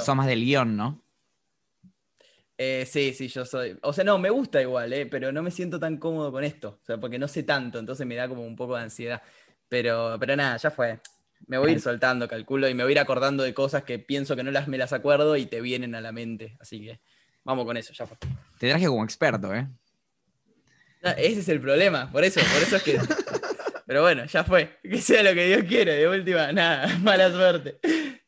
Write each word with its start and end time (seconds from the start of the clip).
Sos 0.00 0.16
más 0.16 0.26
del 0.26 0.44
guion, 0.44 0.76
¿no? 0.76 1.02
Eh, 2.58 2.86
sí, 2.86 3.12
sí, 3.12 3.28
yo 3.28 3.44
soy. 3.44 3.76
O 3.82 3.92
sea, 3.92 4.04
no, 4.04 4.18
me 4.18 4.30
gusta 4.30 4.60
igual, 4.62 4.92
eh, 4.92 5.06
pero 5.06 5.32
no 5.32 5.42
me 5.42 5.50
siento 5.50 5.80
tan 5.80 5.96
cómodo 5.96 6.30
con 6.30 6.44
esto. 6.44 6.78
O 6.82 6.84
sea, 6.84 6.98
porque 6.98 7.18
no 7.18 7.26
sé 7.26 7.42
tanto, 7.42 7.78
entonces 7.78 8.06
me 8.06 8.14
da 8.14 8.28
como 8.28 8.46
un 8.46 8.54
poco 8.54 8.76
de 8.76 8.82
ansiedad. 8.82 9.22
Pero, 9.68 10.16
pero 10.20 10.36
nada, 10.36 10.56
ya 10.58 10.70
fue. 10.70 11.00
Me 11.46 11.58
voy 11.58 11.70
a 11.70 11.72
ir 11.72 11.80
soltando, 11.80 12.28
calculo, 12.28 12.68
y 12.68 12.74
me 12.74 12.84
voy 12.84 12.92
a 12.92 12.94
ir 12.94 12.98
acordando 13.00 13.42
de 13.42 13.52
cosas 13.52 13.82
que 13.82 13.98
pienso 13.98 14.36
que 14.36 14.44
no 14.44 14.50
las 14.50 14.68
me 14.68 14.78
las 14.78 14.92
acuerdo 14.92 15.36
y 15.36 15.46
te 15.46 15.60
vienen 15.60 15.94
a 15.94 16.00
la 16.00 16.12
mente. 16.12 16.56
Así 16.60 16.80
que 16.80 17.00
vamos 17.42 17.64
con 17.64 17.76
eso, 17.76 17.92
ya 17.92 18.06
fue. 18.06 18.16
Te 18.58 18.68
traje 18.68 18.86
como 18.86 19.02
experto, 19.02 19.52
¿eh? 19.54 19.66
ese 21.16 21.40
es 21.40 21.48
el 21.48 21.60
problema, 21.60 22.12
por 22.12 22.22
eso, 22.22 22.40
por 22.52 22.62
eso 22.62 22.76
es 22.76 22.82
que. 22.82 23.00
Pero 23.86 24.02
bueno, 24.02 24.24
ya 24.26 24.44
fue. 24.44 24.78
Que 24.82 25.00
sea 25.02 25.22
lo 25.22 25.34
que 25.34 25.46
Dios 25.46 25.64
quiere, 25.64 25.94
de 25.94 26.08
última, 26.08 26.52
nada, 26.52 26.96
mala 27.02 27.30
suerte. 27.30 27.78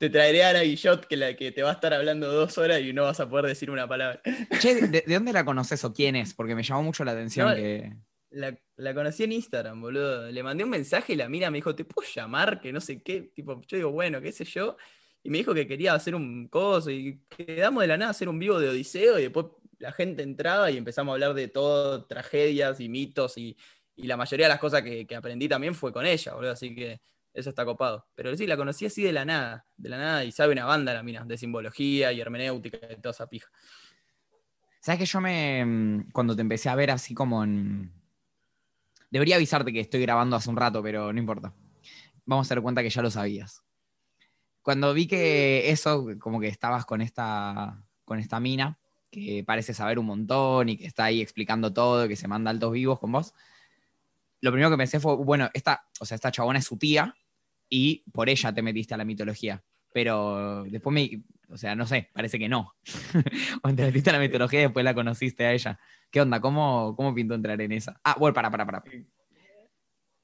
Te 0.05 0.11
traeré 0.11 0.45
a 0.45 0.51
Ana 0.51 0.61
Guillot 0.61 1.07
que, 1.07 1.17
la, 1.17 1.35
que 1.35 1.51
te 1.51 1.63
va 1.63 1.71
a 1.71 1.73
estar 1.73 1.95
hablando 1.95 2.31
dos 2.31 2.59
horas 2.59 2.83
y 2.83 2.93
no 2.93 3.05
vas 3.05 3.21
a 3.21 3.31
poder 3.31 3.47
decir 3.47 3.71
una 3.71 3.89
palabra. 3.89 4.21
Che, 4.61 4.87
¿de, 4.87 5.03
dónde 5.07 5.33
la 5.33 5.47
conoces 5.47 5.83
o 5.83 5.95
quién 5.95 6.15
es? 6.15 6.35
Porque 6.35 6.55
me 6.55 6.63
llamó 6.63 6.83
mucho 6.83 7.07
la 7.07 7.13
atención 7.13 7.55
que. 7.55 7.91
La, 8.29 8.95
conocí 8.95 9.25
en 9.25 9.33
Instagram, 9.33 9.81
boludo. 9.81 10.31
Le 10.31 10.43
mandé 10.43 10.63
un 10.63 10.69
mensaje 10.69 11.15
y 11.15 11.17
la 11.17 11.27
mira 11.31 11.51
me 11.51 11.57
dijo, 11.57 11.75
¿te 11.75 11.87
puedo 11.87 12.07
llamar? 12.07 12.61
Que 12.61 12.71
no 12.71 12.83
sé 12.83 13.03
qué. 13.03 13.33
Tipo, 13.35 13.63
yo 13.67 13.79
digo, 13.79 13.93
bueno, 13.93 14.21
qué 14.21 14.31
sé 14.31 14.45
yo. 14.45 14.77
Y 15.23 15.31
me 15.31 15.39
dijo 15.39 15.55
que 15.55 15.67
quería 15.67 15.95
hacer 15.95 16.15
un 16.15 16.49
coso 16.49 16.91
y 16.91 17.23
quedamos 17.35 17.81
de 17.81 17.87
la 17.87 17.97
nada 17.97 18.09
a 18.09 18.11
hacer 18.11 18.29
un 18.29 18.39
vivo 18.39 18.61
de 18.61 18.69
Odiseo 18.69 19.19
y 19.19 19.23
después 19.23 19.47
la 19.79 19.93
gente 19.93 20.23
entraba 20.23 20.71
y 20.71 20.77
empezamos 20.77 21.13
a 21.13 21.15
hablar 21.15 21.33
de 21.33 21.49
todo, 21.49 22.05
tragedias 22.05 22.79
y 22.79 22.91
mitos 22.91 23.39
y, 23.39 23.57
la 23.97 24.19
mayoría 24.19 24.47
de 24.47 24.51
las 24.51 24.61
cosas 24.61 24.83
que, 24.83 25.07
aprendí 25.17 25.49
también 25.49 25.75
fue 25.75 25.95
con 25.95 26.05
ella, 26.05 26.35
boludo. 26.35 26.53
Así 26.53 26.75
que 26.75 27.01
eso 27.35 27.51
está 27.51 27.65
copado. 27.65 28.07
Pero 28.15 28.35
sí, 28.37 28.47
la 28.47 28.57
conocí 28.57 28.87
así 28.87 29.03
de 29.03 29.13
la 29.13 29.25
nada, 29.25 29.67
de 29.77 29.89
la 29.89 29.99
nada 29.99 30.25
y 30.25 30.33
sabe 30.33 30.53
una 30.53 30.65
banda 30.65 30.95
la 30.95 31.03
mina, 31.03 31.25
de 31.25 31.37
simbología 31.37 32.13
y 32.13 32.21
hermenéutica 32.21 32.79
y 32.91 32.97
toda 32.97 33.11
esa 33.11 33.27
pija. 33.27 33.51
¿Sabes 34.81 35.01
que 35.01 35.07
yo 35.07 35.21
me, 35.21 35.65
mm, 35.65 36.11
cuando 36.13 36.35
te 36.35 36.43
empecé 36.43 36.69
a 36.69 36.75
ver 36.75 36.91
así 36.91 37.15
como 37.15 37.43
en 37.45 37.93
Debería 39.15 39.37
avisarte 39.37 39.73
que 39.73 39.79
estoy 39.79 40.01
grabando 40.01 40.35
hace 40.35 40.51
un 40.51 40.57
rato, 40.57 40.83
pero 40.83 41.13
no 41.13 41.19
importa. 41.21 41.55
Vamos 42.27 42.51
a 42.51 42.55
dar 42.57 42.63
cuenta 42.65 42.83
que 42.83 42.91
ya 42.91 43.01
lo 43.01 43.13
sabías. 43.13 43.63
Cuando 44.61 44.93
vi 44.93 45.07
que 45.07 45.71
eso, 45.71 46.05
como 46.19 46.41
que 46.41 46.49
estabas 46.49 46.85
con 46.85 47.01
esta, 47.01 47.81
con 48.05 48.19
esta 48.19 48.41
mina, 48.41 48.77
que 49.13 49.45
parece 49.47 49.73
saber 49.73 50.01
un 50.01 50.07
montón 50.07 50.69
y 50.69 50.77
que 50.77 50.87
está 50.87 51.05
ahí 51.05 51.21
explicando 51.21 51.73
todo, 51.73 52.09
que 52.09 52.17
se 52.17 52.27
manda 52.27 52.51
altos 52.51 52.73
vivos 52.73 52.99
con 52.99 53.13
vos, 53.13 53.35
lo 54.41 54.51
primero 54.51 54.69
que 54.69 54.79
pensé 54.79 54.99
fue, 54.99 55.15
bueno, 55.15 55.49
esta, 55.55 55.87
o 56.01 56.05
sea, 56.05 56.17
esta 56.17 56.33
chabona 56.33 56.59
es 56.59 56.65
su 56.65 56.77
tía 56.77 57.15
y 57.69 58.05
por 58.13 58.29
ella 58.29 58.53
te 58.53 58.63
metiste 58.63 58.95
a 58.95 58.97
la 58.97 59.05
mitología. 59.05 59.63
Pero 59.93 60.65
después 60.65 60.93
me, 60.93 61.23
o 61.49 61.57
sea, 61.57 61.75
no 61.75 61.87
sé, 61.87 62.11
parece 62.13 62.39
que 62.39 62.49
no. 62.49 62.75
o 63.63 63.75
te 63.75 63.85
metiste 63.85 64.11
a 64.11 64.15
la 64.15 64.19
mitología 64.19 64.61
y 64.61 64.63
después 64.65 64.85
la 64.85 64.95
conociste 64.95 65.47
a 65.47 65.53
ella. 65.53 65.79
¿Qué 66.11 66.21
onda? 66.21 66.41
¿Cómo, 66.41 66.95
cómo 66.97 67.15
pinto 67.15 67.35
entrar 67.35 67.61
en 67.61 67.73
esa? 67.73 68.01
Ah, 68.03 68.17
bueno, 68.19 68.35
para, 68.35 68.51
para, 68.51 68.67
para. 68.67 68.85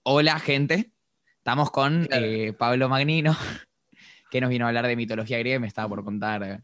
Hola, 0.02 0.38
gente. 0.38 0.92
Estamos 1.36 1.70
con 1.70 2.06
eh, 2.10 2.52
Pablo 2.52 2.88
Magnino, 2.88 3.36
que 4.30 4.40
nos 4.40 4.50
vino 4.50 4.66
a 4.66 4.68
hablar 4.68 4.86
de 4.86 4.96
mitología 4.96 5.38
griega 5.38 5.56
y 5.56 5.60
me 5.60 5.66
estaba 5.66 5.88
por 5.88 6.04
contar 6.04 6.42
eh, 6.42 6.60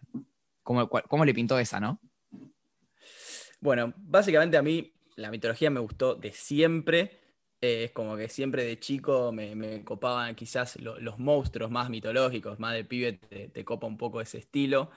cómo, 0.62 0.88
cómo 0.88 1.24
le 1.24 1.32
pintó 1.32 1.58
esa, 1.58 1.80
¿no? 1.80 2.00
Bueno, 3.60 3.94
básicamente 3.96 4.56
a 4.56 4.62
mí 4.62 4.92
la 5.16 5.30
mitología 5.30 5.70
me 5.70 5.80
gustó 5.80 6.14
de 6.14 6.32
siempre. 6.32 7.20
Es 7.60 7.92
como 7.92 8.16
que 8.16 8.28
siempre 8.28 8.64
de 8.64 8.78
chico 8.78 9.32
me, 9.32 9.82
copaban 9.84 10.34
quizás 10.34 10.76
los 10.80 11.18
monstruos 11.18 11.70
más 11.70 11.90
mitológicos, 11.90 12.58
más 12.58 12.74
de 12.74 12.84
pibe 12.84 13.14
te 13.14 13.64
copa 13.64 13.86
un 13.86 13.96
poco 13.96 14.20
ese 14.20 14.38
estilo. 14.38 14.90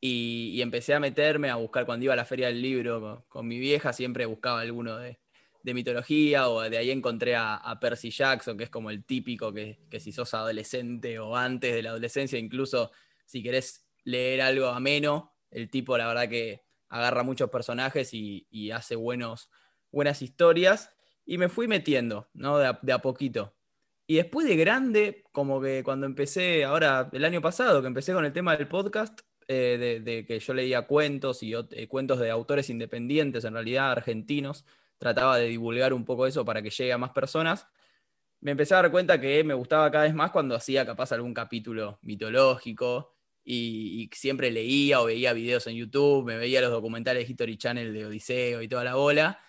Y, 0.00 0.60
empecé 0.62 0.94
a 0.94 1.00
meterme 1.00 1.50
a 1.50 1.56
buscar 1.56 1.86
cuando 1.86 2.04
iba 2.04 2.12
a 2.12 2.16
la 2.16 2.24
feria 2.24 2.48
del 2.48 2.60
libro 2.62 3.24
con, 3.28 3.48
mi 3.48 3.58
vieja, 3.58 3.92
siempre 3.92 4.26
buscaba 4.26 4.60
alguno 4.60 4.96
de, 4.98 5.18
mitología 5.64 6.48
o 6.48 6.60
de 6.60 6.78
ahí 6.78 6.92
encontré 6.92 7.34
a, 7.36 7.78
Percy 7.80 8.10
Jackson, 8.10 8.56
que 8.56 8.64
es 8.64 8.70
como 8.70 8.90
el 8.90 9.04
típico 9.04 9.52
que, 9.52 9.78
si 9.98 10.12
sos 10.12 10.32
adolescente 10.34 11.18
o 11.18 11.34
antes 11.36 11.74
de 11.74 11.82
la 11.82 11.90
adolescencia, 11.90 12.38
incluso 12.38 12.92
si 13.24 13.42
querés 13.42 13.84
leer 14.04 14.42
algo 14.42 14.68
ameno, 14.68 15.34
el 15.50 15.68
tipo 15.70 15.98
la 15.98 16.06
verdad 16.06 16.28
que 16.28 16.62
agarra 16.88 17.24
muchos 17.24 17.50
personajes 17.50 18.10
y, 18.12 18.70
hace 18.70 18.94
buenos, 18.96 19.50
buenas 19.90 20.22
historias. 20.22 20.95
Y 21.26 21.38
me 21.38 21.48
fui 21.50 21.68
metiendo, 21.68 22.30
¿no? 22.32 22.58
De 22.58 22.66
a, 22.66 22.78
de 22.80 22.92
a 22.92 22.98
poquito. 23.00 23.54
Y 24.06 24.16
después 24.16 24.46
de 24.46 24.56
grande, 24.56 25.24
como 25.32 25.60
que 25.60 25.82
cuando 25.84 26.06
empecé, 26.06 26.64
ahora 26.64 27.10
el 27.12 27.24
año 27.24 27.42
pasado, 27.42 27.82
que 27.82 27.88
empecé 27.88 28.12
con 28.14 28.24
el 28.24 28.32
tema 28.32 28.56
del 28.56 28.68
podcast, 28.68 29.20
eh, 29.48 30.00
de, 30.04 30.26
que 30.26 30.40
yo 30.40 30.54
leía 30.54 30.86
cuentos 30.86 31.42
y 31.42 31.54
eh, 31.54 31.86
cuentos 31.88 32.18
de 32.18 32.30
autores 32.30 32.68
independientes, 32.68 33.44
en 33.44 33.54
realidad 33.54 33.92
argentinos, 33.92 34.64
trataba 34.98 35.38
de 35.38 35.46
divulgar 35.46 35.92
un 35.92 36.04
poco 36.04 36.26
eso 36.26 36.44
para 36.44 36.62
que 36.62 36.70
llegue 36.70 36.92
a 36.92 36.98
más 36.98 37.10
personas. 37.10 37.68
Me 38.40 38.52
empecé 38.52 38.74
a 38.74 38.82
dar 38.82 38.90
cuenta 38.90 39.20
que 39.20 39.44
me 39.44 39.54
gustaba 39.54 39.90
cada 39.90 40.04
vez 40.04 40.14
más 40.14 40.30
cuando 40.32 40.56
hacía 40.56 40.86
capaz 40.86 41.12
algún 41.12 41.34
capítulo 41.34 41.98
mitológico 42.02 43.14
y, 43.44 44.10
siempre 44.12 44.50
leía 44.50 45.00
o 45.00 45.06
veía 45.06 45.32
videos 45.32 45.66
en 45.68 45.76
YouTube, 45.76 46.24
me 46.26 46.36
veía 46.36 46.60
los 46.60 46.70
documentales 46.70 47.28
History 47.28 47.56
Channel 47.56 47.92
de 47.92 48.06
Odiseo 48.06 48.62
y 48.62 48.68
toda 48.68 48.84
la 48.84 48.96
bola. 48.96 49.40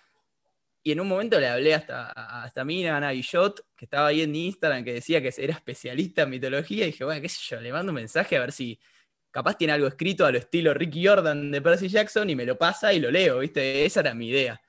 Y 0.88 0.92
en 0.92 1.00
un 1.00 1.08
momento 1.08 1.38
le 1.38 1.46
hablé 1.46 1.74
hasta, 1.74 2.06
hasta 2.12 2.64
Mina, 2.64 2.96
Ana 2.96 3.10
Guillot, 3.10 3.60
que 3.76 3.84
estaba 3.84 4.06
ahí 4.06 4.22
en 4.22 4.34
Instagram, 4.34 4.82
que 4.82 4.94
decía 4.94 5.20
que 5.20 5.30
era 5.36 5.52
especialista 5.52 6.22
en 6.22 6.30
mitología, 6.30 6.84
y 6.84 6.92
dije, 6.92 7.04
bueno, 7.04 7.20
qué 7.20 7.28
sé 7.28 7.40
yo, 7.46 7.60
le 7.60 7.70
mando 7.70 7.90
un 7.90 7.96
mensaje 7.96 8.38
a 8.38 8.40
ver 8.40 8.52
si, 8.52 8.80
capaz 9.30 9.58
tiene 9.58 9.74
algo 9.74 9.86
escrito 9.86 10.24
a 10.24 10.32
lo 10.32 10.38
estilo 10.38 10.72
Ricky 10.72 11.06
Jordan 11.06 11.50
de 11.50 11.60
Percy 11.60 11.88
Jackson 11.88 12.30
y 12.30 12.36
me 12.36 12.46
lo 12.46 12.56
pasa 12.56 12.94
y 12.94 13.00
lo 13.00 13.10
leo, 13.10 13.40
¿viste? 13.40 13.84
Esa 13.84 14.00
era 14.00 14.14
mi 14.14 14.28
idea. 14.28 14.62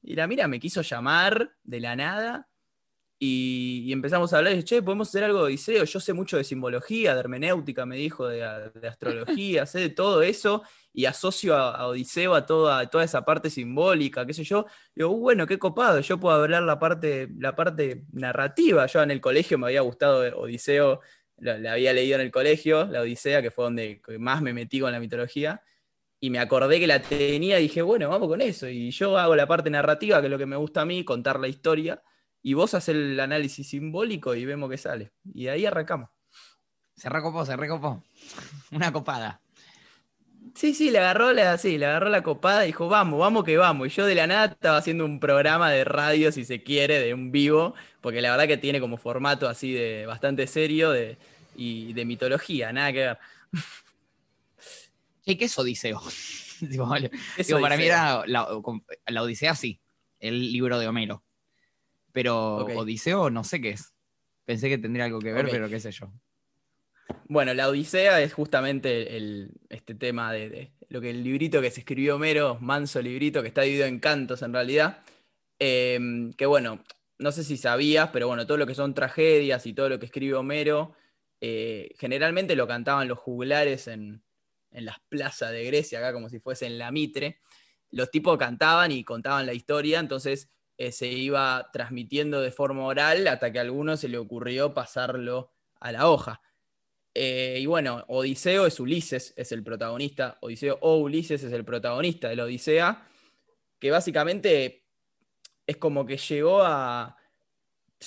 Y 0.00 0.14
la 0.14 0.26
mira 0.26 0.48
me 0.48 0.58
quiso 0.58 0.80
llamar 0.80 1.54
de 1.62 1.80
la 1.80 1.94
nada 1.94 2.48
y, 3.18 3.92
empezamos 3.92 4.32
a 4.32 4.38
hablar 4.38 4.54
y 4.54 4.56
dije, 4.56 4.64
che, 4.64 4.82
podemos 4.82 5.10
hacer 5.10 5.24
algo 5.24 5.40
de 5.40 5.44
Odiseo, 5.44 5.84
yo 5.84 6.00
sé 6.00 6.14
mucho 6.14 6.38
de 6.38 6.44
simbología, 6.44 7.12
de 7.12 7.20
hermenéutica, 7.20 7.84
me 7.84 7.96
dijo, 7.96 8.26
de, 8.26 8.42
astrología, 8.88 9.66
sé 9.66 9.80
de 9.80 9.90
todo 9.90 10.22
eso 10.22 10.62
y 10.92 11.04
asocio 11.04 11.56
a, 11.56 11.86
Odiseo 11.86 12.34
a 12.34 12.46
toda, 12.46 12.88
toda 12.88 13.04
esa 13.04 13.24
parte 13.24 13.50
simbólica, 13.50 14.26
qué 14.26 14.34
sé 14.34 14.44
yo. 14.44 14.66
Digo, 14.94 15.10
uh, 15.10 15.20
bueno, 15.20 15.46
qué 15.46 15.58
copado, 15.58 16.00
yo 16.00 16.18
puedo 16.18 16.36
hablar 16.36 16.62
la 16.62 16.78
parte, 16.78 17.28
la 17.38 17.54
parte 17.54 18.04
narrativa. 18.12 18.86
Yo 18.86 19.02
en 19.02 19.10
el 19.10 19.20
colegio 19.20 19.58
me 19.58 19.66
había 19.66 19.82
gustado 19.82 20.20
Odiseo 20.38 21.00
la, 21.40 21.72
había 21.72 21.92
leído 21.92 22.16
en 22.16 22.22
el 22.22 22.30
colegio, 22.30 22.86
la 22.86 23.00
Odisea, 23.00 23.42
que 23.42 23.50
fue 23.50 23.64
donde 23.64 24.02
más 24.18 24.42
me 24.42 24.52
metí 24.52 24.80
con 24.80 24.92
la 24.92 25.00
mitología, 25.00 25.62
y 26.20 26.30
me 26.30 26.40
acordé 26.40 26.80
que 26.80 26.86
la 26.86 27.00
tenía 27.00 27.60
y 27.60 27.64
dije, 27.64 27.82
bueno, 27.82 28.08
vamos 28.08 28.28
con 28.28 28.40
eso. 28.40 28.68
Y 28.68 28.90
yo 28.90 29.16
hago 29.18 29.36
la 29.36 29.46
parte 29.46 29.70
narrativa, 29.70 30.20
que 30.20 30.26
es 30.26 30.30
lo 30.30 30.38
que 30.38 30.46
me 30.46 30.56
gusta 30.56 30.80
a 30.82 30.84
mí, 30.84 31.04
contar 31.04 31.38
la 31.38 31.48
historia, 31.48 32.02
y 32.42 32.54
vos 32.54 32.74
haces 32.74 32.94
el 32.94 33.20
análisis 33.20 33.68
simbólico 33.68 34.34
y 34.34 34.44
vemos 34.44 34.70
qué 34.70 34.78
sale. 34.78 35.12
Y 35.32 35.48
ahí 35.48 35.64
arrancamos. 35.64 36.10
Se 36.96 37.08
recopó, 37.08 37.46
se 37.46 37.56
recopó. 37.56 38.02
Una 38.72 38.92
copada. 38.92 39.40
Sí, 40.54 40.74
sí, 40.74 40.90
le 40.90 40.98
agarró 40.98 41.32
la, 41.32 41.58
sí, 41.58 41.78
le 41.78 41.86
agarró 41.86 42.08
la 42.08 42.22
copada 42.22 42.64
y 42.64 42.68
dijo, 42.68 42.88
vamos, 42.88 43.18
vamos 43.18 43.44
que 43.44 43.56
vamos. 43.56 43.88
Y 43.88 43.90
yo 43.90 44.06
de 44.06 44.14
la 44.14 44.26
nada 44.26 44.46
estaba 44.46 44.76
haciendo 44.76 45.04
un 45.04 45.20
programa 45.20 45.70
de 45.70 45.84
radio, 45.84 46.30
si 46.32 46.44
se 46.44 46.62
quiere, 46.62 47.00
de 47.00 47.14
un 47.14 47.32
vivo, 47.32 47.74
porque 48.00 48.20
la 48.20 48.30
verdad 48.30 48.46
que 48.46 48.56
tiene 48.56 48.80
como 48.80 48.96
formato 48.96 49.48
así 49.48 49.72
de 49.72 50.06
bastante 50.06 50.46
serio 50.46 50.90
de, 50.90 51.18
y 51.56 51.92
de 51.92 52.04
mitología, 52.04 52.72
nada 52.72 52.92
que 52.92 52.98
ver. 52.98 53.18
¿Qué 55.24 55.44
es 55.44 55.58
Odiseo? 55.58 56.00
para 57.60 57.76
mí 57.76 57.84
era 57.84 58.24
la, 58.26 58.48
Odisea, 59.22 59.54
sí, 59.54 59.80
el 60.20 60.52
libro 60.52 60.78
de 60.78 60.88
Homero. 60.88 61.22
Pero 62.12 62.64
Odiseo 62.64 63.30
no 63.30 63.44
sé 63.44 63.60
qué 63.60 63.70
es. 63.70 63.94
Pensé 64.44 64.68
que 64.68 64.78
tendría 64.78 65.04
algo 65.04 65.18
que 65.18 65.32
ver, 65.32 65.48
pero 65.50 65.68
qué 65.68 65.78
sé 65.78 65.92
yo. 65.92 66.10
Bueno, 67.28 67.52
la 67.54 67.68
Odisea 67.68 68.22
es 68.22 68.32
justamente 68.32 69.16
el, 69.16 69.52
este 69.68 69.94
tema 69.94 70.32
de, 70.32 70.72
lo 70.88 71.00
que 71.00 71.10
el 71.10 71.22
librito 71.22 71.60
que 71.60 71.70
se 71.70 71.80
escribió 71.80 72.16
Homero, 72.16 72.58
manso 72.60 73.02
librito, 73.02 73.42
que 73.42 73.48
está 73.48 73.62
dividido 73.62 73.86
en 73.86 74.00
cantos 74.00 74.42
en 74.42 74.52
realidad. 74.52 75.02
Em, 75.58 76.32
que 76.32 76.46
bueno, 76.46 76.82
no 77.18 77.32
sé 77.32 77.44
si 77.44 77.56
sabías, 77.56 78.10
pero 78.12 78.28
bueno, 78.28 78.46
todo 78.46 78.56
lo 78.56 78.66
que 78.66 78.74
son 78.74 78.94
tragedias 78.94 79.66
y 79.66 79.74
todo 79.74 79.88
lo 79.88 79.98
que 79.98 80.06
escribe 80.06 80.34
Homero, 80.34 80.94
eh, 81.40 81.94
generalmente 81.98 82.56
lo 82.56 82.66
cantaban 82.66 83.08
los 83.08 83.18
juglares 83.18 83.88
en, 83.88 84.22
las 84.70 85.00
plazas 85.08 85.50
de 85.50 85.64
Grecia, 85.64 85.98
acá 85.98 86.12
como 86.12 86.28
si 86.28 86.40
fuese 86.40 86.66
en 86.66 86.78
la 86.78 86.92
Mitre. 86.92 87.40
Los 87.90 88.10
tipos 88.10 88.38
cantaban 88.38 88.92
y 88.92 89.02
contaban 89.02 89.46
la 89.46 89.54
historia, 89.54 89.98
entonces 89.98 90.50
eh, 90.76 90.92
se 90.92 91.08
iba 91.08 91.70
transmitiendo 91.72 92.40
de 92.40 92.52
forma 92.52 92.84
oral 92.84 93.26
hasta 93.26 93.50
que 93.50 93.58
a 93.58 93.62
alguno 93.62 93.96
se 93.96 94.08
le 94.08 94.18
ocurrió 94.18 94.74
pasarlo 94.74 95.52
a 95.80 95.90
la 95.92 96.08
hoja. 96.08 96.40
Eh, 97.20 97.58
y 97.58 97.66
bueno, 97.66 98.04
Odiseo 98.06 98.64
es 98.64 98.78
Ulises, 98.78 99.34
es 99.36 99.50
el 99.50 99.64
protagonista, 99.64 100.38
Odiseo 100.40 100.78
o 100.82 100.98
Ulises 100.98 101.42
es 101.42 101.52
el 101.52 101.64
protagonista 101.64 102.28
de 102.28 102.36
la 102.36 102.44
Odisea, 102.44 103.08
que 103.80 103.90
básicamente 103.90 104.84
es 105.66 105.78
como 105.78 106.06
que 106.06 106.16
llegó 106.16 106.62
a, 106.62 107.16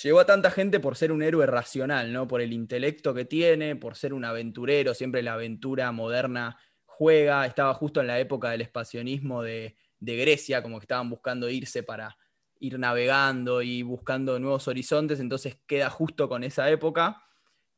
llegó 0.02 0.22
a 0.22 0.26
tanta 0.26 0.50
gente 0.50 0.80
por 0.80 0.96
ser 0.96 1.12
un 1.12 1.24
héroe 1.24 1.46
racional, 1.46 2.14
¿no? 2.14 2.26
Por 2.26 2.40
el 2.40 2.54
intelecto 2.54 3.14
que 3.14 3.26
tiene, 3.26 3.76
por 3.76 3.98
ser 3.98 4.14
un 4.14 4.24
aventurero, 4.24 4.94
siempre 4.94 5.22
la 5.22 5.34
aventura 5.34 5.92
moderna 5.92 6.58
juega, 6.86 7.46
estaba 7.46 7.74
justo 7.74 8.00
en 8.00 8.08
la 8.08 8.18
época 8.18 8.52
del 8.52 8.62
espacionismo 8.62 9.44
de, 9.44 9.76
de 10.00 10.16
Grecia, 10.16 10.64
como 10.64 10.80
que 10.80 10.86
estaban 10.86 11.10
buscando 11.10 11.50
irse 11.50 11.84
para 11.84 12.16
ir 12.62 12.80
navegando 12.80 13.62
y 13.62 13.82
buscando 13.82 14.40
nuevos 14.40 14.70
horizontes, 14.70 15.20
entonces 15.20 15.58
queda 15.68 15.90
justo 15.90 16.30
con 16.30 16.46
esa 16.46 16.70
época. 16.70 17.26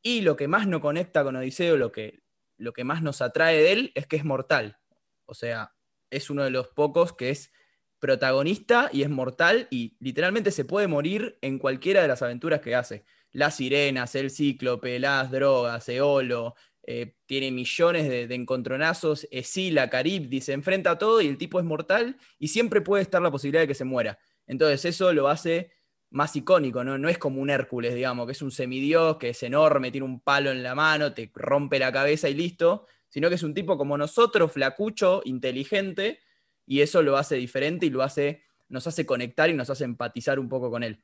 Y 0.06 0.20
lo 0.20 0.36
que 0.36 0.48
más 0.48 0.68
nos 0.68 0.82
conecta 0.82 1.24
con 1.24 1.34
Odiseo, 1.34 1.78
lo 1.78 1.90
que, 1.90 2.20
lo 2.58 2.74
que 2.74 2.84
más 2.84 3.02
nos 3.02 3.22
atrae 3.22 3.56
de 3.62 3.72
él, 3.72 3.92
es 3.94 4.06
que 4.06 4.16
es 4.16 4.24
mortal. 4.24 4.78
O 5.24 5.32
sea, 5.32 5.74
es 6.10 6.28
uno 6.28 6.44
de 6.44 6.50
los 6.50 6.68
pocos 6.68 7.14
que 7.14 7.30
es 7.30 7.50
protagonista 7.98 8.90
y 8.92 9.00
es 9.00 9.08
mortal 9.08 9.66
y 9.70 9.96
literalmente 9.98 10.50
se 10.50 10.66
puede 10.66 10.88
morir 10.88 11.38
en 11.40 11.58
cualquiera 11.58 12.02
de 12.02 12.08
las 12.08 12.20
aventuras 12.20 12.60
que 12.60 12.74
hace. 12.74 13.06
Las 13.32 13.56
sirenas, 13.56 14.14
el 14.14 14.30
cíclope, 14.30 14.98
las 14.98 15.30
drogas, 15.30 15.88
Eolo, 15.88 16.54
eh, 16.86 17.16
tiene 17.24 17.50
millones 17.50 18.06
de, 18.06 18.34
encontronazos, 18.34 19.26
Esila, 19.30 19.88
Caribdi, 19.88 20.42
se 20.42 20.52
enfrenta 20.52 20.90
a 20.90 20.98
todo 20.98 21.22
y 21.22 21.28
el 21.28 21.38
tipo 21.38 21.58
es 21.58 21.64
mortal 21.64 22.18
y 22.38 22.48
siempre 22.48 22.82
puede 22.82 23.02
estar 23.02 23.22
la 23.22 23.30
posibilidad 23.30 23.62
de 23.62 23.68
que 23.68 23.74
se 23.74 23.84
muera. 23.84 24.18
Entonces 24.46 24.84
eso 24.84 25.14
lo 25.14 25.28
hace 25.28 25.70
más 26.14 26.36
icónico, 26.36 26.84
¿no? 26.84 26.96
No 26.96 27.08
es 27.08 27.18
como 27.18 27.40
un 27.40 27.50
Hércules, 27.50 27.92
digamos, 27.92 28.26
que 28.26 28.32
es 28.32 28.42
un 28.42 28.52
semidios, 28.52 29.16
que 29.16 29.30
es 29.30 29.42
enorme, 29.42 29.90
tiene 29.90 30.06
un 30.06 30.20
palo 30.20 30.52
en 30.52 30.62
la 30.62 30.76
mano, 30.76 31.12
te 31.12 31.28
rompe 31.34 31.76
la 31.80 31.90
cabeza 31.90 32.28
y 32.28 32.34
listo, 32.34 32.86
sino 33.08 33.28
que 33.28 33.34
es 33.34 33.42
un 33.42 33.52
tipo 33.52 33.76
como 33.76 33.98
nosotros, 33.98 34.52
flacucho, 34.52 35.22
inteligente, 35.24 36.20
y 36.66 36.82
eso 36.82 37.02
lo 37.02 37.16
hace 37.16 37.34
diferente 37.34 37.86
y 37.86 37.90
lo 37.90 38.02
hace, 38.04 38.44
nos 38.68 38.86
hace 38.86 39.04
conectar 39.04 39.50
y 39.50 39.54
nos 39.54 39.70
hace 39.70 39.82
empatizar 39.82 40.38
un 40.38 40.48
poco 40.48 40.70
con 40.70 40.84
él. 40.84 41.02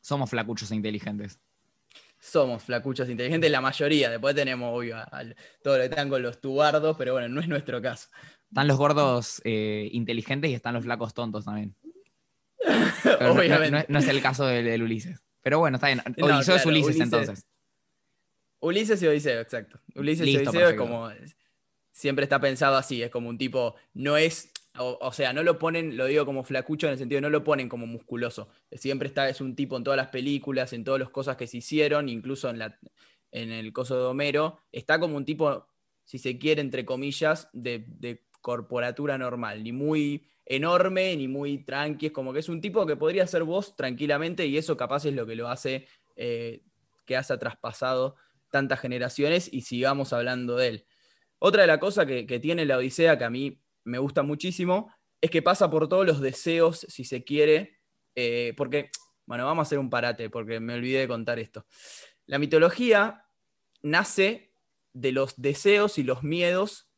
Somos 0.00 0.30
flacuchos 0.30 0.72
e 0.72 0.74
inteligentes. 0.74 1.38
Somos 2.18 2.64
flacuchos 2.64 3.08
e 3.08 3.12
inteligentes, 3.12 3.48
la 3.48 3.60
mayoría. 3.60 4.10
Después 4.10 4.34
tenemos, 4.34 4.76
obvio, 4.76 4.96
todo 5.62 5.74
lo 5.76 5.82
que 5.82 5.88
están 5.88 6.08
con 6.08 6.20
los 6.20 6.40
tubardos, 6.40 6.96
pero 6.96 7.12
bueno, 7.12 7.28
no 7.28 7.40
es 7.40 7.46
nuestro 7.46 7.80
caso. 7.80 8.08
Están 8.48 8.66
los 8.66 8.76
gordos 8.76 9.40
eh, 9.44 9.88
inteligentes 9.92 10.50
y 10.50 10.54
están 10.54 10.74
los 10.74 10.82
flacos 10.82 11.14
tontos 11.14 11.44
también. 11.44 11.76
Obviamente. 13.20 13.86
No, 13.88 13.98
es 13.98 14.08
el 14.08 14.22
caso 14.22 14.46
del, 14.46 14.82
Ulises. 14.82 15.22
Pero 15.42 15.58
bueno, 15.58 15.76
está 15.76 15.88
bien. 15.88 16.02
Odiseo 16.20 16.56
es 16.56 16.66
Ulises, 16.66 17.00
entonces. 17.00 17.46
Ulises 18.60 19.02
y 19.02 19.06
Odiseo, 19.06 19.40
exacto. 19.40 19.80
Ulises 19.94 20.26
y 20.26 20.36
Odiseo 20.36 20.68
es 20.68 20.76
como. 20.76 21.10
Siempre 21.90 22.24
está 22.24 22.40
pensado 22.40 22.76
así, 22.76 23.02
es 23.02 23.10
como 23.10 23.28
un 23.28 23.38
tipo. 23.38 23.74
No 23.94 24.16
es. 24.16 24.50
O, 24.78 25.12
sea, 25.12 25.34
no 25.34 25.42
lo 25.42 25.58
ponen, 25.58 25.98
lo 25.98 26.06
digo 26.06 26.24
como 26.24 26.44
flacucho 26.44 26.86
en 26.86 26.94
el 26.94 26.98
sentido, 26.98 27.20
no 27.20 27.28
lo 27.28 27.44
ponen 27.44 27.68
como 27.68 27.86
musculoso. 27.86 28.48
Siempre 28.72 29.08
está, 29.08 29.28
es 29.28 29.42
un 29.42 29.54
tipo 29.54 29.76
en 29.76 29.84
todas 29.84 29.98
las 29.98 30.08
películas, 30.08 30.72
en 30.72 30.82
todas 30.82 30.98
las 30.98 31.10
cosas 31.10 31.36
que 31.36 31.46
se 31.46 31.58
hicieron, 31.58 32.08
incluso 32.08 32.48
en, 32.48 32.58
la, 32.58 32.78
en 33.32 33.50
el 33.52 33.70
coso 33.74 33.98
de 33.98 34.06
Homero. 34.06 34.60
Está 34.72 34.98
como 34.98 35.18
un 35.18 35.26
tipo, 35.26 35.66
si 36.06 36.18
se 36.18 36.38
quiere, 36.38 36.62
entre 36.62 36.86
comillas, 36.86 37.50
de, 37.52 37.84
de 37.86 38.24
corporatura 38.40 39.18
normal, 39.18 39.62
ni 39.62 39.72
muy 39.72 40.26
enorme 40.44 41.16
ni 41.16 41.28
muy 41.28 41.64
tranqui, 41.64 42.06
es 42.06 42.12
como 42.12 42.32
que 42.32 42.40
es 42.40 42.48
un 42.48 42.60
tipo 42.60 42.86
que 42.86 42.96
podría 42.96 43.26
ser 43.26 43.44
vos 43.44 43.76
tranquilamente 43.76 44.46
y 44.46 44.58
eso 44.58 44.76
capaz 44.76 45.04
es 45.04 45.14
lo 45.14 45.26
que 45.26 45.36
lo 45.36 45.48
hace, 45.48 45.86
eh, 46.16 46.62
que 47.06 47.16
hace 47.16 47.36
traspasado 47.38 48.16
tantas 48.50 48.80
generaciones 48.80 49.48
y 49.52 49.62
sigamos 49.62 50.12
hablando 50.12 50.56
de 50.56 50.68
él. 50.68 50.86
Otra 51.38 51.62
de 51.62 51.68
las 51.68 51.78
cosas 51.78 52.06
que, 52.06 52.38
tiene 52.40 52.64
la 52.64 52.78
Odisea 52.78 53.18
que 53.18 53.24
a 53.24 53.30
mí 53.30 53.60
me 53.84 53.98
gusta 53.98 54.22
muchísimo 54.22 54.92
es 55.20 55.30
que 55.30 55.42
pasa 55.42 55.70
por 55.70 55.88
todos 55.88 56.06
los 56.06 56.20
deseos, 56.20 56.86
si 56.88 57.04
se 57.04 57.24
quiere, 57.24 57.80
eh, 58.14 58.54
porque, 58.56 58.90
bueno, 59.26 59.44
vamos 59.46 59.64
a 59.64 59.66
hacer 59.66 59.78
un 59.78 59.90
parate 59.90 60.30
porque 60.30 60.60
me 60.60 60.74
olvidé 60.74 61.00
de 61.00 61.08
contar 61.08 61.38
esto. 61.38 61.66
La 62.26 62.38
mitología 62.38 63.24
nace 63.82 64.52
de 64.92 65.12
los 65.12 65.40
deseos 65.40 65.98
y 65.98 66.02
los 66.02 66.22
miedos 66.22 66.88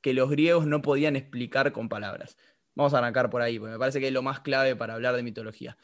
que 0.00 0.14
los 0.14 0.30
griegos 0.30 0.66
no 0.66 0.82
podían 0.82 1.16
explicar 1.16 1.72
con 1.72 1.88
palabras. 1.88 2.36
Vamos 2.78 2.94
a 2.94 2.98
arrancar 2.98 3.28
por 3.28 3.42
ahí, 3.42 3.58
porque 3.58 3.72
me 3.72 3.78
parece 3.78 3.98
que 3.98 4.06
es 4.06 4.12
lo 4.12 4.22
más 4.22 4.38
clave 4.38 4.76
para 4.76 4.94
hablar 4.94 5.16
de 5.16 5.24
mitología. 5.24 5.76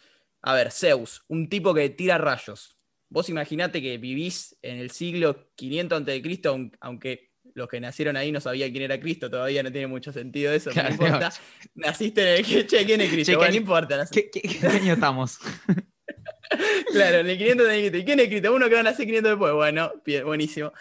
A 0.42 0.54
ver, 0.54 0.70
Zeus, 0.70 1.24
un 1.26 1.48
tipo 1.48 1.74
que 1.74 1.90
tira 1.90 2.18
rayos. 2.18 2.78
Vos 3.08 3.28
imaginate 3.28 3.82
que 3.82 3.98
vivís 3.98 4.56
en 4.62 4.78
el 4.78 4.92
siglo 4.92 5.50
500 5.56 6.02
a.C., 6.02 6.70
aunque 6.78 7.32
los 7.54 7.68
que 7.68 7.80
nacieron 7.80 8.16
ahí 8.16 8.30
no 8.30 8.40
sabían 8.40 8.70
quién 8.70 8.84
era 8.84 9.00
Cristo, 9.00 9.28
todavía 9.28 9.64
no 9.64 9.72
tiene 9.72 9.88
mucho 9.88 10.12
sentido 10.12 10.52
eso, 10.52 10.70
no 10.72 10.88
importa. 10.88 11.32
Naciste 11.74 12.20
en 12.20 12.38
el 12.38 12.46
que, 12.46 12.64
che, 12.64 12.86
¿quién 12.86 13.00
es 13.00 13.10
Cristo? 13.10 13.38
bueno, 13.38 13.50
no 13.50 13.56
importa. 13.56 14.06
¿Qué, 14.12 14.30
año 14.64 14.92
estamos? 14.92 15.40
claro, 16.92 17.18
en 17.18 17.28
el 17.28 17.38
500 17.38 17.66
a.C. 17.66 17.98
¿Y 17.98 18.04
quién 18.04 18.20
es 18.20 18.28
Cristo? 18.28 18.54
Uno 18.54 18.68
que 18.68 18.74
va 18.74 18.80
a 18.80 18.84
nacer 18.84 19.04
500 19.04 19.32
después. 19.32 19.52
Bueno, 19.52 19.90
buenísimo. 20.24 20.72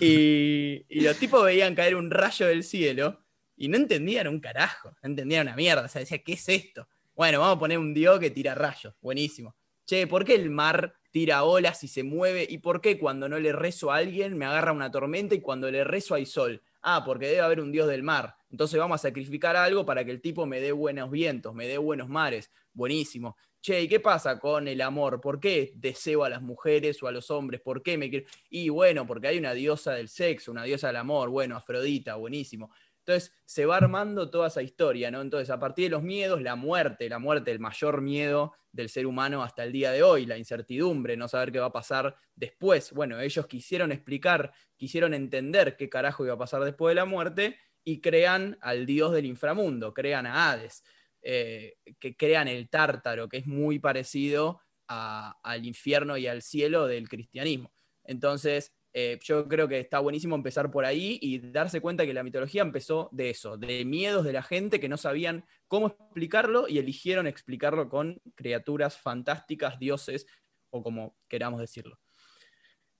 Y, 0.00 0.84
y 0.88 1.02
los 1.02 1.16
tipos 1.18 1.44
veían 1.44 1.76
caer 1.76 1.94
un 1.94 2.10
rayo 2.10 2.48
del 2.48 2.64
cielo 2.64 3.25
y 3.56 3.68
no 3.68 3.76
entendían 3.76 4.28
un 4.28 4.40
carajo, 4.40 4.90
no 5.02 5.08
entendían 5.08 5.46
una 5.46 5.56
mierda. 5.56 5.84
O 5.84 5.88
sea, 5.88 6.00
decía, 6.00 6.18
¿qué 6.18 6.34
es 6.34 6.48
esto? 6.48 6.86
Bueno, 7.14 7.40
vamos 7.40 7.56
a 7.56 7.60
poner 7.60 7.78
un 7.78 7.94
dios 7.94 8.20
que 8.20 8.30
tira 8.30 8.54
rayos. 8.54 8.94
Buenísimo. 9.00 9.56
Che, 9.86 10.06
¿por 10.06 10.24
qué 10.24 10.34
el 10.34 10.50
mar 10.50 10.94
tira 11.10 11.44
olas 11.44 11.82
y 11.84 11.88
se 11.88 12.02
mueve? 12.02 12.46
¿Y 12.48 12.58
por 12.58 12.80
qué 12.80 12.98
cuando 12.98 13.28
no 13.28 13.38
le 13.38 13.52
rezo 13.52 13.90
a 13.90 13.96
alguien 13.96 14.36
me 14.36 14.44
agarra 14.44 14.72
una 14.72 14.90
tormenta 14.90 15.34
y 15.34 15.40
cuando 15.40 15.70
le 15.70 15.84
rezo 15.84 16.14
hay 16.14 16.26
sol? 16.26 16.62
Ah, 16.82 17.04
porque 17.04 17.26
debe 17.26 17.40
haber 17.40 17.60
un 17.60 17.72
dios 17.72 17.88
del 17.88 18.02
mar. 18.02 18.36
Entonces 18.50 18.78
vamos 18.78 19.00
a 19.00 19.08
sacrificar 19.08 19.56
algo 19.56 19.86
para 19.86 20.04
que 20.04 20.10
el 20.10 20.20
tipo 20.20 20.44
me 20.44 20.60
dé 20.60 20.72
buenos 20.72 21.10
vientos, 21.10 21.54
me 21.54 21.66
dé 21.66 21.78
buenos 21.78 22.08
mares. 22.08 22.50
Buenísimo. 22.72 23.36
Che, 23.60 23.82
¿y 23.82 23.88
qué 23.88 23.98
pasa 23.98 24.38
con 24.38 24.68
el 24.68 24.80
amor? 24.80 25.20
¿Por 25.20 25.40
qué 25.40 25.72
deseo 25.74 26.22
a 26.22 26.28
las 26.28 26.42
mujeres 26.42 27.02
o 27.02 27.08
a 27.08 27.12
los 27.12 27.30
hombres? 27.30 27.60
¿Por 27.60 27.82
qué 27.82 27.98
me 27.98 28.08
quiero? 28.10 28.26
Y 28.48 28.68
bueno, 28.68 29.06
porque 29.06 29.26
hay 29.28 29.38
una 29.38 29.54
diosa 29.54 29.94
del 29.94 30.08
sexo, 30.08 30.52
una 30.52 30.62
diosa 30.62 30.86
del 30.88 30.96
amor. 30.96 31.30
Bueno, 31.30 31.56
Afrodita, 31.56 32.14
buenísimo. 32.14 32.70
Entonces 33.06 33.32
se 33.44 33.66
va 33.66 33.76
armando 33.76 34.30
toda 34.30 34.48
esa 34.48 34.62
historia, 34.62 35.12
¿no? 35.12 35.20
Entonces, 35.20 35.48
a 35.50 35.60
partir 35.60 35.84
de 35.84 35.90
los 35.90 36.02
miedos, 36.02 36.42
la 36.42 36.56
muerte, 36.56 37.08
la 37.08 37.20
muerte, 37.20 37.52
el 37.52 37.60
mayor 37.60 38.02
miedo 38.02 38.54
del 38.72 38.88
ser 38.88 39.06
humano 39.06 39.44
hasta 39.44 39.62
el 39.62 39.70
día 39.70 39.92
de 39.92 40.02
hoy, 40.02 40.26
la 40.26 40.36
incertidumbre, 40.36 41.16
no 41.16 41.28
saber 41.28 41.52
qué 41.52 41.60
va 41.60 41.66
a 41.66 41.72
pasar 41.72 42.16
después. 42.34 42.92
Bueno, 42.92 43.20
ellos 43.20 43.46
quisieron 43.46 43.92
explicar, 43.92 44.52
quisieron 44.76 45.14
entender 45.14 45.76
qué 45.76 45.88
carajo 45.88 46.24
iba 46.24 46.34
a 46.34 46.38
pasar 46.38 46.64
después 46.64 46.90
de 46.90 46.96
la 46.96 47.04
muerte 47.04 47.56
y 47.84 48.00
crean 48.00 48.58
al 48.60 48.86
dios 48.86 49.12
del 49.12 49.26
inframundo, 49.26 49.94
crean 49.94 50.26
a 50.26 50.50
Hades, 50.50 50.82
eh, 51.22 51.76
que 52.00 52.16
crean 52.16 52.48
el 52.48 52.68
tártaro, 52.68 53.28
que 53.28 53.36
es 53.36 53.46
muy 53.46 53.78
parecido 53.78 54.60
al 54.88 55.64
infierno 55.64 56.16
y 56.16 56.26
al 56.26 56.42
cielo 56.42 56.88
del 56.88 57.08
cristianismo. 57.08 57.72
Entonces, 58.02 58.72
eh, 58.98 59.18
yo 59.22 59.46
creo 59.46 59.68
que 59.68 59.78
está 59.78 59.98
buenísimo 59.98 60.36
empezar 60.36 60.70
por 60.70 60.86
ahí 60.86 61.18
y 61.20 61.38
darse 61.38 61.82
cuenta 61.82 62.06
que 62.06 62.14
la 62.14 62.22
mitología 62.22 62.62
empezó 62.62 63.10
de 63.12 63.28
eso, 63.28 63.58
de 63.58 63.84
miedos 63.84 64.24
de 64.24 64.32
la 64.32 64.42
gente 64.42 64.80
que 64.80 64.88
no 64.88 64.96
sabían 64.96 65.44
cómo 65.68 65.88
explicarlo 65.88 66.66
y 66.66 66.78
eligieron 66.78 67.26
explicarlo 67.26 67.90
con 67.90 68.22
criaturas 68.34 68.96
fantásticas, 68.96 69.78
dioses 69.78 70.26
o 70.70 70.82
como 70.82 71.14
queramos 71.28 71.60
decirlo. 71.60 72.00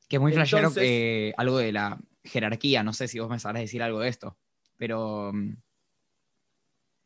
Que 0.06 0.18
muy 0.18 0.34
flashero 0.34 0.70
que 0.70 1.32
algo 1.38 1.56
de 1.56 1.72
la 1.72 1.98
jerarquía, 2.24 2.82
no 2.82 2.92
sé 2.92 3.08
si 3.08 3.18
vos 3.18 3.30
me 3.30 3.38
sabrás 3.38 3.62
decir 3.62 3.82
algo 3.82 4.00
de 4.00 4.10
esto, 4.10 4.36
pero 4.76 5.32
mm, 5.32 5.56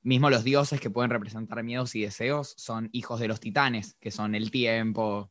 mismo 0.02 0.30
los 0.30 0.42
dioses 0.42 0.80
que 0.80 0.90
pueden 0.90 1.12
representar 1.12 1.62
miedos 1.62 1.94
y 1.94 2.02
deseos 2.02 2.54
son 2.56 2.88
hijos 2.90 3.20
de 3.20 3.28
los 3.28 3.38
titanes, 3.38 3.94
que 4.00 4.10
son 4.10 4.34
el 4.34 4.50
tiempo, 4.50 5.30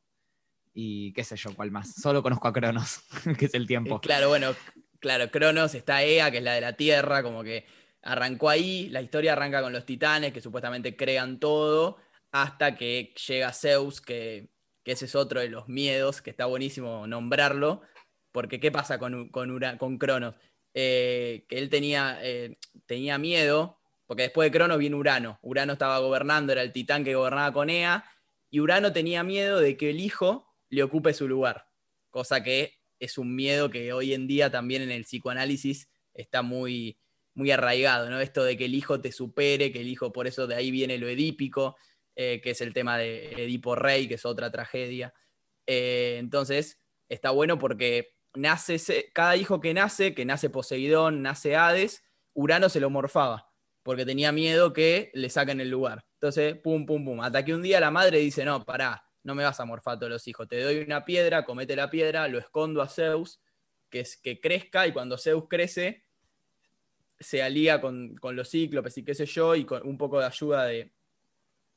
y 0.81 1.11
qué 1.11 1.25
sé 1.25 1.35
yo, 1.35 1.53
cuál 1.53 1.71
más. 1.71 1.93
Solo 1.93 2.23
conozco 2.23 2.47
a 2.47 2.53
Cronos, 2.53 3.01
que 3.37 3.45
es 3.45 3.53
el 3.53 3.67
tiempo. 3.67 3.97
Eh, 3.97 3.99
claro, 4.01 4.29
bueno, 4.29 4.55
claro, 4.99 5.29
Cronos 5.29 5.75
está 5.75 6.03
Ea, 6.03 6.31
que 6.31 6.37
es 6.37 6.43
la 6.43 6.53
de 6.53 6.61
la 6.61 6.73
Tierra, 6.73 7.21
como 7.21 7.43
que 7.43 7.65
arrancó 8.01 8.49
ahí, 8.49 8.87
la 8.89 9.01
historia 9.01 9.33
arranca 9.33 9.61
con 9.61 9.73
los 9.73 9.85
titanes, 9.85 10.31
que 10.31 10.39
supuestamente 10.39 10.95
crean 10.95 11.39
todo, 11.39 11.97
hasta 12.31 12.77
que 12.77 13.13
llega 13.27 13.51
Zeus, 13.51 13.99
que, 13.99 14.47
ese 14.85 15.05
es 15.05 15.13
otro 15.13 15.39
de 15.39 15.49
los 15.49 15.67
miedos, 15.67 16.21
que 16.21 16.31
está 16.31 16.45
buenísimo 16.45 17.05
nombrarlo, 17.05 17.81
porque 18.31 18.59
¿qué 18.59 18.71
pasa 18.71 18.97
con, 18.97 19.29
con, 19.29 19.59
con 19.77 19.97
Cronos? 19.99 20.33
Eh, 20.73 21.45
que 21.47 21.59
él 21.59 21.69
tenía, 21.69 22.17
eh, 22.23 22.57
tenía 22.87 23.19
miedo, 23.19 23.79
porque 24.07 24.23
después 24.23 24.47
de 24.47 24.57
Cronos 24.57 24.79
viene 24.79 24.95
Urano. 24.95 25.37
Urano 25.43 25.73
estaba 25.73 25.99
gobernando, 25.99 26.53
era 26.53 26.63
el 26.63 26.71
titán 26.71 27.03
que 27.03 27.13
gobernaba 27.13 27.53
con 27.53 27.69
Ea, 27.69 28.03
y 28.49 28.61
Urano 28.61 28.91
tenía 28.91 29.23
miedo 29.23 29.59
de 29.59 29.77
que 29.77 29.91
el 29.91 29.99
hijo 29.99 30.48
le 30.69 30.83
ocupe 30.83 31.13
su 31.13 31.27
lugar, 31.27 31.67
cosa 32.09 32.43
que 32.43 32.79
es 32.99 33.17
un 33.17 33.35
miedo 33.35 33.69
que 33.69 33.93
hoy 33.93 34.13
en 34.13 34.27
día 34.27 34.51
también 34.51 34.81
en 34.81 34.91
el 34.91 35.03
psicoanálisis 35.03 35.89
está 36.13 36.41
muy, 36.41 36.99
muy 37.33 37.51
arraigado, 37.51 38.09
¿no? 38.09 38.19
Esto 38.19 38.43
de 38.43 38.57
que 38.57 38.65
el 38.65 38.75
hijo 38.75 38.99
te 39.01 39.11
supere, 39.11 39.71
que 39.71 39.81
el 39.81 39.87
hijo, 39.87 40.11
por 40.11 40.27
eso 40.27 40.47
de 40.47 40.55
ahí 40.55 40.71
viene 40.71 40.97
lo 40.97 41.07
edípico, 41.07 41.77
eh, 42.15 42.41
que 42.41 42.51
es 42.51 42.61
el 42.61 42.73
tema 42.73 42.97
de 42.97 43.31
Edipo 43.43 43.75
Rey, 43.75 44.07
que 44.07 44.15
es 44.15 44.25
otra 44.25 44.51
tragedia. 44.51 45.13
Eh, 45.65 46.17
entonces, 46.19 46.81
está 47.07 47.31
bueno 47.31 47.57
porque 47.57 48.15
nace 48.33 49.09
cada 49.13 49.37
hijo 49.37 49.61
que 49.61 49.73
nace, 49.73 50.13
que 50.13 50.25
nace 50.25 50.49
Poseidón, 50.49 51.21
nace 51.21 51.55
Hades, 51.55 52.03
Urano 52.33 52.69
se 52.69 52.79
lo 52.79 52.89
morfaba, 52.89 53.51
porque 53.83 54.05
tenía 54.05 54.31
miedo 54.31 54.73
que 54.73 55.11
le 55.13 55.29
saquen 55.29 55.61
el 55.61 55.69
lugar. 55.69 56.05
Entonces, 56.15 56.55
pum, 56.57 56.85
pum, 56.85 57.05
pum. 57.05 57.21
Hasta 57.21 57.45
que 57.45 57.53
un 57.53 57.61
día 57.61 57.79
la 57.79 57.91
madre 57.91 58.19
dice, 58.19 58.43
no, 58.43 58.65
pará, 58.65 59.08
no 59.29 59.35
me 59.35 59.43
vas 59.43 59.59
a 59.59 59.65
morfar 59.65 59.99
todos 59.99 60.11
los 60.11 60.27
hijos, 60.27 60.47
te 60.47 60.59
doy 60.59 60.79
una 60.79 61.05
piedra, 61.05 61.45
comete 61.45 61.75
la 61.75 61.91
piedra, 61.91 62.27
lo 62.27 62.39
escondo 62.39 62.81
a 62.81 62.87
Zeus, 62.87 63.39
que, 63.87 63.99
es, 63.99 64.17
que 64.17 64.41
crezca, 64.41 64.87
y 64.87 64.91
cuando 64.91 65.19
Zeus 65.19 65.43
crece, 65.47 66.03
se 67.19 67.43
alía 67.43 67.79
con, 67.79 68.17
los 68.23 68.49
cíclopes 68.49 68.97
y 68.97 69.05
qué 69.05 69.13
sé 69.13 69.27
yo, 69.27 69.53
y 69.53 69.65
con 69.65 69.85
un 69.87 69.99
poco 69.99 70.19
de 70.19 70.25
ayuda 70.25 70.65
de, 70.65 70.91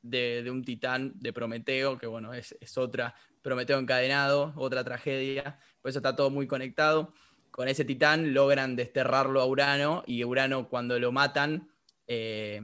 de, 0.01 0.49
un 0.49 0.63
titán 0.63 1.13
de 1.15 1.31
Prometeo, 1.31 1.99
que 1.99 2.07
bueno, 2.07 2.33
es, 2.33 2.57
es, 2.59 2.75
otra, 2.75 3.13
Prometeo 3.43 3.77
encadenado, 3.77 4.53
otra 4.55 4.83
tragedia, 4.83 5.59
por 5.79 5.89
eso 5.89 5.99
está 5.99 6.15
todo 6.15 6.31
muy 6.31 6.47
conectado. 6.47 7.13
Con 7.51 7.67
ese 7.67 7.85
titán 7.85 8.33
logran 8.33 8.75
desterrarlo 8.75 9.39
a 9.39 9.45
Urano 9.45 10.03
y 10.07 10.23
Urano 10.23 10.69
cuando 10.69 10.97
lo 10.97 11.11
matan 11.11 11.69
eh, 12.07 12.61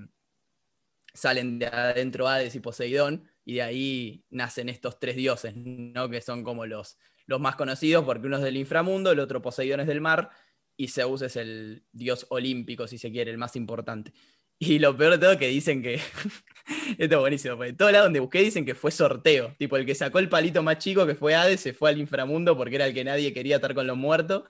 salen 1.13 1.59
de 1.59 1.67
adentro 1.67 2.27
Hades 2.27 2.55
y 2.55 2.59
Poseidón 2.59 3.29
y 3.49 3.53
de 3.53 3.63
ahí 3.63 4.23
nacen 4.29 4.69
estos 4.69 4.99
tres 4.99 5.15
dioses, 5.15 5.55
¿no? 5.55 6.07
que 6.07 6.21
son 6.21 6.43
como 6.43 6.67
los, 6.67 6.99
los 7.25 7.39
más 7.39 7.55
conocidos 7.55 8.05
porque 8.05 8.27
uno 8.27 8.37
es 8.37 8.43
del 8.43 8.57
inframundo, 8.57 9.11
el 9.11 9.19
otro 9.19 9.41
Poseidón 9.41 9.79
es 9.79 9.87
del 9.87 10.01
mar 10.01 10.29
y 10.77 10.89
Zeus 10.89 11.23
es 11.23 11.35
el 11.35 11.83
dios 11.91 12.27
olímpico, 12.29 12.87
si 12.87 12.99
se 12.99 13.11
quiere, 13.11 13.31
el 13.31 13.39
más 13.39 13.55
importante. 13.55 14.13
Y 14.59 14.77
lo 14.77 14.95
peor 14.95 15.13
de 15.13 15.17
todo 15.17 15.31
es 15.31 15.37
que 15.39 15.47
dicen 15.47 15.81
que. 15.81 15.95
Esto 16.99 17.15
es 17.15 17.19
buenísimo, 17.19 17.57
porque 17.57 17.73
todo 17.73 17.91
lado 17.91 18.03
donde 18.03 18.19
busqué 18.19 18.41
dicen 18.41 18.65
que 18.65 18.75
fue 18.75 18.91
sorteo. 18.91 19.55
Tipo, 19.57 19.77
el 19.77 19.85
que 19.85 19.95
sacó 19.95 20.19
el 20.19 20.29
palito 20.29 20.61
más 20.61 20.77
chico, 20.77 21.07
que 21.07 21.15
fue 21.15 21.33
Hades, 21.33 21.61
se 21.61 21.73
fue 21.73 21.89
al 21.89 21.97
inframundo 21.97 22.55
porque 22.55 22.75
era 22.75 22.85
el 22.85 22.93
que 22.93 23.03
nadie 23.03 23.33
quería 23.33 23.55
estar 23.55 23.73
con 23.73 23.87
los 23.87 23.97
muertos. 23.97 24.43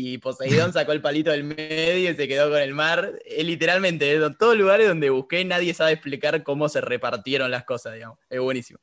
Y 0.00 0.18
Poseidón 0.18 0.72
sacó 0.72 0.92
el 0.92 1.00
palito 1.00 1.32
del 1.32 1.42
medio 1.42 2.12
y 2.12 2.14
se 2.14 2.28
quedó 2.28 2.48
con 2.50 2.60
el 2.60 2.72
mar. 2.72 3.18
Es 3.24 3.44
literalmente, 3.44 4.14
en 4.14 4.32
todos 4.36 4.54
los 4.54 4.62
lugares 4.62 4.86
donde 4.86 5.10
busqué, 5.10 5.44
nadie 5.44 5.74
sabe 5.74 5.90
explicar 5.90 6.44
cómo 6.44 6.68
se 6.68 6.80
repartieron 6.80 7.50
las 7.50 7.64
cosas, 7.64 7.94
digamos. 7.94 8.16
Es 8.30 8.38
buenísimo. 8.38 8.78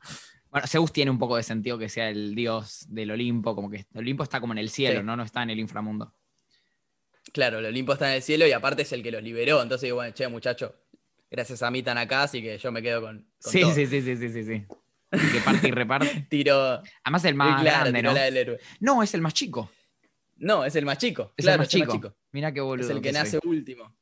Bueno, 0.51 0.67
Zeus 0.67 0.91
tiene 0.91 1.11
un 1.11 1.17
poco 1.17 1.37
de 1.37 1.43
sentido 1.43 1.77
que 1.77 1.87
sea 1.87 2.09
el 2.09 2.35
dios 2.35 2.85
del 2.89 3.11
Olimpo, 3.11 3.55
como 3.55 3.69
que 3.69 3.77
el 3.93 3.99
Olimpo 3.99 4.23
está 4.23 4.41
como 4.41 4.51
en 4.51 4.57
el 4.57 4.69
cielo, 4.69 5.03
¿no? 5.03 5.15
No 5.15 5.23
está 5.23 5.41
en 5.41 5.51
el 5.51 5.59
inframundo. 5.59 6.13
Claro, 7.31 7.59
el 7.59 7.65
Olimpo 7.65 7.93
está 7.93 8.09
en 8.09 8.15
el 8.15 8.21
cielo 8.21 8.45
y 8.45 8.51
aparte 8.51 8.81
es 8.81 8.91
el 8.91 9.01
que 9.01 9.11
los 9.11 9.23
liberó. 9.23 9.61
Entonces, 9.61 9.93
bueno, 9.93 10.13
che, 10.13 10.27
muchacho, 10.27 10.75
gracias 11.31 11.63
a 11.63 11.71
mí 11.71 11.79
están 11.79 11.97
acá, 11.97 12.23
así 12.23 12.41
que 12.41 12.57
yo 12.57 12.73
me 12.73 12.81
quedo 12.81 12.99
con. 12.99 13.25
sí, 13.39 13.63
sí, 13.73 13.85
sí, 13.87 14.01
sí, 14.01 14.17
sí, 14.17 14.29
sí, 14.29 14.43
sí. 14.43 14.65
Que 15.11 15.39
parte 15.39 15.69
y 15.69 15.71
reparte. 15.71 16.27
Tiro. 16.29 16.81
Además, 17.05 17.23
el 17.23 17.35
más 17.35 17.63
grande, 17.63 18.03
¿no? 18.03 18.13
No, 18.81 19.01
es 19.01 19.13
el 19.13 19.21
más 19.21 19.33
chico. 19.33 19.71
No, 20.37 20.65
es 20.65 20.75
el 20.75 20.85
más 20.85 20.97
chico. 20.97 21.33
Es 21.37 21.45
el 21.45 21.57
más 21.57 21.67
chico. 21.67 22.15
Mira 22.31 22.51
qué 22.51 22.61
boludo. 22.61 22.85
Es 22.85 22.95
el 22.95 23.01
que, 23.01 23.11
nace 23.11 23.39
último. 23.43 23.95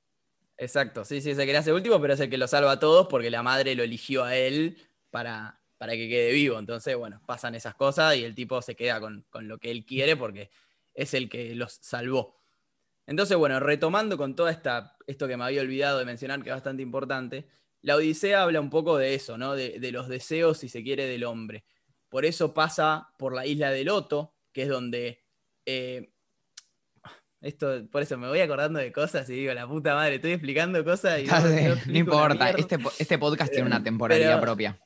Exacto, 0.57 1.03
sí, 1.03 1.21
sí, 1.21 1.31
es 1.31 1.37
el 1.37 1.45
que 1.45 1.53
nace 1.53 1.73
último, 1.73 1.99
pero 1.99 2.13
es 2.13 2.19
el 2.19 2.29
que 2.29 2.37
lo 2.37 2.47
salva 2.47 2.73
a 2.73 2.79
todos 2.79 3.07
porque 3.07 3.29
la 3.29 3.43
madre 3.43 3.75
lo 3.75 3.83
eligió 3.83 4.23
a 4.23 4.35
él 4.35 4.77
para, 5.09 5.59
para 5.77 5.93
que 5.93 6.07
quede 6.07 6.31
vivo. 6.31 6.59
Entonces, 6.59 6.95
bueno, 6.95 7.21
pasan 7.25 7.55
esas 7.55 7.75
cosas 7.75 8.15
y 8.15 8.23
el 8.23 8.35
tipo 8.35 8.61
se 8.61 8.75
queda 8.75 8.99
con, 8.99 9.25
con 9.29 9.47
lo 9.47 9.57
que 9.57 9.71
él 9.71 9.85
quiere 9.85 10.15
porque 10.15 10.49
es 10.93 11.13
el 11.13 11.29
que 11.29 11.55
los 11.55 11.79
salvó. 11.81 12.39
Entonces, 13.05 13.35
bueno, 13.35 13.59
retomando 13.59 14.17
con 14.17 14.35
todo 14.35 14.47
esta, 14.47 14.95
esto 15.07 15.27
que 15.27 15.37
me 15.37 15.43
había 15.43 15.61
olvidado 15.61 15.99
de 15.99 16.05
mencionar, 16.05 16.41
que 16.41 16.49
es 16.49 16.55
bastante 16.55 16.81
importante, 16.83 17.47
la 17.81 17.97
Odisea 17.97 18.43
habla 18.43 18.61
un 18.61 18.69
poco 18.69 18.97
de 18.97 19.13
eso, 19.13 19.37
¿no? 19.37 19.55
De, 19.55 19.91
los 19.91 20.07
deseos, 20.07 20.59
si 20.59 20.69
se 20.69 20.83
quiere, 20.83 21.05
del 21.05 21.25
hombre. 21.25 21.65
Por 22.07 22.23
eso 22.23 22.53
pasa 22.53 23.09
por 23.17 23.33
la 23.33 23.45
isla 23.45 23.71
de 23.71 23.83
Loto, 23.83 24.35
que 24.51 24.63
es 24.63 24.69
donde... 24.69 25.21
Eh, 25.65 26.12
esto, 27.43 27.85
por 27.91 28.01
eso 28.01 28.17
me 28.17 28.27
voy 28.27 28.39
acordando 28.39 28.79
de 28.79 28.91
cosas 28.91 29.29
y 29.29 29.33
digo, 29.33 29.53
la 29.53 29.67
puta 29.67 29.93
madre, 29.95 30.15
estoy 30.15 30.31
explicando 30.31 30.83
cosas 30.83 31.19
y... 31.19 31.25
No, 31.91 31.97
importa, 31.97 32.51
este, 32.51 32.77
este, 32.97 33.17
podcast 33.17 33.51
tiene 33.51 33.67
una 33.67 33.83
temporalidad 33.83 34.39
propia. 34.39 34.79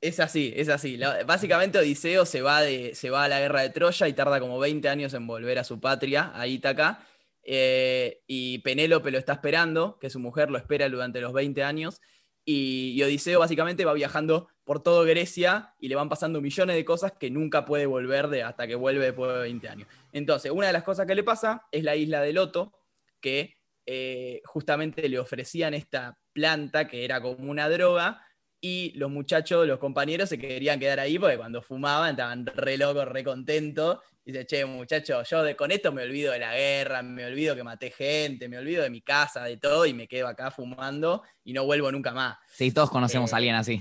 Es 0.00 0.20
así, 0.20 0.52
es 0.54 0.68
así. 0.68 1.00
Básicamente 1.26 1.78
Odiseo 1.78 2.24
se 2.24 2.42
va, 2.42 2.60
de, 2.60 2.94
se 2.94 3.10
va 3.10 3.24
a 3.24 3.28
la 3.28 3.40
guerra 3.40 3.62
de 3.62 3.70
Troya 3.70 4.06
y 4.06 4.12
tarda 4.12 4.38
como 4.38 4.58
20 4.58 4.88
años 4.88 5.12
en 5.14 5.26
volver 5.26 5.58
a 5.58 5.64
su 5.64 5.80
patria, 5.80 6.30
a 6.34 6.46
Ítaca. 6.46 7.04
Eh, 7.42 8.22
y 8.26 8.58
Penélope 8.58 9.10
lo 9.10 9.18
está 9.18 9.32
esperando, 9.32 9.98
que 9.98 10.10
su 10.10 10.20
mujer 10.20 10.50
lo 10.50 10.58
espera 10.58 10.88
durante 10.88 11.20
los 11.20 11.32
20 11.32 11.64
años. 11.64 12.00
Y, 12.44 13.02
Odiseo 13.02 13.40
básicamente 13.40 13.84
va 13.84 13.92
viajando 13.92 14.48
por 14.68 14.82
todo 14.82 15.02
Grecia 15.04 15.72
y 15.78 15.88
le 15.88 15.94
van 15.94 16.10
pasando 16.10 16.42
millones 16.42 16.76
de 16.76 16.84
cosas 16.84 17.12
que 17.12 17.30
nunca 17.30 17.64
puede 17.64 17.86
volver 17.86 18.28
de, 18.28 18.42
hasta 18.42 18.66
que 18.66 18.74
vuelve 18.74 19.02
después 19.02 19.32
de 19.32 19.38
20 19.38 19.66
años. 19.66 19.88
Entonces, 20.12 20.52
una 20.52 20.66
de 20.66 20.74
las 20.74 20.82
cosas 20.82 21.06
que 21.06 21.14
le 21.14 21.22
pasa 21.22 21.66
es 21.72 21.84
la 21.84 21.96
isla 21.96 22.20
de 22.20 22.34
Loto, 22.34 22.78
que 23.18 23.56
eh, 23.86 24.42
justamente 24.44 25.08
le 25.08 25.18
ofrecían 25.18 25.72
esta 25.72 26.18
planta 26.34 26.86
que 26.86 27.06
era 27.06 27.22
como 27.22 27.50
una 27.50 27.66
droga 27.70 28.22
y 28.60 28.92
los 28.94 29.10
muchachos, 29.10 29.66
los 29.66 29.78
compañeros 29.78 30.28
se 30.28 30.38
querían 30.38 30.78
quedar 30.78 31.00
ahí 31.00 31.18
porque 31.18 31.38
cuando 31.38 31.62
fumaban 31.62 32.10
estaban 32.10 32.44
re 32.44 32.76
locos, 32.76 33.08
re 33.08 33.24
contentos. 33.24 34.00
Y 34.26 34.32
dice, 34.32 34.44
che, 34.44 34.66
muchachos, 34.66 35.26
yo 35.30 35.44
de, 35.44 35.56
con 35.56 35.70
esto 35.70 35.92
me 35.92 36.02
olvido 36.02 36.34
de 36.34 36.40
la 36.40 36.54
guerra, 36.54 37.00
me 37.00 37.24
olvido 37.24 37.56
que 37.56 37.64
maté 37.64 37.90
gente, 37.90 38.50
me 38.50 38.58
olvido 38.58 38.82
de 38.82 38.90
mi 38.90 39.00
casa, 39.00 39.44
de 39.44 39.56
todo, 39.56 39.86
y 39.86 39.94
me 39.94 40.06
quedo 40.06 40.28
acá 40.28 40.50
fumando 40.50 41.22
y 41.42 41.54
no 41.54 41.64
vuelvo 41.64 41.90
nunca 41.90 42.12
más. 42.12 42.36
Sí, 42.52 42.70
todos 42.70 42.90
conocemos 42.90 43.32
a 43.32 43.38
alguien 43.38 43.54
así. 43.54 43.80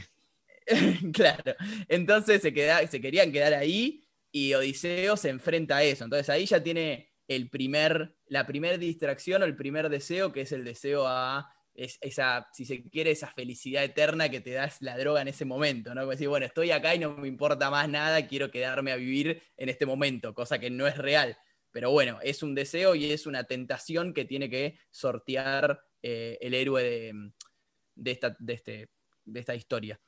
claro. 1.14 1.56
Entonces 1.88 2.42
se, 2.42 2.54
queda, 2.54 2.86
se 2.88 3.02
querían 3.02 3.32
quedar 3.32 3.54
ahí 3.54 4.06
y 4.32 4.54
Odiseo 4.54 5.18
se 5.18 5.30
enfrenta 5.30 5.78
a 5.78 5.84
eso. 5.84 6.04
Entonces 6.04 6.30
ahí 6.30 6.46
ya 6.46 6.62
tiene 6.62 7.10
el 7.28 7.50
primer, 7.50 8.16
la 8.28 8.46
primera 8.46 8.78
distracción 8.78 9.42
o 9.42 9.46
el 9.46 9.56
primer 9.56 9.90
deseo, 9.90 10.32
que 10.32 10.42
es 10.42 10.52
el 10.52 10.64
deseo 10.64 11.08
a 11.08 11.52
es 11.78 12.00
esa, 12.02 12.50
si 12.52 12.66
se 12.66 12.84
quiere, 12.90 13.12
esa 13.12 13.28
felicidad 13.28 13.84
eterna 13.84 14.30
que 14.30 14.42
te 14.42 14.52
da 14.52 14.70
la 14.80 14.98
droga 14.98 15.22
en 15.22 15.28
ese 15.28 15.46
momento, 15.46 15.94
¿no? 15.94 16.02
Como 16.02 16.12
decir, 16.12 16.28
bueno, 16.28 16.48
estoy 16.48 16.72
acá 16.72 16.96
y 16.96 17.00
no 17.00 17.16
me 17.16 17.28
importa 17.28 17.70
más 17.70 17.88
nada, 17.88 18.28
quiero 18.28 18.50
quedarme 18.50 18.92
a 18.92 18.96
vivir 18.96 19.44
en 19.56 19.70
este 19.70 19.86
momento, 19.86 20.34
cosa 20.34 20.58
que 20.58 20.72
no 20.72 20.88
es 20.88 20.98
real. 20.98 21.38
Pero 21.72 21.92
bueno, 21.92 22.18
es 22.24 22.42
un 22.42 22.56
deseo 22.56 22.96
y 22.96 23.12
es 23.12 23.28
una 23.28 23.44
tentación 23.44 24.14
que 24.14 24.26
tiene 24.26 24.50
que 24.50 24.80
sortear 24.90 25.80
eh, 26.02 26.40
el 26.42 26.56
héroe 26.56 27.14
de, 27.94 28.12
esta, 28.12 28.36
de, 28.40 28.54
este, 28.54 28.90
de 29.24 29.40
esta 29.40 29.54
historia. 29.54 30.02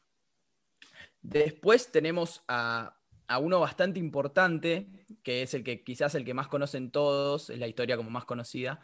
Después 1.21 1.91
tenemos 1.91 2.43
a, 2.47 2.95
uno 3.41 3.59
bastante 3.59 3.99
importante, 3.99 4.87
que 5.23 5.43
es 5.43 5.53
el 5.53 5.63
que 5.63 5.83
quizás 5.83 6.15
el 6.15 6.25
que 6.25 6.33
más 6.33 6.47
conocen 6.47 6.91
todos, 6.91 7.49
es 7.49 7.59
la 7.59 7.67
historia 7.67 7.97
como 7.97 8.09
más 8.09 8.25
conocida, 8.25 8.79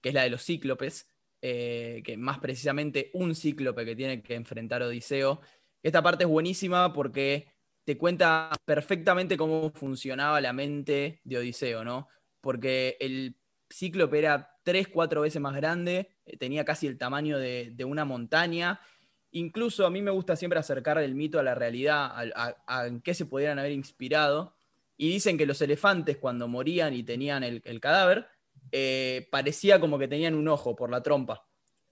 que 0.00 0.10
es 0.10 0.14
la 0.14 0.22
de 0.22 0.30
los 0.30 0.44
cíclopes, 0.44 1.08
eh, 1.42 2.02
que 2.04 2.16
más 2.16 2.38
precisamente 2.38 3.10
un 3.14 3.34
cíclope 3.34 3.84
que 3.84 3.96
tiene 3.96 4.22
que 4.22 4.34
enfrentar 4.34 4.82
Odiseo. 4.82 5.40
Esta 5.82 6.02
parte 6.02 6.24
es 6.24 6.30
buenísima 6.30 6.92
porque 6.92 7.48
te 7.84 7.98
cuenta 7.98 8.50
perfectamente 8.64 9.36
cómo 9.36 9.70
funcionaba 9.70 10.40
la 10.40 10.52
mente 10.52 11.20
de 11.24 11.38
Odiseo, 11.38 11.84
¿no? 11.84 12.08
Porque 12.40 12.96
el 13.00 13.36
cíclope 13.70 14.18
era 14.18 14.58
tres, 14.62 14.88
cuatro 14.88 15.22
veces 15.22 15.40
más 15.40 15.54
grande, 15.54 16.10
eh, 16.26 16.36
tenía 16.36 16.64
casi 16.64 16.86
el 16.86 16.98
tamaño 16.98 17.38
de, 17.38 17.74
una 17.84 18.04
montaña. 18.04 18.80
Incluso 19.32 19.86
a 19.86 19.90
mí 19.90 20.02
me 20.02 20.10
gusta 20.10 20.36
siempre 20.36 20.58
acercar 20.58 20.98
el 20.98 21.14
mito 21.14 21.38
a 21.38 21.42
la 21.42 21.54
realidad, 21.54 22.12
a, 22.34 22.86
en 22.86 23.00
qué 23.00 23.14
se 23.14 23.26
pudieran 23.26 23.58
haber 23.58 23.72
inspirado. 23.72 24.54
Y 24.96 25.08
dicen 25.08 25.38
que 25.38 25.46
los 25.46 25.62
elefantes 25.62 26.18
cuando 26.18 26.48
morían 26.48 26.92
y 26.94 27.02
tenían 27.02 27.42
el 27.42 27.80
cadáver, 27.80 28.26
eh, 28.72 29.28
parecía 29.30 29.80
como 29.80 29.98
que 29.98 30.08
tenían 30.08 30.34
un 30.34 30.48
ojo 30.48 30.76
por 30.76 30.90
la 30.90 31.02
trompa. 31.02 31.46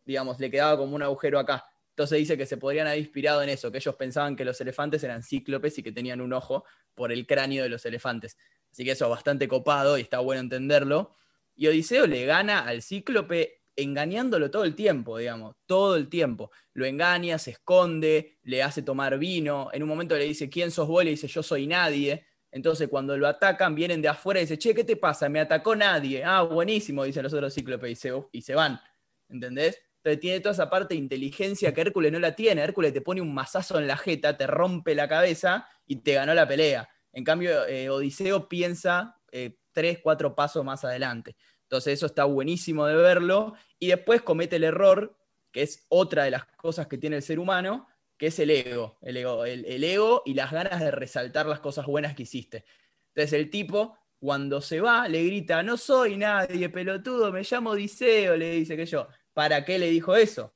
Digamos, 0.04 0.38
le 0.40 0.50
quedaba 0.50 0.76
como 0.76 0.94
un 0.94 1.02
agujero 1.02 1.38
acá. 1.38 1.64
Entonces 1.90 2.18
dice 2.18 2.38
que 2.38 2.46
se 2.46 2.56
podrían 2.56 2.86
haber 2.86 3.00
inspirado 3.00 3.42
en 3.42 3.48
eso, 3.48 3.72
que 3.72 3.78
ellos 3.78 3.96
pensaban 3.96 4.36
que 4.36 4.44
los 4.44 4.60
elefantes 4.60 5.02
eran 5.02 5.22
cíclopes 5.22 5.78
y 5.78 5.82
que 5.82 5.92
tenían 5.92 6.20
un 6.20 6.32
ojo 6.32 6.64
por 6.94 7.10
el 7.10 7.26
cráneo 7.26 7.64
de 7.64 7.68
los 7.68 7.84
elefantes. 7.84 8.36
Así 8.70 8.84
que 8.84 8.92
eso 8.92 9.06
es 9.06 9.10
bastante 9.10 9.48
copado 9.48 9.98
y 9.98 10.02
está 10.02 10.20
bueno 10.20 10.40
entenderlo. 10.40 11.16
Y 11.56 11.66
Odiseo 11.66 12.06
le 12.06 12.24
gana 12.24 12.60
al 12.60 12.82
cíclope 12.82 13.57
engañándolo 13.78 14.50
todo 14.50 14.64
el 14.64 14.74
tiempo, 14.74 15.18
digamos, 15.18 15.54
todo 15.64 15.94
el 15.94 16.08
tiempo. 16.08 16.50
Lo 16.74 16.84
engaña, 16.84 17.38
se 17.38 17.52
esconde, 17.52 18.38
le 18.42 18.62
hace 18.62 18.82
tomar 18.82 19.18
vino. 19.18 19.70
En 19.72 19.84
un 19.84 19.88
momento 19.88 20.16
le 20.16 20.24
dice, 20.24 20.50
¿quién 20.50 20.72
sos 20.72 20.88
vos? 20.88 21.04
Le 21.04 21.10
dice, 21.10 21.28
yo 21.28 21.44
soy 21.44 21.68
nadie. 21.68 22.26
Entonces, 22.50 22.88
cuando 22.88 23.16
lo 23.16 23.28
atacan, 23.28 23.76
vienen 23.76 24.02
de 24.02 24.08
afuera 24.08 24.40
y 24.40 24.44
dicen, 24.44 24.58
che, 24.58 24.74
¿qué 24.74 24.82
te 24.82 24.96
pasa? 24.96 25.28
Me 25.28 25.38
atacó 25.38 25.76
nadie. 25.76 26.24
Ah, 26.24 26.42
buenísimo, 26.42 27.04
dicen 27.04 27.22
los 27.22 27.32
otros 27.32 27.54
cíclopes 27.54 28.04
y 28.32 28.42
se, 28.42 28.54
van. 28.54 28.80
¿Entendés? 29.28 29.80
Entonces 29.98 30.20
tiene 30.20 30.40
toda 30.40 30.54
esa 30.54 30.68
parte 30.68 30.94
de 30.94 31.00
inteligencia 31.00 31.72
que 31.72 31.80
Hércules 31.80 32.10
no 32.10 32.18
la 32.18 32.34
tiene. 32.34 32.62
Hércules 32.62 32.92
te 32.92 33.00
pone 33.00 33.20
un 33.20 33.32
mazazo 33.32 33.78
en 33.78 33.86
la 33.86 33.96
jeta, 33.96 34.36
te 34.36 34.48
rompe 34.48 34.96
la 34.96 35.06
cabeza 35.06 35.68
y 35.86 35.96
te 35.96 36.14
ganó 36.14 36.34
la 36.34 36.48
pelea. 36.48 36.88
En 37.12 37.22
cambio, 37.22 37.64
eh, 37.66 37.90
Odiseo 37.90 38.48
piensa 38.48 39.20
eh, 39.30 39.58
tres, 39.72 40.00
cuatro 40.02 40.34
pasos 40.34 40.64
más 40.64 40.84
adelante. 40.84 41.36
Entonces 41.68 41.92
eso 41.94 42.06
está 42.06 42.24
buenísimo 42.24 42.86
de 42.86 42.96
verlo. 42.96 43.52
Y 43.78 43.88
después 43.88 44.22
comete 44.22 44.56
el 44.56 44.64
error, 44.64 45.14
que 45.52 45.60
es 45.60 45.84
otra 45.90 46.24
de 46.24 46.30
las 46.30 46.46
cosas 46.46 46.86
que 46.86 46.96
tiene 46.96 47.16
el 47.16 47.22
ser 47.22 47.38
humano, 47.38 47.86
que 48.16 48.28
es 48.28 48.38
el 48.38 48.50
ego, 48.50 48.96
el 49.02 49.18
ego, 49.18 49.44
el, 49.44 49.84
ego 49.84 50.22
y 50.24 50.32
las 50.32 50.50
ganas 50.50 50.80
de 50.80 50.90
resaltar 50.90 51.44
las 51.46 51.60
cosas 51.60 51.84
buenas 51.84 52.14
que 52.16 52.22
hiciste. 52.22 52.64
Entonces 53.08 53.34
el 53.34 53.50
tipo, 53.50 53.98
cuando 54.18 54.62
se 54.62 54.80
va, 54.80 55.06
le 55.08 55.22
grita, 55.24 55.62
no 55.62 55.76
soy 55.76 56.16
nadie, 56.16 56.70
pelotudo, 56.70 57.30
me 57.30 57.42
llamo 57.42 57.70
Odiseo, 57.70 58.34
le 58.34 58.52
dice 58.52 58.74
que 58.74 58.86
yo. 58.86 59.06
¿Para 59.34 59.62
qué 59.66 59.78
le 59.78 59.90
dijo 59.90 60.16
eso? 60.16 60.54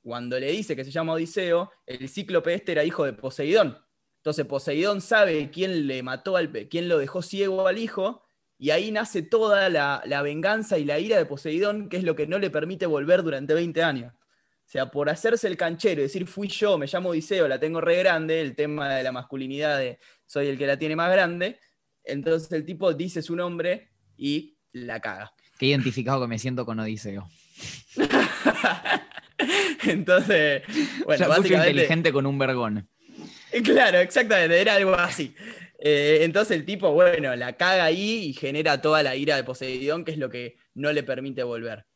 Cuando 0.00 0.38
le 0.38 0.52
dice 0.52 0.76
que 0.76 0.84
se 0.84 0.92
llama 0.92 1.14
Odiseo, 1.14 1.72
el 1.86 2.08
cíclope 2.08 2.54
este 2.54 2.72
era 2.72 2.84
hijo 2.84 3.04
de 3.04 3.14
Poseidón. 3.14 3.78
Entonces 4.18 4.46
Poseidón 4.46 5.00
sabe 5.00 5.50
quién 5.50 5.88
le 5.88 6.04
mató 6.04 6.36
al 6.36 6.52
quién 6.68 6.88
lo 6.88 6.98
dejó 6.98 7.20
ciego 7.20 7.66
al 7.66 7.78
hijo, 7.78 8.22
y 8.62 8.70
ahí 8.70 8.92
nace 8.92 9.22
toda 9.22 9.68
la, 9.68 10.04
la, 10.06 10.22
venganza 10.22 10.78
y 10.78 10.84
la 10.84 11.00
ira 11.00 11.16
de 11.16 11.26
Poseidón, 11.26 11.88
que 11.88 11.96
es 11.96 12.04
lo 12.04 12.14
que 12.14 12.28
no 12.28 12.38
le 12.38 12.48
permite 12.48 12.86
volver 12.86 13.24
durante 13.24 13.54
20 13.54 13.82
años. 13.82 14.12
O 14.14 14.70
sea, 14.70 14.88
por 14.88 15.10
hacerse 15.10 15.48
el 15.48 15.56
canchero 15.56 16.00
y 16.00 16.04
decir 16.04 16.28
fui 16.28 16.46
yo, 16.46 16.78
me 16.78 16.86
llamo 16.86 17.08
Odiseo, 17.08 17.48
la 17.48 17.58
tengo 17.58 17.80
re 17.80 17.96
grande, 17.96 18.40
el 18.40 18.54
tema 18.54 18.94
de 18.94 19.02
la 19.02 19.10
masculinidad 19.10 19.80
de 19.80 19.98
soy 20.26 20.46
el 20.46 20.56
que 20.56 20.68
la 20.68 20.78
tiene 20.78 20.94
más 20.94 21.10
grande, 21.10 21.58
entonces 22.04 22.52
el 22.52 22.64
tipo 22.64 22.94
dice 22.94 23.20
su 23.20 23.34
nombre 23.34 23.90
y 24.16 24.56
la 24.70 25.00
caga. 25.00 25.32
Qué 25.58 25.66
identificado 25.66 26.20
que 26.20 26.28
me 26.28 26.38
siento 26.38 26.64
con 26.64 26.78
Odiseo. 26.78 27.28
entonces, 29.88 30.62
bueno, 31.04 31.28
básicamente... 31.28 31.70
inteligente 31.70 32.12
con 32.12 32.26
un 32.26 32.38
vergón. 32.38 32.88
Claro, 33.64 33.98
exactamente, 33.98 34.60
era 34.60 34.76
algo 34.76 34.94
así. 34.94 35.34
Eh, 35.84 36.22
entonces 36.22 36.56
el 36.56 36.64
tipo, 36.64 36.92
bueno, 36.92 37.34
la 37.34 37.56
caga 37.56 37.84
ahí 37.84 38.26
y 38.26 38.34
genera 38.34 38.80
toda 38.80 39.02
la 39.02 39.16
ira 39.16 39.34
de 39.34 39.42
Poseidón, 39.42 40.04
que 40.04 40.12
es 40.12 40.18
lo 40.18 40.30
que 40.30 40.56
no 40.74 40.92
le 40.92 41.02
permite 41.02 41.42
volver. 41.42 41.86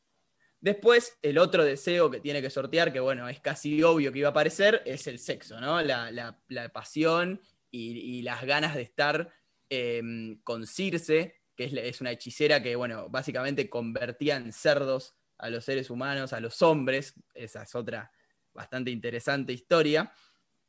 Después, 0.61 1.17
el 1.23 1.39
otro 1.39 1.65
deseo 1.65 2.11
que 2.11 2.19
tiene 2.19 2.43
que 2.43 2.51
sortear, 2.51 2.93
que 2.93 2.99
bueno, 2.99 3.29
es 3.29 3.39
casi 3.39 3.85
obvio 3.85 4.11
que 4.11 4.19
iba 4.19 4.29
a 4.29 4.31
aparecer, 4.33 4.83
es 4.87 5.07
el 5.07 5.21
sexo, 5.21 5.61
¿no? 5.61 5.81
La, 5.83 6.37
pasión 6.73 7.41
y, 7.71 8.23
las 8.23 8.43
ganas 8.45 8.75
de 8.75 8.83
estar 8.83 9.33
em, 9.69 10.41
con 10.43 10.67
Circe, 10.67 11.37
que 11.55 11.67
es, 11.67 11.73
es, 11.73 12.01
una 12.01 12.11
hechicera 12.11 12.61
que, 12.61 12.75
bueno, 12.75 13.09
básicamente 13.09 13.71
convertía 13.71 14.37
en 14.37 14.53
cerdos 14.53 15.15
a 15.39 15.49
los 15.49 15.65
seres 15.65 15.91
humanos, 15.91 16.33
a 16.33 16.41
los 16.41 16.61
hombres. 16.61 17.15
Esa 17.35 17.63
es 17.63 17.73
otra 17.77 18.11
bastante 18.53 18.91
interesante 18.91 19.53
historia. 19.53 20.13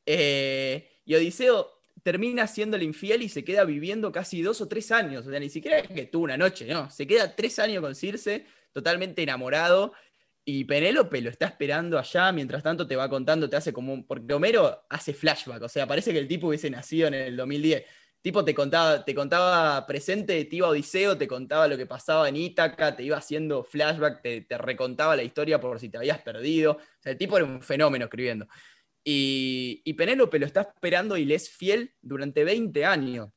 Eh, 0.06 1.02
y 1.04 1.16
Odiseo 1.16 1.77
termina 2.08 2.50
el 2.56 2.84
infiel 2.84 3.22
y 3.22 3.28
se 3.28 3.44
queda 3.44 3.66
viviendo 3.66 4.14
casi 4.14 4.42
dos 4.42 4.62
o 4.62 4.68
tres 4.70 4.94
años. 4.94 5.28
O 5.28 5.30
sea, 5.30 5.42
ni 5.42 5.50
siquiera 5.50 5.82
que 5.82 6.06
tuvo 6.06 6.24
una 6.24 6.38
noche, 6.38 6.66
¿no? 6.66 6.90
Se 6.90 7.06
queda 7.06 7.36
tres 7.36 7.60
años 7.60 7.82
con 7.82 7.96
Circe, 7.96 8.46
totalmente 8.72 9.24
enamorado. 9.24 9.92
Y 10.46 10.64
Penélope 10.64 11.20
lo 11.20 11.30
está 11.30 11.48
esperando 11.48 12.00
allá, 12.00 12.32
mientras 12.32 12.64
tanto 12.64 12.88
te 12.88 12.96
va 12.96 13.10
contando, 13.10 13.50
te 13.50 13.58
hace 13.58 13.74
como 13.74 13.94
un... 13.94 14.08
Porque 14.08 14.34
Homero 14.34 14.86
hace 14.90 15.14
flashback, 15.14 15.64
o 15.64 15.68
sea, 15.68 15.86
parece 15.86 16.14
que 16.14 16.20
el 16.20 16.30
tipo 16.30 16.48
hubiese 16.48 16.70
nacido 16.70 17.10
en 17.10 17.14
el 17.14 17.36
2010. 17.36 17.84
tipo 18.22 18.46
te 18.46 18.56
contaba, 18.56 19.04
te 19.04 19.14
contaba 19.14 19.86
presente, 19.86 20.46
te 20.46 20.56
iba 20.56 20.68
a 20.68 20.70
Odiseo, 20.70 21.18
te 21.18 21.28
contaba 21.28 21.68
lo 21.68 21.76
que 21.76 21.88
pasaba 21.88 22.30
en 22.30 22.38
Ítaca, 22.38 22.96
te 22.96 23.04
iba 23.04 23.18
haciendo 23.18 23.66
flashback, 23.66 24.22
te, 24.22 24.42
te 24.44 24.58
recontaba 24.58 25.18
la 25.18 25.24
historia 25.24 25.60
por 25.60 25.78
si 25.82 25.90
te 25.90 25.98
habías 25.98 26.22
perdido. 26.22 26.72
O 26.72 27.02
sea, 27.02 27.12
el 27.12 27.18
tipo 27.18 27.36
era 27.36 27.46
un 27.46 27.62
fenómeno 27.62 28.06
escribiendo. 28.06 28.48
Y, 29.10 29.94
Penélope 29.94 30.38
lo 30.38 30.46
está 30.46 30.62
esperando 30.62 31.16
y 31.16 31.24
le 31.24 31.36
es 31.36 31.50
fiel 31.50 31.94
durante 32.02 32.44
20 32.44 32.84
años. 32.84 33.30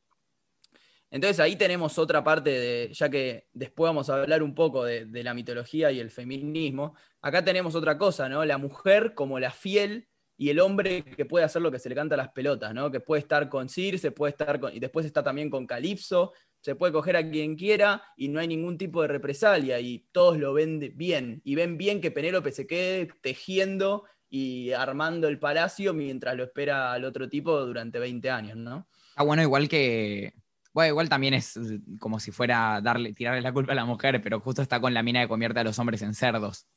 Entonces 1.12 1.38
ahí 1.38 1.54
tenemos 1.54 1.96
otra 1.96 2.24
parte 2.24 2.50
de, 2.50 2.92
ya 2.92 3.08
que 3.08 3.46
después 3.52 3.88
vamos 3.88 4.10
a 4.10 4.20
hablar 4.20 4.42
un 4.42 4.52
poco 4.52 4.84
de, 4.84 5.06
la 5.22 5.32
mitología 5.32 5.92
y 5.92 6.00
el 6.00 6.10
feminismo, 6.10 6.96
acá 7.22 7.44
tenemos 7.44 7.76
otra 7.76 7.96
cosa, 7.98 8.28
¿no? 8.28 8.44
La 8.44 8.58
mujer 8.58 9.14
como 9.14 9.38
la 9.38 9.52
fiel 9.52 10.08
y 10.36 10.50
el 10.50 10.58
hombre 10.58 11.04
que 11.04 11.24
puede 11.24 11.44
hacer 11.44 11.62
lo 11.62 11.70
que 11.70 11.78
se 11.78 11.88
le 11.88 11.94
canta 11.94 12.16
a 12.16 12.18
las 12.18 12.32
pelotas, 12.32 12.74
¿no? 12.74 12.90
Que 12.90 12.98
puede 12.98 13.20
estar 13.20 13.48
con 13.48 13.68
Circe, 13.68 14.10
puede 14.10 14.32
estar 14.32 14.58
con, 14.58 14.74
y 14.74 14.80
después 14.80 15.06
está 15.06 15.22
también 15.22 15.50
con 15.50 15.68
Calipso, 15.68 16.32
se 16.60 16.74
puede 16.74 16.92
coger 16.92 17.16
a 17.16 17.30
quien 17.30 17.54
quiera 17.54 18.02
y 18.16 18.28
no 18.28 18.40
hay 18.40 18.48
ningún 18.48 18.76
tipo 18.76 19.02
de 19.02 19.08
represalia 19.08 19.78
y 19.78 20.08
todos 20.10 20.36
lo 20.36 20.52
ven 20.52 20.94
bien 20.96 21.40
y 21.44 21.54
ven 21.54 21.78
bien 21.78 22.00
que 22.00 22.10
Penélope 22.10 22.50
se 22.50 22.66
quede 22.66 23.08
tejiendo 23.20 24.04
y 24.30 24.70
armando 24.72 25.26
el 25.26 25.40
palacio 25.40 25.92
mientras 25.92 26.36
lo 26.36 26.44
espera 26.44 26.92
al 26.92 27.04
otro 27.04 27.28
tipo 27.28 27.66
durante 27.66 27.98
20 27.98 28.30
años, 28.30 28.56
¿no? 28.56 28.88
Ah, 29.16 29.24
bueno, 29.24 29.42
igual 29.42 29.68
que. 29.68 30.32
Bueno, 30.72 30.90
igual 30.90 31.08
también 31.08 31.34
es 31.34 31.58
como 31.98 32.20
si 32.20 32.30
fuera 32.30 32.80
darle, 32.80 33.12
tirarle 33.12 33.42
la 33.42 33.52
culpa 33.52 33.72
a 33.72 33.74
la 33.74 33.84
mujer, 33.84 34.22
pero 34.22 34.38
justo 34.38 34.62
está 34.62 34.80
con 34.80 34.94
la 34.94 35.02
mina 35.02 35.20
que 35.20 35.28
convierte 35.28 35.58
a 35.58 35.64
los 35.64 35.76
hombres 35.80 36.00
en 36.02 36.14
cerdos. 36.14 36.68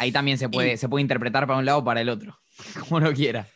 Ahí 0.00 0.10
también 0.10 0.36
se 0.36 0.48
puede, 0.48 0.76
se 0.76 0.88
puede 0.88 1.02
interpretar 1.02 1.46
para 1.46 1.60
un 1.60 1.64
lado 1.64 1.78
o 1.78 1.84
para 1.84 2.00
el 2.00 2.08
otro, 2.08 2.40
como 2.80 2.96
uno 2.96 3.12
quiera. 3.14 3.48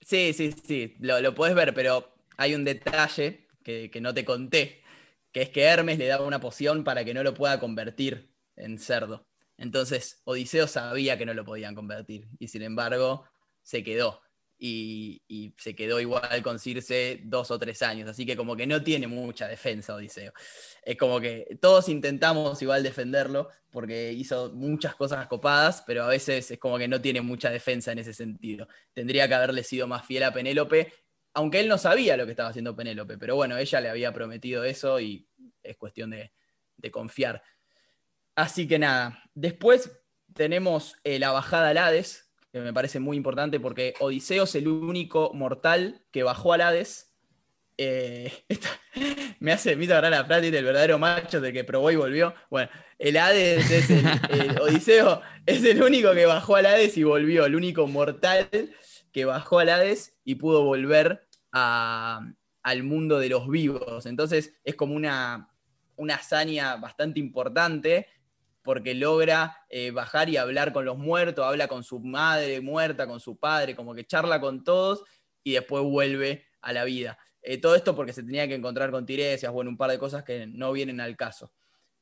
Sí, 0.00 0.32
sí, 0.32 0.52
sí, 0.52 0.96
lo, 0.98 1.20
lo 1.20 1.36
puedes 1.36 1.54
ver, 1.54 1.72
pero 1.72 2.12
hay 2.36 2.56
un 2.56 2.64
detalle 2.64 3.46
que, 3.62 3.88
que 3.92 4.00
no 4.00 4.12
te 4.12 4.24
conté, 4.24 4.82
que 5.30 5.42
es 5.42 5.50
que 5.50 5.62
Hermes 5.62 5.98
le 5.98 6.08
da 6.08 6.20
una 6.20 6.40
poción 6.40 6.82
para 6.82 7.04
que 7.04 7.14
no 7.14 7.22
lo 7.22 7.32
pueda 7.32 7.60
convertir 7.60 8.34
en 8.56 8.78
cerdo. 8.80 9.24
Entonces, 9.62 10.20
Odiseo 10.24 10.66
sabía 10.66 11.16
que 11.16 11.24
no 11.24 11.34
lo 11.34 11.44
podían 11.44 11.76
convertir 11.76 12.26
y 12.40 12.48
sin 12.48 12.62
embargo 12.62 13.24
se 13.62 13.84
quedó. 13.84 14.20
Y, 14.58 15.22
se 15.58 15.74
quedó 15.74 16.00
igual 16.00 16.42
con 16.42 16.58
Circe 16.58 17.20
dos 17.24 17.50
o 17.50 17.58
tres 17.58 17.82
años, 17.82 18.08
así 18.08 18.24
que 18.24 18.36
como 18.36 18.56
que 18.56 18.66
no 18.66 18.82
tiene 18.82 19.06
mucha 19.06 19.46
defensa 19.46 19.94
Odiseo. 19.94 20.32
Es 20.84 20.96
como 20.96 21.20
que 21.20 21.58
todos 21.60 21.88
intentamos 21.88 22.60
igual 22.62 22.82
defenderlo 22.82 23.48
porque 23.70 24.12
hizo 24.12 24.50
muchas 24.52 24.94
cosas 24.96 25.26
copadas, 25.28 25.82
pero 25.86 26.04
a 26.04 26.08
veces 26.08 26.50
es 26.50 26.58
como 26.58 26.78
que 26.78 26.88
no 26.88 27.00
tiene 27.00 27.20
mucha 27.20 27.50
defensa 27.50 27.92
en 27.92 28.00
ese 28.00 28.12
sentido. 28.12 28.66
Tendría 28.92 29.28
que 29.28 29.34
haberle 29.34 29.62
sido 29.62 29.86
más 29.86 30.04
fiel 30.06 30.24
a 30.24 30.32
Penélope, 30.32 30.92
aunque 31.34 31.60
él 31.60 31.68
no 31.68 31.78
sabía 31.78 32.16
lo 32.16 32.24
que 32.24 32.32
estaba 32.32 32.50
haciendo 32.50 32.74
Penélope, 32.74 33.16
pero 33.16 33.36
bueno, 33.36 33.56
ella 33.56 33.80
le 33.80 33.90
había 33.90 34.12
prometido 34.12 34.64
eso 34.64 35.00
y 35.00 35.28
es 35.62 35.76
cuestión 35.76 36.10
de, 36.10 36.32
de 36.76 36.90
confiar. 36.90 37.42
Así 38.34 38.66
que 38.66 38.78
nada, 38.78 39.22
después 39.34 39.90
tenemos 40.34 40.96
eh, 41.04 41.18
la 41.18 41.30
bajada 41.30 41.70
al 41.70 41.78
Hades, 41.78 42.30
que 42.50 42.60
me 42.60 42.72
parece 42.72 43.00
muy 43.00 43.16
importante 43.16 43.60
porque 43.60 43.94
Odiseo 44.00 44.44
es 44.44 44.54
el 44.54 44.68
único 44.68 45.32
mortal 45.34 46.02
que 46.10 46.22
bajó 46.22 46.52
al 46.52 46.62
Hades. 46.62 47.14
Eh, 47.78 48.32
me 49.40 49.52
hace, 49.52 49.76
me 49.76 49.84
hizo 49.84 50.00
la 50.00 50.24
frase 50.24 50.50
del 50.50 50.64
verdadero 50.64 50.98
macho 50.98 51.40
de 51.40 51.52
que 51.52 51.64
probó 51.64 51.90
y 51.90 51.96
volvió. 51.96 52.34
Bueno, 52.50 52.70
el 52.98 53.16
Hades 53.16 53.70
es 53.70 53.90
el, 53.90 54.60
Odiseo 54.60 55.22
es 55.46 55.64
el 55.64 55.82
único 55.82 56.12
que 56.12 56.26
bajó 56.26 56.56
al 56.56 56.66
Hades 56.66 56.96
y 56.96 57.02
volvió, 57.02 57.46
el 57.46 57.54
único 57.54 57.86
mortal 57.86 58.48
que 59.12 59.24
bajó 59.24 59.58
al 59.58 59.68
Hades 59.68 60.16
y 60.24 60.36
pudo 60.36 60.62
volver 60.64 61.26
al 61.50 62.82
mundo 62.82 63.18
de 63.18 63.28
los 63.28 63.48
vivos. 63.48 64.06
Entonces 64.06 64.54
es 64.64 64.74
como 64.74 64.94
una, 64.94 65.50
una 65.96 66.14
hazaña 66.14 66.76
bastante 66.76 67.20
importante 67.20 68.08
porque 68.62 68.94
logra 68.94 69.56
eh, 69.68 69.90
bajar 69.90 70.28
y 70.28 70.36
hablar 70.36 70.72
con 70.72 70.84
los 70.84 70.98
muertos, 70.98 71.44
habla 71.44 71.68
con 71.68 71.84
su 71.84 72.00
madre 72.00 72.60
muerta, 72.60 73.06
con 73.06 73.20
su 73.20 73.36
padre, 73.36 73.74
como 73.74 73.94
que 73.94 74.06
charla 74.06 74.40
con 74.40 74.64
todos 74.64 75.04
y 75.42 75.52
después 75.52 75.82
vuelve 75.82 76.46
a 76.60 76.72
la 76.72 76.84
vida. 76.84 77.18
Eh, 77.42 77.58
todo 77.58 77.74
esto 77.74 77.96
porque 77.96 78.12
se 78.12 78.22
tenía 78.22 78.46
que 78.46 78.54
encontrar 78.54 78.90
con 78.90 79.04
Tiresias, 79.04 79.52
bueno, 79.52 79.70
un 79.70 79.76
par 79.76 79.90
de 79.90 79.98
cosas 79.98 80.22
que 80.22 80.46
no 80.46 80.72
vienen 80.72 81.00
al 81.00 81.16
caso. 81.16 81.52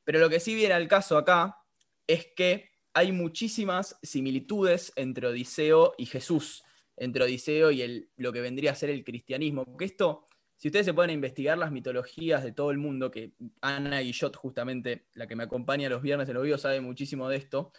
Pero 0.03 0.19
lo 0.19 0.29
que 0.29 0.39
sí 0.39 0.53
viene 0.53 0.75
al 0.75 0.87
caso 0.87 1.17
acá 1.17 1.57
es 2.05 2.27
que 2.35 2.69
hay 2.93 3.11
muchísimas 3.11 3.97
similitudes 4.03 4.93
entre 4.95 5.27
Odiseo 5.27 5.95
y 5.97 6.05
Jesús, 6.05 6.63
entre 6.97 7.23
Odiseo 7.23 7.71
y 7.71 7.81
el, 7.81 8.11
lo 8.17 8.31
que 8.31 8.41
vendría 8.41 8.71
a 8.71 8.75
ser 8.75 8.89
el 8.89 9.03
cristianismo, 9.03 9.65
porque 9.65 9.85
esto 9.85 10.25
si 10.61 10.67
ustedes 10.67 10.85
se 10.85 10.93
pueden 10.93 11.09
investigar 11.09 11.57
las 11.57 11.71
mitologías 11.71 12.43
de 12.43 12.51
todo 12.51 12.69
el 12.69 12.77
mundo, 12.77 13.09
que 13.09 13.31
Ana 13.61 14.01
Guillot, 14.01 14.35
justamente 14.35 15.07
la 15.15 15.25
que 15.25 15.35
me 15.35 15.41
acompaña 15.41 15.89
los 15.89 16.03
viernes 16.03 16.29
en 16.29 16.35
los 16.35 16.43
videos, 16.43 16.61
sabe 16.61 16.79
muchísimo 16.81 17.27
de 17.27 17.37
esto, 17.37 17.73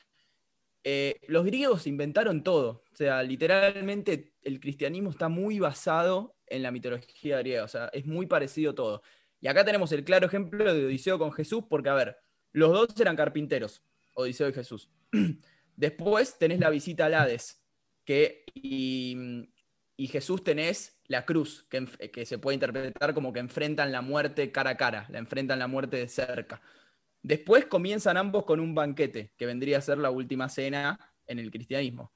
eh, 0.82 1.20
los 1.28 1.44
griegos 1.44 1.86
inventaron 1.86 2.42
todo. 2.42 2.82
O 2.92 2.96
sea, 2.96 3.22
literalmente 3.22 4.32
el 4.42 4.58
cristianismo 4.58 5.10
está 5.10 5.28
muy 5.28 5.60
basado 5.60 6.34
en 6.48 6.64
la 6.64 6.72
mitología 6.72 7.38
griega. 7.38 7.62
O 7.62 7.68
sea, 7.68 7.86
es 7.92 8.04
muy 8.04 8.26
parecido 8.26 8.74
todo. 8.74 9.02
Y 9.40 9.46
acá 9.46 9.64
tenemos 9.64 9.92
el 9.92 10.02
claro 10.02 10.26
ejemplo 10.26 10.74
de 10.74 10.86
Odiseo 10.86 11.20
con 11.20 11.30
Jesús, 11.30 11.62
porque, 11.70 11.88
a 11.88 11.94
ver, 11.94 12.16
los 12.50 12.72
dos 12.72 13.00
eran 13.00 13.14
carpinteros, 13.14 13.84
Odiseo 14.14 14.48
y 14.48 14.54
Jesús. 14.54 14.90
Después 15.76 16.36
tenés 16.36 16.58
la 16.58 16.68
visita 16.68 17.06
al 17.06 17.14
Hades, 17.14 17.62
que, 18.04 18.42
y, 18.54 19.16
y 19.96 20.08
Jesús 20.08 20.42
tenés 20.42 20.98
la 21.12 21.26
cruz, 21.26 21.66
que, 21.68 22.26
se 22.26 22.38
puede 22.38 22.54
interpretar 22.54 23.12
como 23.12 23.34
que 23.34 23.40
enfrentan 23.40 23.92
la 23.92 24.00
muerte 24.00 24.50
cara 24.50 24.70
a 24.70 24.76
cara, 24.78 25.06
la 25.10 25.18
enfrentan 25.18 25.58
la 25.58 25.66
muerte 25.66 25.98
de 25.98 26.08
cerca. 26.08 26.62
Después 27.22 27.66
comienzan 27.66 28.16
ambos 28.16 28.44
con 28.44 28.60
un 28.60 28.74
banquete, 28.74 29.34
que 29.36 29.44
vendría 29.44 29.76
a 29.76 29.82
ser 29.82 29.98
la 29.98 30.10
última 30.10 30.48
cena 30.48 30.98
en 31.26 31.38
el 31.38 31.50
cristianismo. 31.50 32.12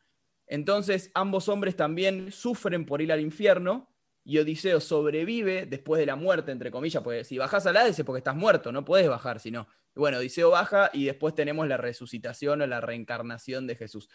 Entonces, 0.46 1.10
ambos 1.12 1.48
hombres 1.50 1.76
también 1.76 2.32
sufren 2.32 2.86
por 2.86 3.02
ir 3.02 3.12
al 3.12 3.20
infierno 3.20 3.94
y 4.24 4.38
Odiseo 4.38 4.80
sobrevive 4.80 5.66
después 5.66 6.00
de 6.00 6.06
la 6.06 6.16
muerte, 6.16 6.50
entre 6.50 6.70
comillas, 6.70 7.02
porque 7.02 7.22
si 7.22 7.36
bajas 7.36 7.66
al 7.66 7.76
Hades 7.76 7.98
es 7.98 8.04
porque 8.04 8.18
estás 8.18 8.34
muerto, 8.34 8.72
no 8.72 8.84
puedes 8.84 9.08
bajar, 9.08 9.40
sino. 9.40 9.68
Bueno, 9.94 10.18
Odiseo 10.18 10.50
baja 10.50 10.90
y 10.94 11.04
después 11.04 11.34
tenemos 11.34 11.68
la 11.68 11.76
resucitación 11.76 12.62
o 12.62 12.66
la 12.66 12.80
reencarnación 12.80 13.66
de 13.66 13.76
Jesús. 13.76 14.08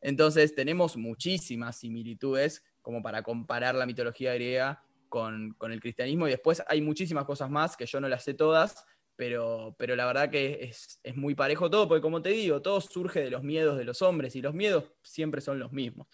Entonces, 0.00 0.54
tenemos 0.54 0.96
muchísimas 0.96 1.76
similitudes 1.76 2.64
como 2.82 3.02
para 3.02 3.22
comparar 3.22 3.74
la 3.74 3.86
mitología 3.86 4.34
griega 4.34 4.82
con, 5.08 5.56
el 5.60 5.80
cristianismo. 5.80 6.26
Y 6.26 6.32
después 6.32 6.62
hay 6.66 6.80
muchísimas 6.80 7.24
cosas 7.24 7.50
más 7.50 7.76
que 7.76 7.86
yo 7.86 8.00
no 8.00 8.08
las 8.08 8.24
sé 8.24 8.34
todas, 8.34 8.84
pero, 9.16 9.74
pero 9.78 9.94
la 9.94 10.06
verdad 10.06 10.30
que 10.30 10.58
es, 10.62 11.00
muy 11.14 11.34
parejo 11.34 11.70
todo, 11.70 11.86
porque 11.86 12.02
como 12.02 12.20
te 12.22 12.30
digo, 12.30 12.60
todo 12.60 12.80
surge 12.80 13.20
de 13.20 13.30
los 13.30 13.42
miedos 13.42 13.78
de 13.78 13.84
los 13.84 14.02
hombres 14.02 14.34
y 14.36 14.42
los 14.42 14.54
miedos 14.54 14.84
siempre 15.02 15.40
son 15.40 15.58
los 15.58 15.72
mismos. 15.72 16.08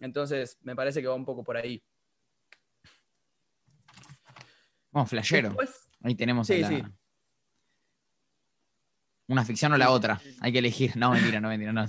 Entonces, 0.00 0.58
me 0.62 0.76
parece 0.76 1.00
que 1.00 1.08
va 1.08 1.14
un 1.14 1.24
poco 1.24 1.42
por 1.42 1.56
ahí. 1.56 1.82
Vamos, 4.92 5.10
flashero. 5.10 5.48
Después- 5.48 5.88
Ahí 6.02 6.14
tenemos 6.14 6.46
Sí, 6.46 6.62
a 6.62 6.70
la- 6.70 6.78
sí. 6.78 6.84
una 9.26 9.44
ficción 9.44 9.72
o 9.72 9.76
la 9.76 9.90
otra. 9.90 10.20
Hay 10.40 10.52
que 10.52 10.60
elegir. 10.60 10.96
No, 10.96 11.10
mentira, 11.10 11.40
no, 11.40 11.48
mentira, 11.48 11.72
no. 11.72 11.86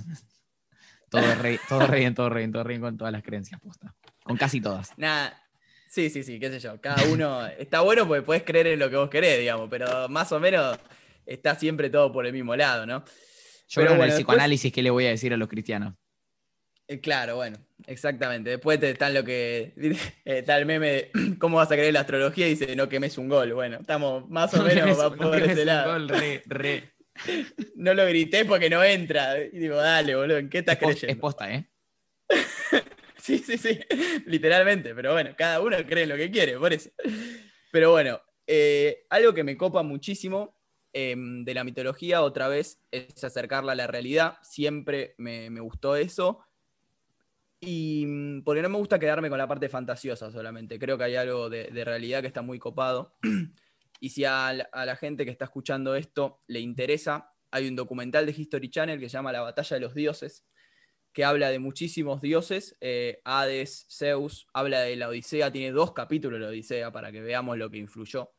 Todo 1.10 1.34
re, 1.34 1.58
todo 1.68 1.86
re 1.86 1.98
bien, 1.98 2.14
todo 2.14 2.28
re 2.28 2.38
bien, 2.38 2.52
todo 2.52 2.62
re 2.64 2.68
bien 2.70 2.80
con 2.80 2.96
todas 2.96 3.12
las 3.12 3.22
creencias, 3.22 3.60
posta. 3.60 3.94
Con 4.22 4.36
casi 4.36 4.60
todas. 4.60 4.96
Nada. 4.96 5.36
Sí, 5.88 6.08
sí, 6.08 6.22
sí, 6.22 6.38
qué 6.38 6.50
sé 6.50 6.60
yo. 6.60 6.80
Cada 6.80 7.02
uno 7.08 7.46
está 7.46 7.80
bueno 7.80 8.06
porque 8.06 8.22
puedes 8.22 8.44
creer 8.44 8.68
en 8.68 8.78
lo 8.78 8.88
que 8.90 8.96
vos 8.96 9.10
querés, 9.10 9.40
digamos, 9.40 9.68
pero 9.68 10.08
más 10.08 10.30
o 10.30 10.38
menos 10.38 10.78
está 11.26 11.56
siempre 11.56 11.90
todo 11.90 12.12
por 12.12 12.26
el 12.26 12.32
mismo 12.32 12.54
lado, 12.54 12.86
¿no? 12.86 13.00
Yo 13.00 13.04
Pero 13.74 13.86
creo 13.86 13.90
en 13.92 13.98
bueno, 13.98 14.04
el 14.04 14.08
después- 14.10 14.16
psicoanálisis 14.36 14.72
que 14.72 14.82
le 14.82 14.90
voy 14.90 15.06
a 15.06 15.10
decir 15.10 15.32
a 15.32 15.36
los 15.36 15.48
cristianos. 15.48 15.94
Eh, 16.86 17.00
Claro, 17.00 17.36
bueno, 17.36 17.58
exactamente. 17.86 18.50
Después 18.50 18.78
te 18.78 18.90
están 18.90 19.14
lo 19.14 19.24
que. 19.24 19.72
eh, 19.76 20.38
Está 20.38 20.58
el 20.58 20.66
meme 20.66 20.88
de 20.88 21.10
cómo 21.38 21.56
vas 21.56 21.70
a 21.72 21.74
creer 21.74 21.92
la 21.92 22.00
astrología 22.00 22.46
y 22.46 22.50
dice 22.50 22.74
no 22.76 22.88
quemes 22.88 23.18
un 23.18 23.28
gol. 23.28 23.52
Bueno, 23.54 23.78
estamos 23.80 24.28
más 24.30 24.54
o 24.54 24.62
menos 24.64 24.96
No 24.96 25.16
por 25.16 25.32
quemes 25.36 25.50
ese 25.50 25.60
un 25.62 25.66
lado. 25.66 25.92
gol, 25.92 26.08
re, 26.08 26.42
re. 26.46 26.92
No 27.74 27.94
lo 27.94 28.06
grité 28.06 28.44
porque 28.44 28.70
no 28.70 28.82
entra. 28.82 29.38
Y 29.42 29.58
digo, 29.58 29.76
dale, 29.76 30.14
boludo, 30.16 30.38
¿en 30.38 30.48
qué 30.50 30.58
estás 30.58 30.78
Es, 30.80 31.04
es 31.06 31.16
creyendo? 31.16 31.20
posta, 31.20 31.52
¿eh? 31.52 31.70
Sí, 33.16 33.38
sí, 33.38 33.58
sí, 33.58 33.78
literalmente, 34.26 34.94
pero 34.94 35.12
bueno, 35.12 35.34
cada 35.36 35.60
uno 35.60 35.76
cree 35.86 36.04
en 36.04 36.08
lo 36.08 36.16
que 36.16 36.30
quiere, 36.30 36.58
por 36.58 36.72
eso. 36.72 36.90
Pero 37.70 37.90
bueno, 37.90 38.20
eh, 38.46 39.04
algo 39.10 39.34
que 39.34 39.44
me 39.44 39.58
copa 39.58 39.82
muchísimo 39.82 40.56
em, 40.92 41.44
de 41.44 41.54
la 41.54 41.62
mitología, 41.62 42.22
otra 42.22 42.48
vez, 42.48 42.80
es 42.90 43.22
acercarla 43.22 43.72
a 43.72 43.74
la 43.74 43.86
realidad. 43.86 44.38
Siempre 44.42 45.14
me, 45.18 45.50
me 45.50 45.60
gustó 45.60 45.96
eso. 45.96 46.40
Y 47.60 48.06
mm, 48.06 48.42
porque 48.42 48.62
no 48.62 48.70
me 48.70 48.78
gusta 48.78 48.98
quedarme 48.98 49.28
con 49.28 49.38
la 49.38 49.46
parte 49.46 49.68
fantasiosa 49.68 50.30
solamente. 50.30 50.78
Creo 50.78 50.96
que 50.96 51.04
hay 51.04 51.16
algo 51.16 51.50
de, 51.50 51.64
de 51.64 51.84
realidad 51.84 52.22
que 52.22 52.26
está 52.26 52.42
muy 52.42 52.58
copado. 52.58 53.16
Y 54.00 54.10
si 54.10 54.24
a 54.24 54.52
la, 54.52 54.68
a 54.72 54.86
la 54.86 54.96
gente 54.96 55.24
que 55.24 55.30
está 55.30 55.44
escuchando 55.44 55.94
esto 55.94 56.42
le 56.46 56.58
interesa, 56.60 57.32
hay 57.50 57.68
un 57.68 57.76
documental 57.76 58.26
de 58.26 58.32
History 58.32 58.70
Channel 58.70 58.98
que 58.98 59.08
se 59.08 59.14
llama 59.14 59.32
La 59.32 59.42
Batalla 59.42 59.76
de 59.76 59.80
los 59.80 59.94
Dioses, 59.94 60.46
que 61.12 61.24
habla 61.24 61.50
de 61.50 61.58
muchísimos 61.58 62.20
dioses, 62.20 62.76
eh, 62.80 63.20
Hades, 63.24 63.86
Zeus, 63.90 64.46
habla 64.52 64.80
de 64.80 64.96
la 64.96 65.08
Odisea, 65.08 65.50
tiene 65.50 65.72
dos 65.72 65.92
capítulos 65.92 66.38
de 66.38 66.46
la 66.46 66.50
Odisea 66.50 66.92
para 66.92 67.10
que 67.10 67.20
veamos 67.20 67.58
lo 67.58 67.70
que 67.70 67.78
influyó. 67.78 68.32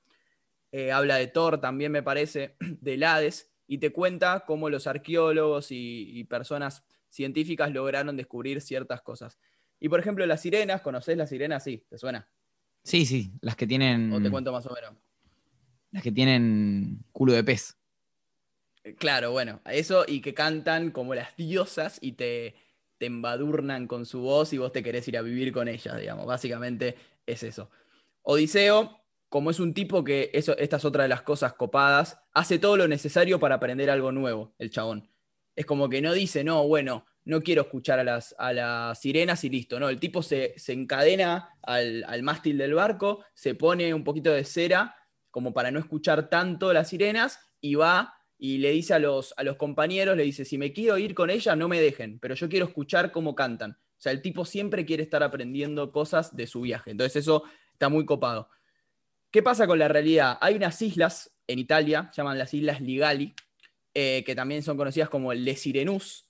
Eh, 0.72 0.92
habla 0.92 1.18
de 1.18 1.28
Thor 1.28 1.60
también 1.60 1.92
me 1.92 2.02
parece, 2.02 2.56
del 2.82 3.04
Hades, 3.04 3.52
y 3.68 3.78
te 3.80 3.92
cuenta 3.92 4.44
cómo 4.46 4.70
los 4.70 4.88
arqueólogos 4.88 5.72
y, 5.72 6.18
y 6.18 6.24
personas 6.24 6.84
científicas 7.10 7.72
lograron 7.72 8.16
descubrir 8.16 8.62
ciertas 8.62 9.02
cosas. 9.02 9.38
Y 9.80 9.90
por 9.90 10.00
ejemplo, 10.00 10.26
las 10.26 10.42
sirenas, 10.42 10.82
¿conoces 10.82 11.18
las 11.18 11.30
sirenas? 11.30 11.64
Sí, 11.64 11.86
¿te 11.90 11.98
suena? 11.98 12.30
Sí, 12.84 13.06
sí, 13.06 13.34
las 13.42 13.56
que 13.56 13.68
tienen. 13.68 14.12
O 14.14 14.22
te 14.22 14.30
cuento 14.30 14.52
más 14.52 14.66
o 14.66 14.74
menos. 14.74 14.96
Las 15.92 16.04
que 16.04 16.12
tienen 16.12 17.04
culo 17.12 17.34
de 17.34 17.44
pez. 17.44 17.78
Eh, 18.84 18.96
Claro, 18.96 19.32
bueno, 19.32 19.62
eso 19.66 20.06
y 20.08 20.22
que 20.22 20.34
cantan 20.34 20.92
como 20.92 21.16
las 21.16 21.36
diosas 21.36 22.00
y 22.02 22.14
te, 22.14 22.56
te 22.98 23.06
embadurnan 23.08 23.88
con 23.88 24.06
su 24.06 24.22
voz 24.22 24.54
y 24.54 24.58
vos 24.58 24.72
te 24.72 24.84
querés 24.84 25.08
ir 25.08 25.18
a 25.18 25.22
vivir 25.22 25.52
con 25.52 25.68
ellas, 25.68 26.00
digamos. 26.00 26.26
Básicamente 26.26 26.96
es 27.26 27.44
eso. 27.44 27.70
Odiseo, 28.24 29.02
como 29.30 29.50
es 29.50 29.60
un 29.60 29.74
tipo 29.74 30.04
que, 30.04 30.30
eso, 30.34 30.58
esta 30.58 30.78
es 30.78 30.86
otra 30.86 31.04
de 31.04 31.10
las 31.10 31.22
cosas 31.22 31.54
copadas, 31.54 32.20
hace 32.34 32.60
todo 32.60 32.78
lo 32.78 32.88
necesario 32.88 33.40
para 33.40 33.56
aprender 33.56 33.90
algo 33.90 34.12
nuevo, 34.12 34.54
el 34.60 34.70
chabón. 34.70 35.10
Es 35.56 35.66
como 35.66 35.90
que 35.90 36.02
no 36.02 36.14
dice, 36.14 36.44
no, 36.44 36.68
bueno, 36.68 37.06
no 37.26 37.42
quiero 37.42 37.64
escuchar 37.64 38.00
a 38.00 38.04
las, 38.04 38.36
a 38.38 38.54
las 38.54 39.00
sirenas 39.00 39.44
y 39.44 39.50
listo. 39.50 39.80
No, 39.80 39.90
el 39.90 40.00
tipo 40.00 40.24
se, 40.24 40.54
se 40.58 40.74
encadena 40.74 41.58
al, 41.62 42.04
al 42.08 42.24
mástil 42.24 42.58
del 42.58 42.74
barco, 42.74 43.24
se 43.34 43.56
pone 43.56 43.94
un 43.94 44.04
poquito 44.04 44.32
de 44.32 44.44
cera 44.44 44.96
como 45.32 45.54
para 45.54 45.72
no 45.72 45.80
escuchar 45.80 46.30
tanto 46.30 46.72
las 46.74 46.90
sirenas 46.90 47.40
y 47.60 47.76
va 47.76 48.14
y 48.38 48.58
le 48.58 48.72
dice 48.72 48.94
a 48.94 49.00
los, 49.00 49.34
a 49.38 49.44
los 49.44 49.56
compañeros, 49.56 50.18
le 50.18 50.24
dice, 50.24 50.46
si 50.46 50.58
me 50.58 50.74
quiero 50.74 50.98
ir 50.98 51.14
con 51.14 51.30
ella, 51.30 51.56
no 51.56 51.68
me 51.68 51.80
dejen, 51.80 52.20
pero 52.20 52.36
yo 52.36 52.50
quiero 52.50 52.66
escuchar 52.66 53.12
cómo 53.12 53.36
cantan. 53.36 53.72
O 53.72 54.02
sea, 54.02 54.12
el 54.12 54.22
tipo 54.22 54.46
siempre 54.46 54.84
quiere 54.84 55.04
estar 55.04 55.22
aprendiendo 55.22 55.92
cosas 55.92 56.36
de 56.36 56.48
su 56.48 56.62
viaje. 56.62 56.90
Entonces 56.90 57.18
eso 57.18 57.44
está 57.72 57.88
muy 57.88 58.04
copado. 58.04 58.50
¿Qué 59.30 59.44
pasa 59.44 59.68
con 59.68 59.78
la 59.78 59.88
realidad? 59.88 60.40
Hay 60.42 60.56
unas 60.56 60.82
islas 60.82 61.32
en 61.48 61.60
Italia, 61.60 62.10
se 62.12 62.22
llaman 62.22 62.40
las 62.40 62.54
Islas 62.54 62.82
Ligali, 62.82 63.36
eh, 63.94 64.24
que 64.26 64.36
también 64.36 64.64
son 64.64 64.76
conocidas 64.76 65.10
como 65.10 65.34
Le 65.34 65.56
Sirenus, 65.56 66.28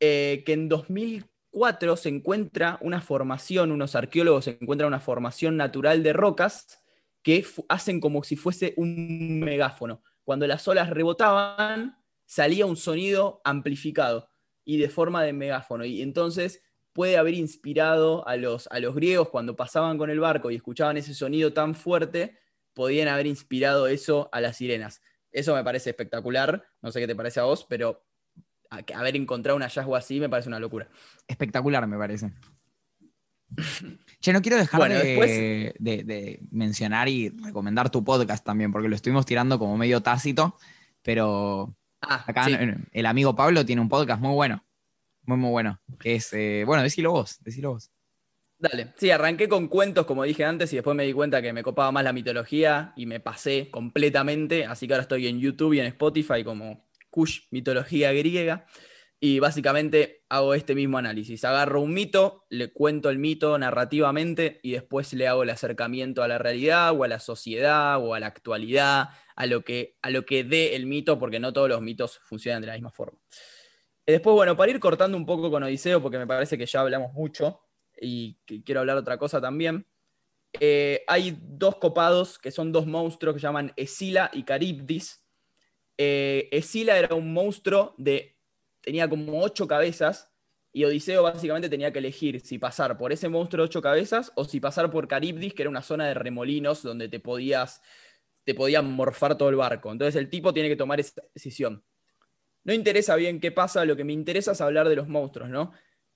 eh, 0.00 0.42
que 0.44 0.54
en 0.54 0.68
2004 0.68 1.96
se 1.96 2.08
encuentra 2.08 2.78
una 2.80 3.00
formación, 3.00 3.70
unos 3.70 3.94
arqueólogos 3.94 4.48
encuentran 4.48 4.88
una 4.88 5.00
formación 5.00 5.56
natural 5.56 6.02
de 6.02 6.12
rocas 6.12 6.82
que 7.22 7.44
hacen 7.68 8.00
como 8.00 8.22
si 8.22 8.36
fuese 8.36 8.74
un 8.76 9.40
megáfono. 9.40 10.02
Cuando 10.24 10.46
las 10.46 10.66
olas 10.68 10.90
rebotaban, 10.90 11.98
salía 12.26 12.66
un 12.66 12.76
sonido 12.76 13.40
amplificado 13.44 14.30
y 14.64 14.78
de 14.78 14.88
forma 14.88 15.22
de 15.22 15.32
megáfono. 15.32 15.84
Y 15.84 16.02
entonces 16.02 16.62
puede 16.92 17.16
haber 17.16 17.34
inspirado 17.34 18.26
a 18.26 18.36
los, 18.36 18.66
a 18.68 18.80
los 18.80 18.94
griegos 18.94 19.30
cuando 19.30 19.56
pasaban 19.56 19.98
con 19.98 20.10
el 20.10 20.20
barco 20.20 20.50
y 20.50 20.56
escuchaban 20.56 20.96
ese 20.96 21.14
sonido 21.14 21.52
tan 21.52 21.74
fuerte, 21.74 22.38
podían 22.74 23.08
haber 23.08 23.26
inspirado 23.26 23.86
eso 23.86 24.28
a 24.32 24.40
las 24.40 24.56
sirenas. 24.56 25.00
Eso 25.30 25.54
me 25.54 25.64
parece 25.64 25.90
espectacular, 25.90 26.64
no 26.82 26.90
sé 26.90 27.00
qué 27.00 27.06
te 27.06 27.16
parece 27.16 27.40
a 27.40 27.44
vos, 27.44 27.66
pero 27.68 28.04
haber 28.70 29.16
encontrado 29.16 29.56
un 29.56 29.62
hallazgo 29.62 29.96
así 29.96 30.20
me 30.20 30.28
parece 30.28 30.48
una 30.48 30.60
locura. 30.60 30.88
Espectacular, 31.26 31.86
me 31.86 31.96
parece. 31.96 32.32
Che, 34.20 34.32
no 34.32 34.42
quiero 34.42 34.56
dejar 34.56 34.80
Bueno, 34.80 34.96
de, 34.96 35.04
después- 35.04 35.74
de- 35.78 36.04
de 36.04 36.40
mencionar 36.50 37.08
y 37.08 37.28
recomendar 37.30 37.90
tu 37.90 38.04
podcast 38.04 38.44
también, 38.44 38.72
porque 38.72 38.88
lo 38.88 38.94
estuvimos 38.96 39.24
tirando 39.26 39.58
como 39.58 39.76
medio 39.76 40.00
tácito, 40.02 40.56
pero 41.02 41.74
Ah, 42.00 42.24
acá 42.26 42.44
sí. 42.44 42.52
el 42.92 43.06
amigo 43.06 43.34
Pablo 43.34 43.64
tiene 43.66 43.80
un 43.82 43.88
podcast 43.88 44.20
muy 44.20 44.34
bueno. 44.34 44.64
Muy, 45.22 45.36
muy 45.36 45.50
bueno. 45.50 45.80
Que 45.98 46.14
es, 46.16 46.32
eh, 46.32 46.62
bueno, 46.66 46.82
decilo 46.82 47.10
vos, 47.12 47.38
decilo 47.42 47.72
vos. 47.72 47.90
Dale, 48.60 48.92
sí, 48.96 49.10
arranqué 49.10 49.48
con 49.48 49.68
cuentos, 49.68 50.04
como 50.06 50.24
dije 50.24 50.44
antes, 50.44 50.72
y 50.72 50.76
después 50.76 50.96
me 50.96 51.04
di 51.04 51.12
cuenta 51.12 51.40
que 51.40 51.52
me 51.52 51.62
copaba 51.62 51.92
más 51.92 52.02
la 52.04 52.12
mitología 52.12 52.92
y 52.96 53.06
me 53.06 53.20
pasé 53.20 53.70
completamente, 53.70 54.64
así 54.66 54.86
que 54.88 54.94
ahora 54.94 55.02
estoy 55.02 55.28
en 55.28 55.38
YouTube 55.38 55.74
y 55.74 55.80
en 55.80 55.86
Spotify 55.86 56.42
como 56.44 56.88
Kush 57.10 57.42
Mitología 57.50 58.12
Griega, 58.12 58.66
y 59.20 59.40
básicamente 59.40 60.24
hago 60.28 60.54
este 60.54 60.74
mismo 60.74 60.98
análisis. 60.98 61.44
Agarro 61.44 61.80
un 61.80 61.92
mito, 61.92 62.46
le 62.50 62.72
cuento 62.72 63.10
el 63.10 63.18
mito 63.18 63.58
narrativamente 63.58 64.60
y 64.62 64.72
después 64.72 65.12
le 65.12 65.26
hago 65.26 65.42
el 65.42 65.50
acercamiento 65.50 66.22
a 66.22 66.28
la 66.28 66.38
realidad 66.38 66.92
o 66.96 67.04
a 67.04 67.08
la 67.08 67.18
sociedad 67.18 67.98
o 68.00 68.14
a 68.14 68.20
la 68.20 68.28
actualidad, 68.28 69.08
a 69.34 69.46
lo 69.46 69.64
que, 69.64 69.96
a 70.02 70.10
lo 70.10 70.24
que 70.24 70.44
dé 70.44 70.76
el 70.76 70.86
mito, 70.86 71.18
porque 71.18 71.40
no 71.40 71.52
todos 71.52 71.68
los 71.68 71.82
mitos 71.82 72.18
funcionan 72.22 72.60
de 72.60 72.68
la 72.68 72.74
misma 72.74 72.90
forma. 72.90 73.18
Y 74.06 74.12
después, 74.12 74.34
bueno, 74.34 74.56
para 74.56 74.70
ir 74.70 74.80
cortando 74.80 75.16
un 75.16 75.26
poco 75.26 75.50
con 75.50 75.62
Odiseo, 75.62 76.00
porque 76.00 76.18
me 76.18 76.26
parece 76.26 76.56
que 76.56 76.66
ya 76.66 76.80
hablamos 76.80 77.12
mucho, 77.12 77.60
y 78.00 78.38
que 78.46 78.62
quiero 78.62 78.80
hablar 78.80 78.96
otra 78.96 79.18
cosa 79.18 79.40
también. 79.40 79.86
Eh, 80.60 81.04
hay 81.06 81.38
dos 81.40 81.76
copados 81.76 82.38
que 82.38 82.50
son 82.50 82.72
dos 82.72 82.86
monstruos 82.86 83.34
que 83.34 83.40
llaman 83.40 83.72
Escila 83.76 84.30
y 84.32 84.44
Caribdis. 84.44 85.24
Eh, 85.96 86.48
Escila 86.52 86.98
era 86.98 87.14
un 87.14 87.32
monstruo 87.32 87.94
de. 87.98 88.37
Tenía 88.80 89.08
como 89.08 89.42
ocho 89.42 89.66
cabezas. 89.66 90.30
Y 90.72 90.84
Odiseo 90.84 91.22
básicamente 91.22 91.68
tenía 91.68 91.92
que 91.92 91.98
elegir 91.98 92.40
si 92.40 92.58
pasar 92.58 92.98
por 92.98 93.12
ese 93.12 93.28
monstruo 93.28 93.64
de 93.64 93.68
ocho 93.68 93.82
cabezas 93.82 94.32
o 94.36 94.44
si 94.44 94.60
pasar 94.60 94.90
por 94.90 95.08
Caribdis, 95.08 95.54
que 95.54 95.62
era 95.62 95.70
una 95.70 95.82
zona 95.82 96.06
de 96.06 96.14
remolinos 96.14 96.82
donde 96.82 97.08
te 97.08 97.20
podías. 97.20 97.80
te 98.44 98.54
podían 98.54 98.90
morfar 98.92 99.36
todo 99.36 99.48
el 99.50 99.56
barco. 99.56 99.92
Entonces 99.92 100.16
el 100.16 100.30
tipo 100.30 100.52
tiene 100.52 100.68
que 100.68 100.76
tomar 100.76 101.00
esa 101.00 101.22
decisión. 101.34 101.84
No 102.64 102.72
interesa 102.72 103.16
bien 103.16 103.40
qué 103.40 103.52
pasa, 103.52 103.84
lo 103.84 103.96
que 103.96 104.04
me 104.04 104.12
interesa 104.12 104.52
es 104.52 104.60
hablar 104.60 104.88
de 104.88 104.96
los 104.96 105.08
monstruos, 105.08 105.48
¿no? 105.48 105.72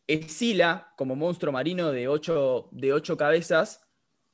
Escila, 0.07 0.93
como 0.97 1.17
monstruo 1.17 1.53
marino 1.53 1.93
de 1.93 2.09
ocho, 2.09 2.69
de 2.73 2.93
ocho 2.93 3.17
cabezas, 3.17 3.81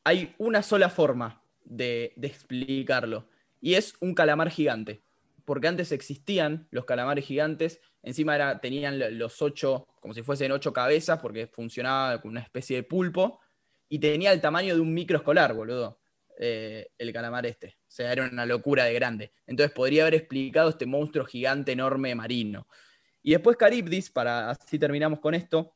hay 0.04 0.34
una 0.38 0.62
sola 0.62 0.90
forma 0.90 1.42
de, 1.64 2.12
de 2.16 2.26
explicarlo, 2.28 3.28
y 3.60 3.74
es 3.74 3.94
un 4.00 4.14
calamar 4.14 4.50
gigante. 4.50 5.02
Porque 5.44 5.68
antes 5.68 5.92
existían 5.92 6.66
los 6.70 6.84
calamares 6.84 7.24
gigantes, 7.24 7.80
encima 8.02 8.34
era, 8.34 8.60
tenían 8.60 8.98
lo- 8.98 9.10
los 9.10 9.40
ocho, 9.42 9.86
como 10.00 10.14
si 10.14 10.22
fuesen 10.22 10.52
ocho 10.52 10.72
cabezas, 10.72 11.18
porque 11.20 11.46
funcionaba 11.46 12.20
como 12.20 12.32
una 12.32 12.40
especie 12.40 12.76
de 12.76 12.82
pulpo, 12.82 13.40
y 13.88 13.98
tenía 13.98 14.32
el 14.32 14.40
tamaño 14.40 14.74
de 14.74 14.80
un 14.80 14.92
microescolar, 14.92 15.54
boludo, 15.54 16.00
eh, 16.38 16.88
el 16.98 17.12
calamar 17.12 17.46
este. 17.46 17.78
O 17.80 17.90
sea, 17.90 18.12
era 18.12 18.28
una 18.28 18.46
locura 18.46 18.84
de 18.84 18.94
grande. 18.94 19.32
Entonces 19.46 19.74
podría 19.74 20.02
haber 20.02 20.14
explicado 20.14 20.70
este 20.70 20.86
monstruo 20.86 21.24
gigante, 21.24 21.72
enorme, 21.72 22.14
marino. 22.14 22.68
Y 23.22 23.32
después 23.32 23.56
Caribdis, 23.56 24.10
para 24.10 24.50
así 24.50 24.78
terminamos 24.78 25.20
con 25.20 25.34
esto, 25.34 25.74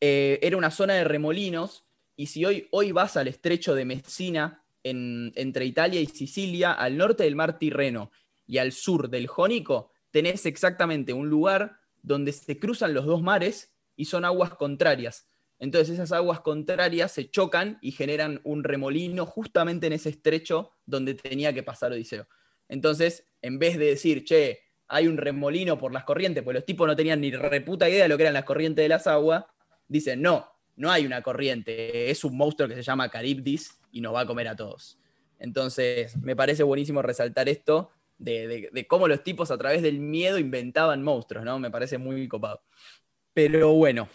eh, 0.00 0.38
era 0.42 0.56
una 0.56 0.70
zona 0.70 0.94
de 0.94 1.04
remolinos, 1.04 1.84
y 2.16 2.26
si 2.26 2.44
hoy, 2.44 2.68
hoy 2.70 2.92
vas 2.92 3.16
al 3.16 3.28
estrecho 3.28 3.74
de 3.74 3.84
Messina, 3.84 4.62
en- 4.82 5.32
entre 5.34 5.64
Italia 5.66 6.00
y 6.00 6.06
Sicilia, 6.06 6.72
al 6.72 6.96
norte 6.96 7.24
del 7.24 7.36
mar 7.36 7.58
Tirreno 7.58 8.10
y 8.46 8.58
al 8.58 8.72
sur 8.72 9.10
del 9.10 9.26
Jónico, 9.26 9.92
tenés 10.10 10.46
exactamente 10.46 11.12
un 11.12 11.28
lugar 11.28 11.78
donde 12.02 12.32
se 12.32 12.58
cruzan 12.58 12.94
los 12.94 13.06
dos 13.06 13.22
mares 13.22 13.72
y 13.96 14.06
son 14.06 14.24
aguas 14.24 14.54
contrarias. 14.54 15.28
Entonces 15.58 15.94
esas 15.94 16.12
aguas 16.12 16.40
contrarias 16.40 17.12
se 17.12 17.30
chocan 17.30 17.78
y 17.82 17.92
generan 17.92 18.40
un 18.44 18.64
remolino 18.64 19.26
justamente 19.26 19.86
en 19.86 19.92
ese 19.92 20.08
estrecho 20.08 20.72
donde 20.86 21.14
tenía 21.14 21.52
que 21.52 21.62
pasar 21.62 21.92
Odiseo. 21.92 22.26
Entonces, 22.68 23.26
en 23.42 23.58
vez 23.58 23.78
de 23.78 23.86
decir, 23.86 24.24
che, 24.24 24.60
hay 24.88 25.06
un 25.06 25.18
remolino 25.18 25.76
por 25.76 25.92
las 25.92 26.04
corrientes, 26.04 26.42
pues 26.42 26.54
los 26.54 26.64
tipos 26.64 26.86
no 26.86 26.96
tenían 26.96 27.20
ni 27.20 27.30
reputa 27.30 27.88
idea 27.88 28.04
de 28.04 28.08
lo 28.08 28.16
que 28.16 28.22
eran 28.22 28.34
las 28.34 28.44
corrientes 28.44 28.82
de 28.82 28.88
las 28.88 29.06
aguas, 29.06 29.44
dicen, 29.86 30.22
no, 30.22 30.48
no 30.76 30.90
hay 30.90 31.04
una 31.04 31.22
corriente, 31.22 32.10
es 32.10 32.24
un 32.24 32.36
monstruo 32.36 32.68
que 32.68 32.74
se 32.74 32.82
llama 32.82 33.10
Caribdis 33.10 33.78
y 33.92 34.00
nos 34.00 34.14
va 34.14 34.20
a 34.20 34.26
comer 34.26 34.48
a 34.48 34.56
todos. 34.56 34.98
Entonces, 35.38 36.16
me 36.18 36.34
parece 36.34 36.62
buenísimo 36.62 37.02
resaltar 37.02 37.48
esto 37.48 37.90
de, 38.20 38.86
cómo 38.88 39.08
los 39.08 39.22
tipos 39.22 39.50
a 39.50 39.58
través 39.58 39.82
del 39.82 39.98
miedo 39.98 40.38
inventaban 40.38 41.02
monstruos, 41.02 41.44
¿no? 41.44 41.58
Me 41.58 41.70
parece 41.70 41.98
muy 41.98 42.28
copado. 42.28 42.62
Pero 43.32 43.72
bueno, 43.72 44.08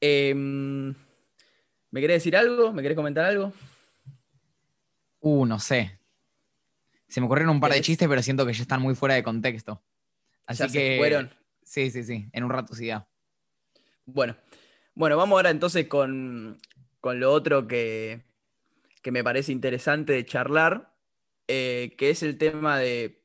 em, 0.00 0.94
¿me 1.90 2.00
querés 2.00 2.16
decir 2.16 2.36
algo? 2.36 2.72
¿Me 2.72 2.82
querés 2.82 2.96
comentar 2.96 3.24
algo? 3.24 3.52
Uh, 5.20 5.46
no 5.46 5.58
sé. 5.58 5.98
Se 7.08 7.20
me 7.20 7.26
ocurrieron 7.26 7.54
un 7.54 7.60
par 7.60 7.72
de 7.72 7.80
chistes, 7.80 8.08
pero 8.08 8.22
siento 8.22 8.46
que 8.46 8.52
ya 8.52 8.62
están 8.62 8.82
muy 8.82 8.94
fuera 8.94 9.14
de 9.14 9.22
contexto. 9.22 9.82
Así 10.46 10.64
que. 10.64 10.68
Se 10.68 10.98
fueron. 10.98 11.30
Sí, 11.62 11.90
sí, 11.90 12.04
sí. 12.04 12.28
En 12.32 12.44
un 12.44 12.50
rato 12.50 12.74
sí 12.74 12.86
ya. 12.86 13.08
Bueno. 14.04 14.36
Bueno, 14.98 15.16
vamos 15.16 15.36
ahora 15.36 15.50
entonces 15.50 15.86
con, 15.86 16.58
lo 17.04 17.32
otro 17.32 17.68
que, 17.68 18.24
me 19.04 19.22
parece 19.22 19.52
interesante 19.52 20.12
de 20.12 20.26
charlar, 20.26 20.92
eh, 21.48 21.94
que 21.96 22.10
es 22.10 22.22
el 22.22 22.36
tema 22.36 22.78
de, 22.78 23.22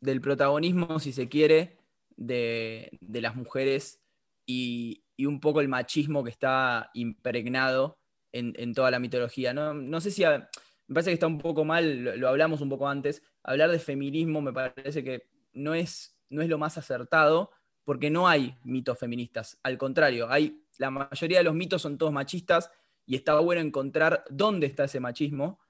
del 0.00 0.20
protagonismo, 0.20 1.00
si 1.00 1.12
se 1.12 1.28
quiere, 1.28 1.78
de, 2.16 2.98
las 3.00 3.34
mujeres 3.34 4.00
y, 4.46 5.02
un 5.18 5.40
poco 5.40 5.60
el 5.60 5.68
machismo 5.68 6.22
que 6.22 6.30
está 6.30 6.90
impregnado 6.94 7.98
en, 8.32 8.74
toda 8.74 8.90
la 8.90 8.98
mitología. 8.98 9.52
No, 9.52 10.00
sé 10.00 10.10
si 10.10 10.22
me 10.24 10.46
parece 10.94 11.10
que 11.10 11.14
está 11.14 11.26
un 11.26 11.38
poco 11.38 11.64
mal, 11.64 12.18
lo, 12.18 12.28
hablamos 12.28 12.60
un 12.60 12.68
poco 12.68 12.88
antes, 12.88 13.22
hablar 13.42 13.70
de 13.70 13.78
feminismo 13.78 14.40
me 14.40 14.52
parece 14.52 15.02
que 15.02 15.28
no 15.52 15.74
es, 15.74 16.16
no 16.30 16.42
es 16.42 16.48
lo 16.48 16.58
más 16.58 16.78
acertado, 16.78 17.50
porque 17.84 18.10
no 18.10 18.28
hay 18.28 18.56
mitos 18.64 18.98
feministas. 18.98 19.58
Al 19.62 19.78
contrario, 19.78 20.28
hay, 20.30 20.64
la 20.78 20.90
mayoría 20.90 21.38
de 21.38 21.44
los 21.44 21.54
mitos 21.54 21.82
son 21.82 21.98
todos 21.98 22.12
machistas 22.12 22.70
y 23.06 23.14
está 23.16 23.38
bueno 23.40 23.60
encontrar 23.60 24.24
dónde 24.30 24.66
está 24.66 24.84
ese 24.84 25.00
machismo 25.00 25.60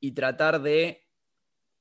y 0.00 0.12
tratar 0.12 0.60
de, 0.60 1.09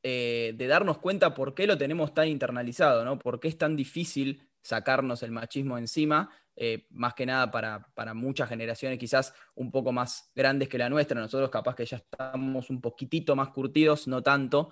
eh, 0.04 0.54
de 0.56 0.68
darnos 0.68 0.98
cuenta 1.00 1.34
por 1.34 1.54
qué 1.54 1.68
lo 1.68 1.78
tenemos 1.78 2.14
tan 2.14 2.28
internalizado, 2.28 3.04
¿no? 3.04 3.20
por 3.20 3.40
qué 3.40 3.48
es 3.48 3.58
tan 3.58 3.76
difícil 3.76 4.42
sacarnos 4.62 5.24
el 5.24 5.32
machismo 5.32 5.78
encima 5.78 6.30
eh, 6.62 6.88
más 6.90 7.14
que 7.14 7.26
nada 7.26 7.50
para, 7.50 8.14
muchas 8.14 8.50
generaciones 8.50 9.00
quizás 9.00 9.34
un 9.56 9.72
poco 9.72 9.94
más 9.94 10.30
grandes 10.36 10.68
que 10.68 10.78
la 10.78 10.90
nuestra, 10.90 11.18
nosotros 11.18 11.50
capaz 11.50 11.74
que 11.74 11.86
ya 11.86 11.96
estamos 11.96 12.70
un 12.70 12.82
poquitito 12.82 13.34
más 13.34 13.48
curtidos, 13.52 14.10
no 14.10 14.22
tanto, 14.22 14.70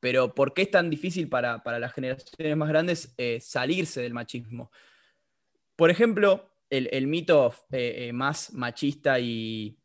pero 0.00 0.34
¿por 0.34 0.52
qué 0.52 0.62
es 0.62 0.70
tan 0.70 0.90
difícil 0.90 1.30
para, 1.30 1.62
las 1.78 1.94
generaciones 1.94 2.56
más 2.58 2.68
grandes 2.68 3.14
eh, 3.16 3.40
salirse 3.40 4.02
del 4.02 4.12
machismo? 4.12 4.70
Por 5.76 5.88
ejemplo, 5.88 6.50
el, 6.68 7.06
mito 7.06 7.54
eh, 7.72 8.12
más 8.12 8.52
machista 8.52 9.18
y 9.18 9.78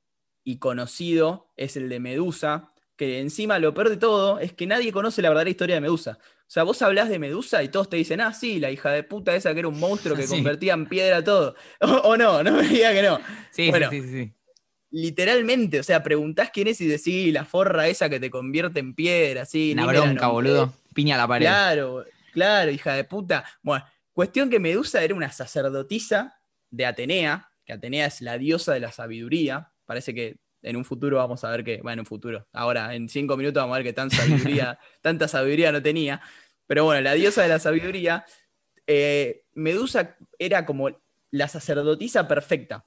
conocido 0.59 1.53
es 1.55 1.77
el 1.77 1.87
de 1.87 2.01
Medusa, 2.01 2.74
que 2.95 3.19
encima 3.19 3.59
lo 3.59 3.73
peor 3.73 3.89
de 3.89 3.97
todo 3.97 4.39
es 4.39 4.53
que 4.53 4.67
nadie 4.67 4.91
conoce 4.91 5.21
la 5.21 5.29
verdadera 5.29 5.49
historia 5.49 5.75
de 5.75 5.81
Medusa. 5.81 6.17
O 6.21 6.51
sea, 6.51 6.63
vos 6.63 6.81
hablás 6.81 7.09
de 7.09 7.19
Medusa 7.19 7.63
y 7.63 7.69
todos 7.69 7.89
te 7.89 7.97
dicen, 7.97 8.21
ah, 8.21 8.33
sí, 8.33 8.59
la 8.59 8.69
hija 8.69 8.91
de 8.91 9.03
puta 9.03 9.35
esa 9.35 9.53
que 9.53 9.59
era 9.59 9.67
un 9.67 9.79
monstruo 9.79 10.15
que 10.15 10.27
convertía 10.27 10.73
en 10.73 10.85
piedra 10.85 11.23
todo. 11.23 11.55
O, 11.81 12.15
no, 12.15 12.43
no 12.43 12.51
me 12.51 12.67
diga 12.67 12.93
que 12.93 13.01
no. 13.01 13.19
Sí, 13.51 13.71
sí, 13.71 13.81
sí, 13.89 14.01
sí, 14.01 14.33
Literalmente, 14.91 15.79
o 15.79 15.83
sea, 15.83 16.03
preguntás 16.03 16.51
quién 16.51 16.67
es 16.67 16.79
y 16.79 16.87
decís, 16.87 17.33
la 17.33 17.45
forra 17.45 17.87
esa 17.87 18.09
que 18.09 18.19
te 18.19 18.29
convierte 18.29 18.79
en 18.79 18.93
piedra, 18.93 19.45
sí. 19.45 19.73
Una 19.73 19.87
bronca, 19.87 20.27
boludo. 20.27 20.73
Piña 20.93 21.15
a 21.15 21.17
la 21.17 21.27
pared. 21.27 21.45
Claro, 21.45 22.05
claro, 22.31 22.71
hija 22.71 22.93
de 22.93 23.03
puta. 23.03 23.43
Bueno, 23.61 23.83
cuestión 24.13 24.49
que 24.49 24.59
Medusa 24.59 25.03
era 25.03 25.15
una 25.15 25.31
sacerdotisa 25.31 26.39
de 26.69 26.85
Atenea, 26.85 27.49
que 27.65 27.73
Atenea 27.73 28.05
es 28.05 28.21
la 28.21 28.37
diosa 28.37 28.73
de 28.73 28.79
la 28.79 28.91
sabiduría. 28.91 29.73
Parece 29.85 30.13
que 30.13 30.37
en 30.65 30.75
un 30.75 30.83
futuro 30.83 31.17
vamos 31.17 31.43
a 31.43 31.51
ver 31.51 31.63
que, 31.63 31.77
bueno, 31.77 31.93
en 31.93 31.99
un 31.99 32.05
futuro, 32.05 32.47
ahora 32.51 32.95
en 32.95 33.07
cinco 33.07 33.37
minutos 33.37 33.61
vamos 33.61 33.75
a 33.75 33.77
ver 33.77 33.85
que 33.85 33.93
tan 33.93 34.09
sabiduría, 34.09 34.79
tanta 35.01 35.27
sabiduría 35.27 35.71
no 35.71 35.81
tenía. 35.81 36.21
Pero 36.65 36.85
bueno, 36.85 37.01
la 37.01 37.13
diosa 37.13 37.43
de 37.43 37.49
la 37.49 37.59
sabiduría, 37.59 38.25
eh, 38.87 39.43
Medusa 39.53 40.17
era 40.39 40.65
como 40.65 40.89
la 41.29 41.47
sacerdotisa 41.47 42.27
perfecta. 42.27 42.83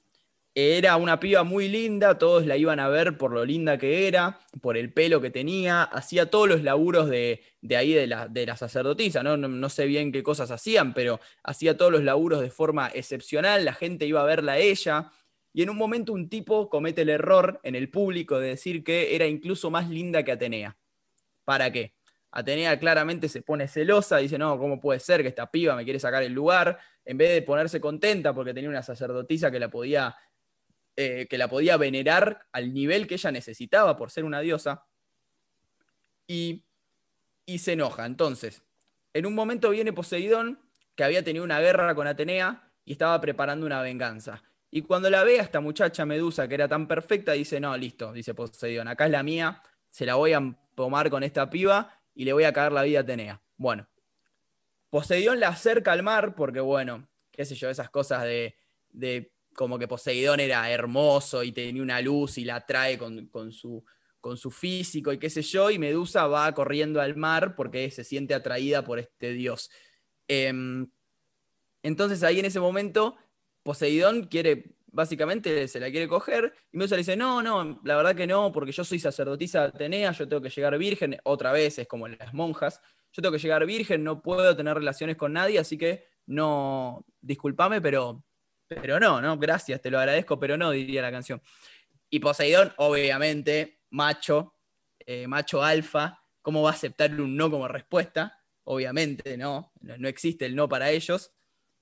Era 0.53 0.97
una 0.97 1.21
piba 1.21 1.43
muy 1.43 1.69
linda, 1.69 2.17
todos 2.17 2.45
la 2.45 2.57
iban 2.57 2.81
a 2.81 2.89
ver 2.89 3.17
por 3.17 3.31
lo 3.31 3.45
linda 3.45 3.77
que 3.77 4.07
era, 4.07 4.39
por 4.61 4.75
el 4.75 4.91
pelo 4.91 5.21
que 5.21 5.29
tenía, 5.29 5.83
hacía 5.83 6.29
todos 6.29 6.49
los 6.49 6.63
laburos 6.63 7.07
de, 7.07 7.41
ahí 7.77 7.93
de 7.93 8.07
la, 8.07 8.27
de 8.27 8.45
la 8.45 8.57
sacerdotisa, 8.57 9.23
¿no? 9.23 9.37
¿no? 9.37 9.69
sé 9.69 9.85
bien 9.85 10.11
qué 10.11 10.21
cosas 10.21 10.51
hacían, 10.51 10.93
pero 10.93 11.21
hacía 11.43 11.77
todos 11.77 11.93
los 11.93 12.03
laburos 12.03 12.41
de 12.41 12.49
forma 12.49 12.89
excepcional, 12.93 13.63
la 13.63 13.73
gente 13.73 14.05
iba 14.05 14.21
a 14.21 14.25
verla 14.25 14.53
a 14.53 14.57
ella, 14.57 15.11
y 15.53 15.63
en 15.63 15.69
un 15.69 15.77
momento 15.77 16.13
un 16.13 16.29
tipo 16.29 16.69
comete 16.69 17.01
el 17.01 17.09
error 17.09 17.59
en 17.63 17.75
el 17.75 17.89
público 17.89 18.39
de 18.39 18.49
decir 18.49 18.83
que 18.83 19.15
era 19.15 19.25
incluso 19.25 19.71
más 19.71 19.89
linda 19.89 20.23
que 20.23 20.31
Atenea. 20.31 20.77
¿Para 21.43 21.71
qué? 21.71 21.95
Atenea 22.31 22.79
claramente 22.79 23.27
se 23.27 23.41
pone 23.41 23.67
celosa, 23.67 24.17
dice, 24.17 24.37
no, 24.37 24.57
¿cómo 24.59 24.79
puede 24.79 24.99
ser 24.99 25.21
que 25.21 25.29
esta 25.29 25.49
piba 25.49 25.75
me 25.75 25.83
quiere 25.83 25.99
sacar 25.99 26.21
el 26.21 26.33
lugar? 26.33 26.79
En 27.03 27.17
vez 27.17 27.31
de 27.31 27.41
ponerse 27.41 27.81
contenta 27.81 28.33
porque 28.33 28.53
tenía 28.53 28.69
una 28.69 28.83
sacerdotisa 28.83 29.49
que 29.49 29.59
la 29.59 29.69
podía, 29.69 30.15
eh, 30.95 31.25
que 31.27 31.37
la 31.39 31.47
podía 31.47 31.77
venerar 31.77 32.45
al 32.51 32.71
nivel 32.73 33.07
que 33.07 33.15
ella 33.15 33.31
necesitaba 33.31 33.97
por 33.97 34.11
ser 34.11 34.25
una 34.25 34.41
diosa, 34.41 34.85
y, 36.27 36.63
y 37.47 37.57
se 37.57 37.73
enoja. 37.73 38.05
Entonces, 38.05 38.61
en 39.13 39.25
un 39.25 39.33
momento 39.33 39.71
viene 39.71 39.91
Poseidón, 39.91 40.59
que 40.95 41.03
había 41.03 41.23
tenido 41.23 41.43
una 41.43 41.59
guerra 41.59 41.95
con 41.95 42.05
Atenea 42.05 42.71
y 42.85 42.91
estaba 42.91 43.19
preparando 43.19 43.65
una 43.65 43.81
venganza. 43.81 44.43
Y 44.71 44.83
cuando 44.83 45.09
la 45.09 45.23
ve 45.23 45.39
a 45.39 45.43
esta 45.43 45.59
muchacha 45.59 46.05
Medusa, 46.05 46.47
que 46.47 46.53
era 46.55 46.67
tan 46.67 46.87
perfecta, 46.87 47.31
dice, 47.33 47.59
no, 47.59 47.75
listo, 47.75 48.13
dice 48.13 48.33
Poseidón, 48.33 48.87
acá 48.87 49.05
es 49.05 49.11
la 49.11 49.23
mía, 49.23 49.63
se 49.89 50.05
la 50.05 50.15
voy 50.15 50.33
a 50.33 50.55
tomar 50.75 51.09
con 51.09 51.23
esta 51.23 51.49
piba 51.49 51.99
y 52.13 52.25
le 52.25 52.33
voy 52.33 52.43
a 52.43 52.53
caer 52.53 52.71
la 52.71 52.83
vida 52.83 52.99
a 52.99 53.01
Atenea. 53.01 53.41
Bueno, 53.57 53.87
Poseidón 54.89 55.39
la 55.39 55.49
acerca 55.49 55.91
al 55.91 56.03
mar 56.03 56.35
porque, 56.35 56.59
bueno, 56.59 57.07
qué 57.31 57.45
sé 57.45 57.55
yo, 57.55 57.69
esas 57.69 57.89
cosas 57.89 58.23
de, 58.23 59.31
como 59.55 59.79
que 59.79 59.87
Poseidón 59.87 60.39
era 60.39 60.69
hermoso 60.69 61.43
y 61.43 61.51
tenía 61.51 61.81
una 61.81 61.99
luz 62.01 62.37
y 62.37 62.45
la 62.45 62.57
atrae 62.57 62.97
con, 62.97 63.51
su, 63.51 63.83
con 64.19 64.37
su 64.37 64.51
físico 64.51 65.11
y 65.11 65.17
qué 65.17 65.31
sé 65.31 65.41
yo, 65.41 65.71
y 65.71 65.79
Medusa 65.79 66.27
va 66.27 66.51
corriendo 66.53 67.01
al 67.01 67.15
mar 67.15 67.55
porque 67.55 67.89
se 67.89 68.03
siente 68.03 68.35
atraída 68.35 68.83
por 68.83 68.99
este 68.99 69.31
dios. 69.33 69.71
Em, 70.27 70.87
entonces 71.81 72.21
ahí 72.21 72.39
en 72.39 72.45
ese 72.45 72.59
momento 72.59 73.15
Poseidón 73.69 74.23
quiere, 74.23 74.77
básicamente 74.87 75.67
se 75.67 75.79
la 75.79 75.91
quiere 75.91 76.07
coger, 76.07 76.55
y 76.71 76.77
Medusa 76.77 76.95
dice, 76.95 77.15
no, 77.15 77.43
no, 77.43 77.79
la 77.83 77.95
verdad 77.95 78.15
que 78.15 78.25
no, 78.25 78.51
porque 78.51 78.71
yo 78.71 78.83
soy 78.83 78.97
sacerdotisa 78.97 79.65
Atenea, 79.65 80.11
yo 80.11 80.27
tengo 80.27 80.41
que 80.41 80.49
llegar 80.49 80.75
virgen, 80.79 81.19
otra 81.23 81.51
vez 81.51 81.77
es 81.77 81.87
como 81.87 82.07
las 82.07 82.33
monjas, 82.33 82.81
yo 83.13 83.21
tengo 83.21 83.31
que 83.31 83.37
llegar 83.37 83.63
virgen, 83.67 84.03
no 84.03 84.23
puedo 84.23 84.57
tener 84.57 84.73
relaciones 84.73 85.17
con 85.17 85.33
nadie, 85.33 85.59
así 85.59 85.77
que 85.77 86.07
no, 86.25 87.05
discúlpame, 87.21 87.79
pero, 87.79 88.25
pero 88.67 88.99
no, 88.99 89.21
no, 89.21 89.37
gracias, 89.37 89.79
te 89.83 89.91
lo 89.91 89.99
agradezco, 89.99 90.39
pero 90.39 90.57
no, 90.57 90.71
diría 90.71 91.03
la 91.03 91.11
canción. 91.11 91.39
Y 92.09 92.17
Poseidón, 92.17 92.73
obviamente, 92.77 93.81
macho, 93.91 94.55
eh, 94.97 95.27
macho 95.27 95.61
alfa, 95.61 96.23
¿cómo 96.41 96.63
va 96.63 96.71
a 96.71 96.73
aceptar 96.73 97.11
un 97.21 97.37
no 97.37 97.51
como 97.51 97.67
respuesta? 97.67 98.41
Obviamente, 98.63 99.37
no, 99.37 99.73
no 99.81 100.07
existe 100.07 100.47
el 100.47 100.55
no 100.55 100.67
para 100.67 100.89
ellos. 100.89 101.35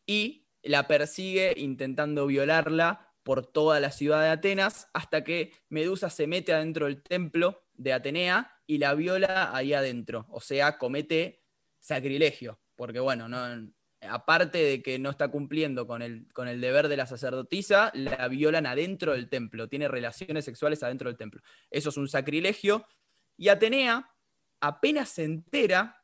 Y 0.05 0.46
la 0.67 0.87
persigue 0.87 1.53
intentando 1.57 2.27
violarla 2.27 3.13
por 3.23 3.45
toda 3.45 3.79
la 3.79 3.91
ciudad 3.91 4.21
de 4.21 4.29
Atenas, 4.29 4.89
hasta 4.93 5.23
que 5.23 5.51
Medusa 5.67 6.09
se 6.09 6.27
mete 6.27 6.53
adentro 6.53 6.85
del 6.85 7.01
templo 7.03 7.61
de 7.73 7.91
Atenea 7.91 8.61
y 8.65 8.77
la 8.77 8.93
viola 8.93 9.53
ahí 9.53 9.73
adentro. 9.73 10.27
O 10.29 10.39
sea, 10.39 10.77
comete 10.77 11.43
sacrilegio, 11.79 12.59
porque 12.75 13.01
bueno, 13.01 13.27
no, 13.27 13.69
aparte 14.01 14.59
de 14.59 14.81
que 14.81 14.99
no 14.99 15.09
está 15.09 15.27
cumpliendo 15.29 15.87
con 15.87 16.01
el, 16.01 16.31
con 16.31 16.47
el 16.47 16.61
deber 16.61 16.87
de 16.87 16.97
la 16.97 17.05
sacerdotisa, 17.05 17.91
la 17.93 18.27
violan 18.29 18.65
adentro 18.65 19.13
del 19.13 19.29
templo, 19.29 19.67
tiene 19.67 19.87
relaciones 19.87 20.45
sexuales 20.45 20.81
adentro 20.83 21.09
del 21.09 21.17
templo. 21.17 21.41
Eso 21.69 21.89
es 21.89 21.97
un 21.97 22.07
sacrilegio. 22.07 22.85
Y 23.35 23.49
Atenea 23.49 24.09
apenas 24.61 25.09
se 25.09 25.25
entera, 25.25 26.01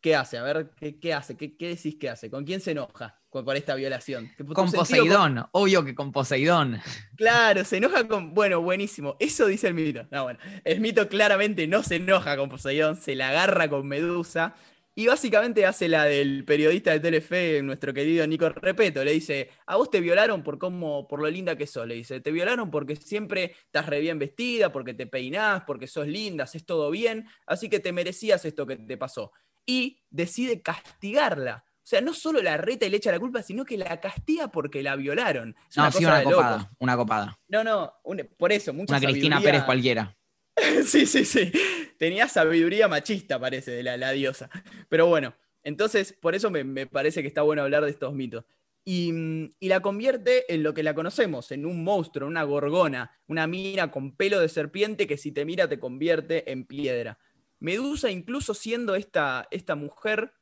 ¿qué 0.00 0.14
hace? 0.16 0.38
A 0.38 0.42
ver, 0.42 0.70
¿qué, 1.00 1.14
hace? 1.14 1.36
¿Qué, 1.36 1.56
¿Qué 1.56 1.68
decís 1.68 1.96
que 1.96 2.10
hace? 2.10 2.30
¿Con 2.30 2.44
quién 2.44 2.60
se 2.60 2.72
enoja? 2.72 3.21
Por 3.32 3.56
esta 3.56 3.74
violación. 3.74 4.30
Con 4.52 4.70
Poseidón, 4.70 5.46
obvio 5.52 5.84
que 5.84 5.94
con 5.94 6.12
Poseidón. 6.12 6.78
Claro, 7.16 7.64
se 7.64 7.76
enoja 7.76 8.08
con. 8.08 8.34
Bueno, 8.34 8.60
buenísimo. 8.60 9.16
Eso 9.20 9.46
dice 9.46 9.68
el 9.68 9.74
mito. 9.74 10.06
No, 10.10 10.24
bueno. 10.24 10.40
El 10.64 10.80
mito 10.80 11.08
claramente 11.08 11.68
no 11.68 11.82
se 11.82 11.96
enoja 11.96 12.36
con 12.36 12.48
Poseidón, 12.48 12.96
se 12.96 13.14
la 13.14 13.28
agarra 13.28 13.70
con 13.70 13.86
Medusa 13.86 14.56
Y 14.96 15.06
básicamente 15.06 15.64
hace 15.64 15.88
la 15.88 16.04
del 16.04 16.44
periodista 16.44 16.90
de 16.90 16.98
Telefe, 16.98 17.62
nuestro 17.62 17.94
querido 17.94 18.26
Nico 18.26 18.48
Repeto. 18.48 19.04
Le 19.04 19.12
dice, 19.12 19.50
a 19.66 19.76
vos 19.76 19.88
te 19.88 20.00
violaron 20.00 20.42
por 20.42 20.58
cómo, 20.58 21.06
por 21.06 21.20
lo 21.20 21.30
linda 21.30 21.56
que 21.56 21.68
sos. 21.68 21.86
Le 21.86 21.94
dice, 21.94 22.20
te 22.20 22.32
violaron 22.32 22.70
porque 22.70 22.96
siempre 22.96 23.54
estás 23.64 23.86
re 23.86 24.00
bien 24.00 24.18
vestida, 24.18 24.72
porque 24.72 24.94
te 24.94 25.06
peinás, 25.06 25.62
porque 25.64 25.86
sos 25.86 26.08
linda, 26.08 26.44
haces 26.44 26.66
todo 26.66 26.90
bien. 26.90 27.26
Así 27.46 27.68
que 27.68 27.78
te 27.78 27.92
merecías 27.92 28.44
esto 28.44 28.66
que 28.66 28.76
te 28.76 28.96
pasó. 28.96 29.32
Y 29.64 30.02
decide 30.10 30.60
castigarla. 30.60 31.64
O 31.82 31.84
sea, 31.84 32.00
no 32.00 32.14
solo 32.14 32.40
la 32.40 32.56
reta 32.56 32.86
y 32.86 32.90
le 32.90 32.98
echa 32.98 33.10
la 33.10 33.18
culpa, 33.18 33.42
sino 33.42 33.64
que 33.64 33.76
la 33.76 34.00
castiga 34.00 34.48
porque 34.48 34.84
la 34.84 34.94
violaron. 34.94 35.56
Es 35.68 35.76
no, 35.76 35.82
una 35.82 35.92
sí, 35.92 36.04
una 36.04 36.22
copada, 36.22 36.70
una 36.78 36.96
copada. 36.96 37.38
No, 37.48 37.64
no, 37.64 37.94
por 38.36 38.52
eso, 38.52 38.72
mucha 38.72 38.96
Una 38.96 39.08
Cristina 39.08 39.40
Pérez 39.40 39.64
cualquiera. 39.64 40.16
sí, 40.86 41.06
sí, 41.06 41.24
sí. 41.24 41.50
Tenía 41.98 42.28
sabiduría 42.28 42.86
machista, 42.86 43.40
parece, 43.40 43.72
de 43.72 43.82
la, 43.82 44.12
diosa. 44.12 44.48
Pero 44.88 45.06
bueno, 45.06 45.34
entonces, 45.64 46.12
por 46.12 46.36
eso 46.36 46.50
me, 46.50 46.86
parece 46.86 47.20
que 47.20 47.28
está 47.28 47.42
bueno 47.42 47.62
hablar 47.62 47.84
de 47.84 47.90
estos 47.90 48.14
mitos. 48.14 48.44
Y, 48.84 49.50
y, 49.58 49.68
la 49.68 49.80
convierte 49.80 50.52
en 50.52 50.62
lo 50.62 50.74
que 50.74 50.82
la 50.82 50.94
conocemos, 50.94 51.50
en 51.52 51.66
un 51.66 51.84
monstruo, 51.84 52.28
una 52.28 52.42
gorgona, 52.44 53.12
una 53.26 53.46
mina 53.46 53.90
con 53.90 54.16
pelo 54.16 54.40
de 54.40 54.48
serpiente 54.48 55.06
que 55.06 55.16
si 55.16 55.30
te 55.30 55.44
mira 55.44 55.68
te 55.68 55.78
convierte 55.78 56.50
en 56.50 56.64
piedra. 56.64 57.18
Medusa, 57.60 58.10
incluso 58.10 58.54
siendo 58.54 58.96
esta, 58.96 59.46
esta 59.52 59.76
mujer, 59.76 60.32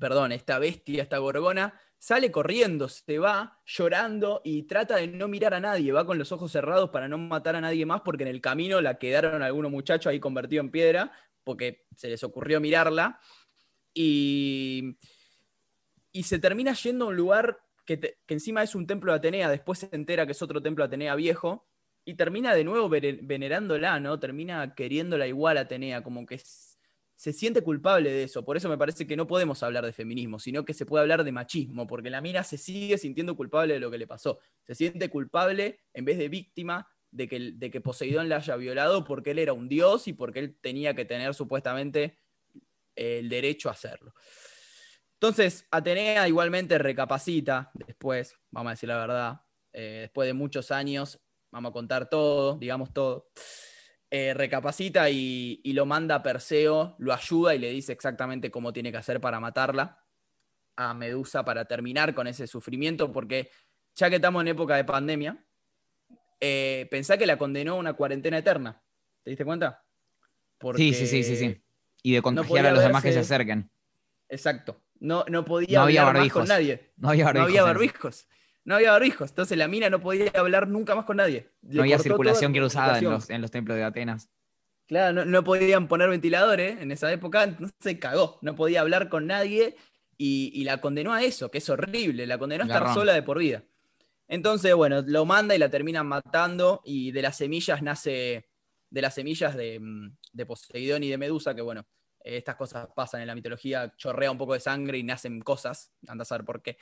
perdón, 0.00 0.32
esta 0.32 0.58
bestia, 0.58 1.02
esta 1.02 1.18
gorgona, 1.18 1.78
sale 1.98 2.32
corriendo, 2.32 2.88
se 2.88 3.18
va 3.18 3.60
llorando 3.66 4.40
y 4.42 4.62
trata 4.62 4.96
de 4.96 5.06
no 5.06 5.28
mirar 5.28 5.54
a 5.54 5.60
nadie, 5.60 5.92
va 5.92 6.06
con 6.06 6.18
los 6.18 6.32
ojos 6.32 6.50
cerrados 6.50 6.90
para 6.90 7.06
no 7.06 7.18
matar 7.18 7.54
a 7.54 7.60
nadie 7.60 7.84
más 7.84 8.00
porque 8.00 8.24
en 8.24 8.30
el 8.30 8.40
camino 8.40 8.80
la 8.80 8.98
quedaron 8.98 9.42
algunos 9.42 9.70
muchachos 9.70 10.10
ahí 10.10 10.18
convertidos 10.18 10.64
en 10.64 10.70
piedra 10.70 11.12
porque 11.44 11.86
se 11.94 12.08
les 12.08 12.24
ocurrió 12.24 12.60
mirarla 12.60 13.20
y, 13.92 14.96
y 16.10 16.22
se 16.22 16.38
termina 16.38 16.72
yendo 16.72 17.04
a 17.04 17.08
un 17.08 17.16
lugar 17.16 17.60
que, 17.84 18.00
que, 18.00 18.16
encima 18.28 18.62
es 18.62 18.74
un 18.74 18.86
templo 18.86 19.12
de 19.12 19.18
Atenea, 19.18 19.50
después 19.50 19.80
se 19.80 19.88
entera 19.92 20.24
que 20.24 20.32
es 20.32 20.42
otro 20.42 20.62
templo 20.62 20.84
de 20.84 20.86
Atenea 20.86 21.14
viejo 21.16 21.68
y 22.04 22.14
termina 22.14 22.54
de 22.54 22.64
nuevo 22.64 22.88
venerándola, 22.88 24.00
¿no? 24.00 24.18
Termina 24.18 24.74
queriéndola 24.74 25.26
igual 25.26 25.58
a 25.58 25.62
Atenea, 25.62 26.02
como 26.02 26.24
que 26.24 26.40
se 27.20 27.34
siente 27.34 27.60
culpable 27.60 28.10
de 28.10 28.22
eso. 28.22 28.46
Por 28.46 28.56
eso 28.56 28.70
me 28.70 28.78
parece 28.78 29.06
que 29.06 29.14
no 29.14 29.26
podemos 29.26 29.62
hablar 29.62 29.84
de 29.84 29.92
feminismo, 29.92 30.38
sino 30.38 30.64
que 30.64 30.72
se 30.72 30.86
puede 30.86 31.02
hablar 31.02 31.22
de 31.22 31.32
machismo, 31.32 31.86
porque 31.86 32.08
la 32.08 32.22
mina 32.22 32.42
se 32.42 32.56
sigue 32.56 32.96
sintiendo 32.96 33.36
culpable 33.36 33.74
de 33.74 33.80
lo 33.80 33.90
que 33.90 33.98
le 33.98 34.06
pasó. 34.06 34.38
Se 34.66 34.74
siente 34.74 35.10
culpable 35.10 35.80
en 35.92 36.06
vez 36.06 36.16
de 36.16 36.30
víctima 36.30 36.88
de 37.10 37.28
que, 37.28 37.52
de 37.56 37.70
que 37.70 37.82
Poseidón 37.82 38.30
la 38.30 38.36
haya 38.36 38.56
violado 38.56 39.04
porque 39.04 39.32
él 39.32 39.38
era 39.38 39.52
un 39.52 39.68
dios 39.68 40.08
y 40.08 40.14
porque 40.14 40.38
él 40.38 40.56
tenía 40.62 40.94
que 40.94 41.04
tener 41.04 41.34
supuestamente 41.34 42.16
el 42.96 43.28
derecho 43.28 43.68
a 43.68 43.72
hacerlo. 43.72 44.14
Entonces, 45.12 45.66
Atenea 45.70 46.26
igualmente 46.26 46.78
recapacita 46.78 47.70
después, 47.74 48.38
vamos 48.50 48.70
a 48.70 48.72
decir 48.72 48.88
la 48.88 48.96
verdad, 48.96 49.40
eh, 49.74 49.98
después 50.04 50.26
de 50.26 50.32
muchos 50.32 50.70
años, 50.70 51.20
vamos 51.50 51.68
a 51.68 51.72
contar 51.74 52.08
todo, 52.08 52.56
digamos 52.56 52.94
todo. 52.94 53.28
Eh, 54.12 54.34
recapacita 54.34 55.08
y, 55.08 55.60
lo 55.72 55.86
manda 55.86 56.16
a 56.16 56.22
Perseo, 56.22 56.96
lo 56.98 57.12
ayuda 57.12 57.54
y 57.54 57.60
le 57.60 57.70
dice 57.70 57.92
exactamente 57.92 58.50
cómo 58.50 58.72
tiene 58.72 58.90
que 58.90 58.98
hacer 58.98 59.20
para 59.20 59.38
matarla 59.38 60.04
a 60.76 60.94
Medusa 60.94 61.44
para 61.44 61.64
terminar 61.66 62.12
con 62.12 62.26
ese 62.26 62.48
sufrimiento, 62.48 63.12
porque 63.12 63.50
ya 63.94 64.10
que 64.10 64.16
estamos 64.16 64.42
en 64.42 64.48
época 64.48 64.74
de 64.74 64.84
pandemia, 64.84 65.44
eh, 66.40 66.88
pensá 66.90 67.18
que 67.18 67.26
la 67.26 67.38
condenó 67.38 67.74
a 67.74 67.76
una 67.76 67.92
cuarentena 67.92 68.38
eterna. 68.38 68.82
¿Te 69.22 69.30
diste 69.30 69.44
cuenta? 69.44 69.84
sí, 70.74 70.92
sí, 70.92 71.06
sí, 71.06 71.22
sí, 71.22 71.36
sí. 71.36 71.62
Y 72.02 72.14
de 72.14 72.22
contagiar 72.22 72.66
a 72.66 72.72
los 72.72 72.82
demás 72.82 73.04
que 73.04 73.12
se 73.12 73.20
acerquen. 73.20 73.70
Exacto. 74.28 74.82
No, 74.98 75.24
no 75.28 75.44
podía 75.44 75.82
hablar 75.82 76.16
más 76.16 76.32
con 76.32 76.48
nadie. 76.48 76.92
No 76.96 77.10
había 77.10 77.26
barbijos. 77.26 77.42
No 77.42 77.46
había 77.46 77.62
barbijos 77.62 78.26
no 78.64 78.76
había 78.76 78.92
barbijos. 78.92 79.30
Entonces 79.30 79.56
la 79.56 79.68
mina 79.68 79.90
no 79.90 80.00
podía 80.00 80.30
hablar 80.34 80.68
nunca 80.68 80.94
más 80.94 81.04
con 81.04 81.16
nadie. 81.16 81.50
no 81.62 81.82
había 81.82 81.98
circulación 81.98 82.52
que 82.52 82.58
era 82.58 82.66
usada 82.66 82.98
en 82.98 83.40
los, 83.40 83.50
templos 83.50 83.76
de 83.76 83.84
Atenas. 83.84 84.30
Claro, 84.86 85.24
no, 85.24 85.44
podían 85.44 85.86
poner 85.86 86.08
ventiladores 86.08 86.80
en 86.80 86.90
esa 86.90 87.12
época, 87.12 87.44
entonces 87.44 87.76
se 87.80 87.98
cagó. 87.98 88.38
No 88.42 88.56
podía 88.56 88.80
hablar 88.80 89.08
con 89.08 89.26
nadie 89.26 89.76
y, 90.16 90.64
la 90.64 90.80
condenó 90.80 91.12
a 91.12 91.22
eso, 91.22 91.50
que 91.50 91.58
es 91.58 91.68
horrible. 91.70 92.26
La 92.26 92.38
condenó 92.38 92.64
a 92.64 92.66
estar 92.66 92.92
sola 92.92 93.12
de 93.12 93.22
por 93.22 93.38
vida. 93.38 93.62
Entonces, 94.26 94.74
bueno, 94.74 95.02
lo 95.06 95.24
manda 95.24 95.54
y 95.54 95.58
la 95.58 95.70
terminan 95.70 96.06
matando 96.06 96.82
y 96.84 97.10
de 97.12 97.22
las 97.22 97.36
semillas 97.36 97.82
nace, 97.82 98.48
de 98.88 99.02
las 99.02 99.14
semillas 99.14 99.56
de, 99.56 99.80
mm, 99.80 100.16
de 100.32 100.46
Poseidón 100.46 101.02
y 101.02 101.08
de 101.08 101.18
Medusa, 101.18 101.54
que 101.54 101.62
bueno, 101.62 101.84
estas 102.22 102.54
cosas 102.56 102.88
pasan 102.94 103.22
en 103.22 103.26
la 103.26 103.34
mitología, 103.34 103.92
chorrea 103.96 104.30
un 104.30 104.38
poco 104.38 104.54
de 104.54 104.60
sangre 104.60 104.98
y 104.98 105.02
nacen 105.02 105.40
cosas, 105.40 105.92
anda 106.06 106.22
a 106.22 106.26
saber 106.26 106.44
por 106.44 106.62
qué 106.62 106.76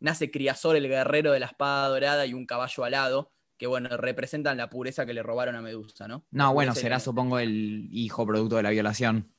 nace 0.00 0.30
Criasor, 0.30 0.76
el 0.76 0.88
guerrero 0.88 1.32
de 1.32 1.40
la 1.40 1.46
espada 1.46 1.88
dorada, 1.88 2.26
y 2.26 2.34
un 2.34 2.46
caballo 2.46 2.84
alado, 2.84 3.32
que 3.56 3.66
bueno, 3.66 3.88
representan 3.96 4.56
la 4.56 4.70
pureza 4.70 5.06
que 5.06 5.14
le 5.14 5.22
robaron 5.22 5.54
a 5.54 5.62
Medusa, 5.62 6.08
¿no? 6.08 6.26
No, 6.30 6.52
bueno, 6.52 6.74
será 6.74 6.98
supongo 6.98 7.38
el 7.38 7.88
hijo 7.92 8.26
producto 8.26 8.56
de 8.56 8.62
la 8.62 8.70
violación. 8.70 9.32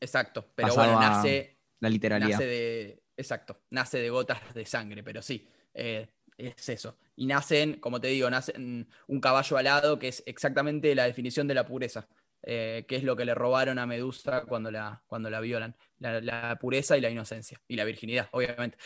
Exacto, 0.00 0.46
pero 0.54 0.74
bueno, 0.74 0.98
nace... 0.98 1.58
La 1.80 1.88
literalidad. 1.88 2.30
Nace 2.30 2.46
de... 2.46 3.02
Exacto, 3.16 3.60
nace 3.70 3.98
de 3.98 4.10
gotas 4.10 4.54
de 4.54 4.64
sangre, 4.64 5.02
pero 5.02 5.22
sí, 5.22 5.48
eh, 5.74 6.08
es 6.36 6.68
eso. 6.68 6.96
Y 7.16 7.26
nacen, 7.26 7.80
como 7.80 8.00
te 8.00 8.08
digo, 8.08 8.30
nacen 8.30 8.88
un 9.08 9.20
caballo 9.20 9.56
alado, 9.56 9.98
que 9.98 10.08
es 10.08 10.22
exactamente 10.24 10.94
la 10.94 11.04
definición 11.04 11.48
de 11.48 11.54
la 11.54 11.66
pureza. 11.66 12.08
Eh, 12.44 12.86
que 12.86 12.94
es 12.94 13.02
lo 13.02 13.16
que 13.16 13.24
le 13.24 13.34
robaron 13.34 13.80
a 13.80 13.86
Medusa 13.86 14.44
cuando 14.46 14.70
la, 14.70 15.02
cuando 15.08 15.28
la 15.28 15.40
violan. 15.40 15.76
la, 15.98 16.56
pureza 16.60 16.96
y 16.96 17.00
la 17.00 17.10
inocencia. 17.10 17.60
Y 17.66 17.76
la 17.76 17.84
virginidad, 17.84 18.28
obviamente. 18.30 18.78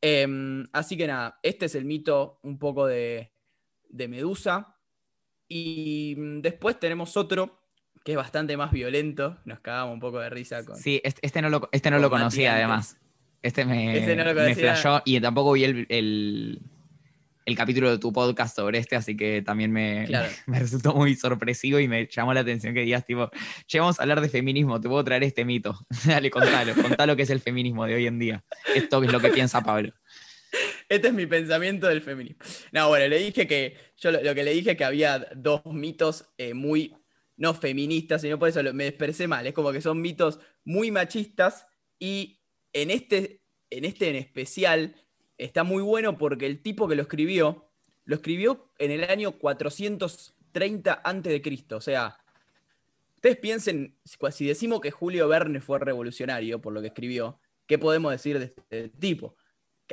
Em, 0.00 0.66
así 0.72 0.96
que 0.96 1.06
nada, 1.06 1.38
este 1.42 1.66
es 1.66 1.74
el 1.74 1.84
mito 1.84 2.38
un 2.42 2.58
poco 2.58 2.86
de, 2.86 3.32
Medusa. 3.90 4.76
Y 5.48 6.14
mm, 6.16 6.40
después 6.40 6.78
tenemos 6.78 7.16
otro 7.16 7.58
que 8.04 8.12
es 8.12 8.16
bastante 8.16 8.56
más 8.56 8.70
violento. 8.70 9.38
Nos 9.44 9.60
cagamos 9.60 9.94
un 9.94 10.00
poco 10.00 10.20
de 10.20 10.30
risa 10.30 10.64
con. 10.64 10.76
Sí, 10.76 11.00
este, 11.04 11.20
este 11.26 11.42
no 11.42 11.50
lo, 11.50 11.68
este 11.72 11.90
no 11.90 11.98
lo 11.98 12.10
conocía 12.10 12.54
además. 12.54 12.98
Este 13.42 13.64
me, 13.64 13.96
este 13.96 14.16
me 14.16 14.54
flashó 14.54 15.00
y 15.04 15.20
tampoco 15.20 15.52
vi 15.52 15.64
el, 15.64 15.86
el 15.88 16.60
capítulo 17.54 17.90
de 17.90 17.98
tu 17.98 18.12
podcast 18.12 18.56
sobre 18.56 18.78
este, 18.78 18.96
así 18.96 19.16
que 19.16 19.42
también 19.42 19.72
me, 19.72 20.06
me, 20.46 20.58
resultó 20.58 20.94
muy 20.94 21.14
sorpresivo 21.14 21.78
y 21.78 21.88
me 21.88 22.06
llamó 22.06 22.34
la 22.34 22.40
atención 22.40 22.74
que 22.74 22.80
digas, 22.80 23.04
tipo, 23.04 23.30
che, 23.66 23.80
vamos 23.80 23.98
a 23.98 24.02
hablar 24.02 24.20
de 24.20 24.28
feminismo, 24.28 24.80
te 24.80 24.88
puedo 24.88 25.02
traer 25.04 25.24
este 25.24 25.44
mito. 25.44 25.78
Dale, 26.06 26.30
contalo, 26.30 26.74
contalo 26.74 27.16
qué 27.16 27.22
es 27.22 27.30
el 27.30 27.40
feminismo 27.40 27.86
de 27.86 27.94
hoy 27.94 28.06
en 28.06 28.18
día. 28.18 28.44
Esto 28.74 29.02
es 29.02 29.12
lo 29.12 29.20
que 29.20 29.30
piensa 29.30 29.62
Pablo. 29.62 29.92
Este 30.88 31.08
es 31.08 31.14
mi 31.14 31.26
pensamiento 31.26 31.86
del 31.86 32.00
feminismo. 32.00 32.42
No, 32.72 32.88
bueno, 32.88 33.06
le 33.08 33.18
dije 33.18 33.46
que, 33.46 33.76
yo 33.98 34.10
lo, 34.10 34.34
que 34.34 34.42
le 34.42 34.52
dije 34.52 34.76
que 34.76 34.84
había 34.84 35.26
dos 35.36 35.62
mitos 35.66 36.24
eh, 36.38 36.54
muy, 36.54 36.96
no 37.36 37.54
feministas, 37.54 38.22
sino 38.22 38.38
por 38.38 38.48
eso 38.48 38.62
me 38.72 38.86
expresé 38.86 39.28
mal, 39.28 39.46
es 39.46 39.52
como 39.52 39.72
que 39.72 39.80
son 39.80 40.00
mitos 40.00 40.40
muy 40.64 40.90
machistas 40.90 41.66
y 41.98 42.40
en 42.72 42.90
este 42.90 43.42
en, 43.70 43.84
este 43.84 44.08
en 44.08 44.16
especial 44.16 44.94
está 45.38 45.64
muy 45.64 45.82
bueno 45.82 46.18
porque 46.18 46.46
el 46.46 46.60
tipo 46.60 46.88
que 46.88 46.96
lo 46.96 47.02
escribió, 47.02 47.70
lo 48.04 48.16
escribió 48.16 48.70
en 48.78 48.90
el 48.90 49.04
año 49.04 49.32
430 49.32 50.92
a.C. 50.92 51.74
O 51.74 51.80
sea, 51.80 52.18
ustedes 53.14 53.36
piensen, 53.38 53.96
si 54.30 54.46
decimos 54.46 54.80
que 54.80 54.90
Julio 54.90 55.28
Verne 55.28 55.60
fue 55.60 55.78
revolucionario 55.78 56.60
por 56.60 56.72
lo 56.72 56.80
que 56.80 56.88
escribió, 56.88 57.40
¿qué 57.66 57.78
podemos 57.78 58.12
decir 58.12 58.38
de 58.38 58.44
este 58.46 58.88
tipo? 58.98 59.36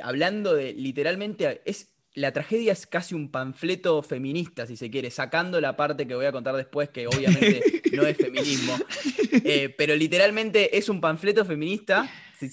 Hablando 0.02 0.54
de 0.54 0.72
literalmente, 0.74 1.62
es, 1.64 1.94
la 2.14 2.32
tragedia 2.32 2.72
es 2.72 2.86
casi 2.86 3.14
un 3.14 3.30
panfleto 3.30 4.02
feminista, 4.02 4.66
si 4.66 4.76
se 4.76 4.90
quiere, 4.90 5.10
sacando 5.10 5.60
la 5.60 5.76
parte 5.76 6.06
que 6.06 6.14
voy 6.14 6.26
a 6.26 6.32
contar 6.32 6.56
después, 6.56 6.88
que 6.88 7.06
obviamente 7.06 7.62
no 7.92 8.06
es 8.06 8.16
feminismo, 8.16 8.76
eh, 9.44 9.74
pero 9.76 9.94
literalmente 9.94 10.76
es 10.76 10.88
un 10.88 11.00
panfleto 11.00 11.44
feminista 11.44 12.10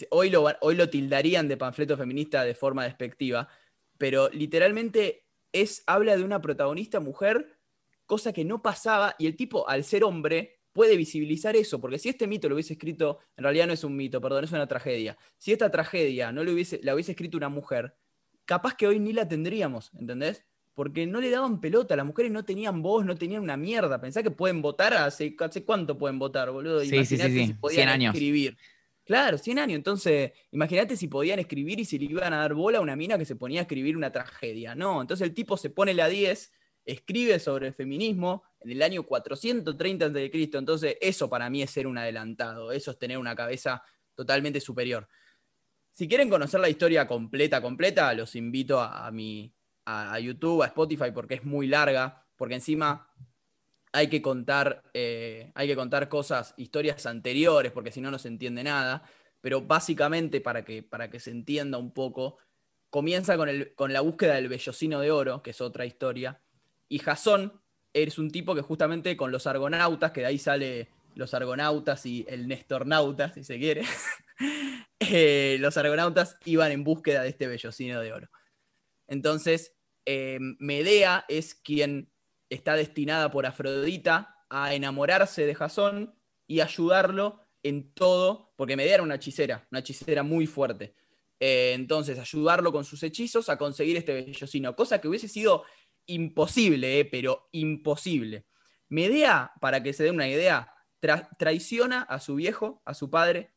hoy, 0.09 0.29
lo, 0.29 0.45
hoy 0.61 0.75
lo 0.75 0.89
tildarían 0.89 1.47
de 1.47 1.57
panfleto 1.57 1.97
feminista 1.97 2.43
de 2.43 2.55
forma 2.55 2.83
despectiva, 2.85 3.47
pero 3.97 4.29
literalmente 4.29 5.25
es, 5.51 5.83
habla 5.87 6.17
de 6.17 6.23
una 6.23 6.41
protagonista 6.41 6.99
mujer, 6.99 7.59
cosa 8.05 8.33
que 8.33 8.45
no 8.45 8.61
pasaba, 8.61 9.15
y 9.17 9.27
el 9.27 9.35
tipo, 9.35 9.67
al 9.67 9.83
ser 9.83 10.03
hombre, 10.03 10.59
puede 10.71 10.97
visibilizar 10.97 11.55
eso, 11.55 11.79
porque 11.79 11.99
si 11.99 12.09
este 12.09 12.27
mito 12.27 12.49
lo 12.49 12.55
hubiese 12.55 12.73
escrito, 12.73 13.19
en 13.37 13.43
realidad 13.43 13.67
no 13.67 13.73
es 13.73 13.83
un 13.83 13.95
mito, 13.95 14.19
perdón, 14.19 14.43
es 14.43 14.51
una 14.51 14.67
tragedia. 14.67 15.17
Si 15.37 15.51
esta 15.51 15.69
tragedia 15.69 16.31
no 16.31 16.43
lo 16.43 16.51
hubiese, 16.51 16.79
la 16.83 16.95
hubiese 16.95 17.11
escrito 17.11 17.37
una 17.37 17.49
mujer, 17.49 17.95
capaz 18.45 18.75
que 18.75 18.87
hoy 18.87 18.99
ni 18.99 19.13
la 19.13 19.27
tendríamos, 19.27 19.91
¿entendés? 19.93 20.45
Porque 20.73 21.05
no 21.05 21.21
le 21.21 21.29
daban 21.29 21.61
pelota, 21.61 21.95
las 21.95 22.05
mujeres 22.05 22.31
no 22.31 22.43
tenían 22.43 22.81
voz, 22.81 23.05
no 23.05 23.15
tenían 23.15 23.43
una 23.43 23.57
mierda. 23.57 24.01
Pensá 24.01 24.23
que 24.23 24.31
pueden 24.31 24.61
votar 24.61 24.93
hace, 24.93 25.35
hace 25.39 25.63
cuánto 25.63 25.97
pueden 25.97 26.17
votar, 26.17 26.49
boludo. 26.51 26.81
Sí, 26.81 27.05
sí, 27.05 27.17
sí, 27.17 27.17
sí. 27.17 27.47
Si 27.47 27.53
podían 27.53 27.89
años. 27.89 28.13
escribir. 28.13 28.57
Claro, 29.05 29.37
100 29.37 29.59
años. 29.59 29.75
Entonces, 29.75 30.31
imagínate 30.51 30.95
si 30.95 31.07
podían 31.07 31.39
escribir 31.39 31.79
y 31.79 31.85
si 31.85 31.99
le 31.99 32.05
iban 32.05 32.33
a 32.33 32.37
dar 32.37 32.53
bola 32.53 32.77
a 32.77 32.81
una 32.81 32.95
mina 32.95 33.17
que 33.17 33.25
se 33.25 33.35
ponía 33.35 33.59
a 33.59 33.63
escribir 33.63 33.97
una 33.97 34.11
tragedia. 34.11 34.75
No, 34.75 35.01
entonces 35.01 35.27
el 35.27 35.33
tipo 35.33 35.57
se 35.57 35.69
pone 35.69 35.93
la 35.93 36.07
10, 36.07 36.51
escribe 36.85 37.39
sobre 37.39 37.67
el 37.67 37.73
feminismo 37.73 38.43
en 38.61 38.71
el 38.71 38.81
año 38.81 39.03
430 39.03 40.05
a.C. 40.05 40.31
Entonces, 40.53 40.97
eso 41.01 41.29
para 41.29 41.49
mí 41.49 41.61
es 41.61 41.69
ser 41.69 41.85
un 41.85 41.97
adelantado. 41.97 42.71
Eso 42.71 42.91
es 42.91 42.97
tener 42.97 43.17
una 43.17 43.35
cabeza 43.35 43.83
totalmente 44.15 44.61
superior. 44.61 45.07
Si 45.91 46.07
quieren 46.07 46.29
conocer 46.29 46.59
la 46.59 46.69
historia 46.69 47.05
completa, 47.05 47.61
completa, 47.61 48.13
los 48.13 48.35
invito 48.35 48.79
a, 48.79 49.11
mi, 49.11 49.53
a, 49.85 50.19
YouTube, 50.19 50.63
a 50.63 50.67
Spotify, 50.67 51.11
porque 51.13 51.35
es 51.35 51.43
muy 51.43 51.67
larga, 51.67 52.25
porque 52.35 52.55
encima 52.55 53.09
hay 53.91 54.07
que 54.07 54.21
contar, 54.21 54.83
eh, 54.93 55.51
hay 55.55 55.67
que 55.67 55.75
contar 55.75 56.09
cosas, 56.09 56.53
historias 56.57 57.05
anteriores, 57.05 57.71
porque 57.71 57.91
si 57.91 58.01
no, 58.01 58.11
no 58.11 58.19
se 58.19 58.27
entiende 58.27 58.63
nada. 58.63 59.03
Pero 59.41 59.61
básicamente, 59.61 60.41
para 60.41 60.63
que, 60.63 60.83
para 60.83 61.09
que 61.09 61.19
se 61.19 61.31
entienda 61.31 61.77
un 61.77 61.93
poco, 61.93 62.37
comienza 62.89 63.37
con, 63.37 63.49
el, 63.49 63.73
con 63.75 63.93
la 63.93 64.01
búsqueda 64.01 64.35
del 64.35 64.49
vellocino 64.49 64.99
de 64.99 65.11
oro, 65.11 65.43
que 65.43 65.51
es 65.51 65.61
otra 65.61 65.85
historia. 65.85 66.41
Y 66.87 66.99
Jasón 66.99 67.61
es 67.93 68.17
un 68.17 68.31
tipo 68.31 68.55
que 68.55 68.61
justamente 68.61 69.15
con 69.17 69.31
los 69.31 69.47
argonautas, 69.47 70.11
que 70.11 70.21
de 70.21 70.27
ahí 70.27 70.39
sale 70.39 70.89
los 71.15 71.33
argonautas 71.33 72.05
y 72.05 72.25
el 72.27 72.47
Nestornauta, 72.47 73.31
si 73.33 73.43
se 73.43 73.59
quiere, 73.59 73.83
eh, 74.99 75.57
los 75.59 75.77
argonautas 75.77 76.37
iban 76.45 76.71
en 76.71 76.83
búsqueda 76.83 77.21
de 77.23 77.29
este 77.29 77.47
vellocino 77.47 77.99
de 78.01 78.13
oro. 78.13 78.29
Entonces, 79.07 79.72
eh, 80.05 80.39
Medea 80.59 81.25
es 81.27 81.55
quien 81.55 82.11
está 82.49 82.75
destinada 82.75 83.31
por 83.31 83.45
Afrodita 83.45 84.45
a 84.49 84.73
enamorarse 84.73 85.45
de 85.45 85.55
Jasón 85.55 86.15
y 86.47 86.59
ayudarlo 86.59 87.39
en 87.63 87.93
todo, 87.93 88.53
porque 88.55 88.75
Medea 88.75 88.95
era 88.95 89.03
una 89.03 89.15
hechicera, 89.15 89.67
una 89.71 89.79
hechicera 89.79 90.23
muy 90.23 90.45
fuerte. 90.45 90.95
Eh, 91.39 91.73
entonces, 91.73 92.19
ayudarlo 92.19 92.71
con 92.71 92.85
sus 92.85 93.01
hechizos 93.03 93.49
a 93.49 93.57
conseguir 93.57 93.97
este 93.97 94.13
vellocino, 94.13 94.75
cosa 94.75 94.99
que 94.99 95.07
hubiese 95.07 95.27
sido 95.27 95.63
imposible, 96.05 97.05
pero 97.05 97.49
imposible. 97.51 98.45
Medea, 98.89 99.51
para 99.59 99.81
que 99.81 99.93
se 99.93 100.03
dé 100.03 100.11
una 100.11 100.27
idea, 100.27 100.73
traiciona 101.37 102.03
a 102.03 102.19
su 102.19 102.35
viejo, 102.35 102.81
a 102.85 102.93
su 102.93 103.09
padre, 103.09 103.53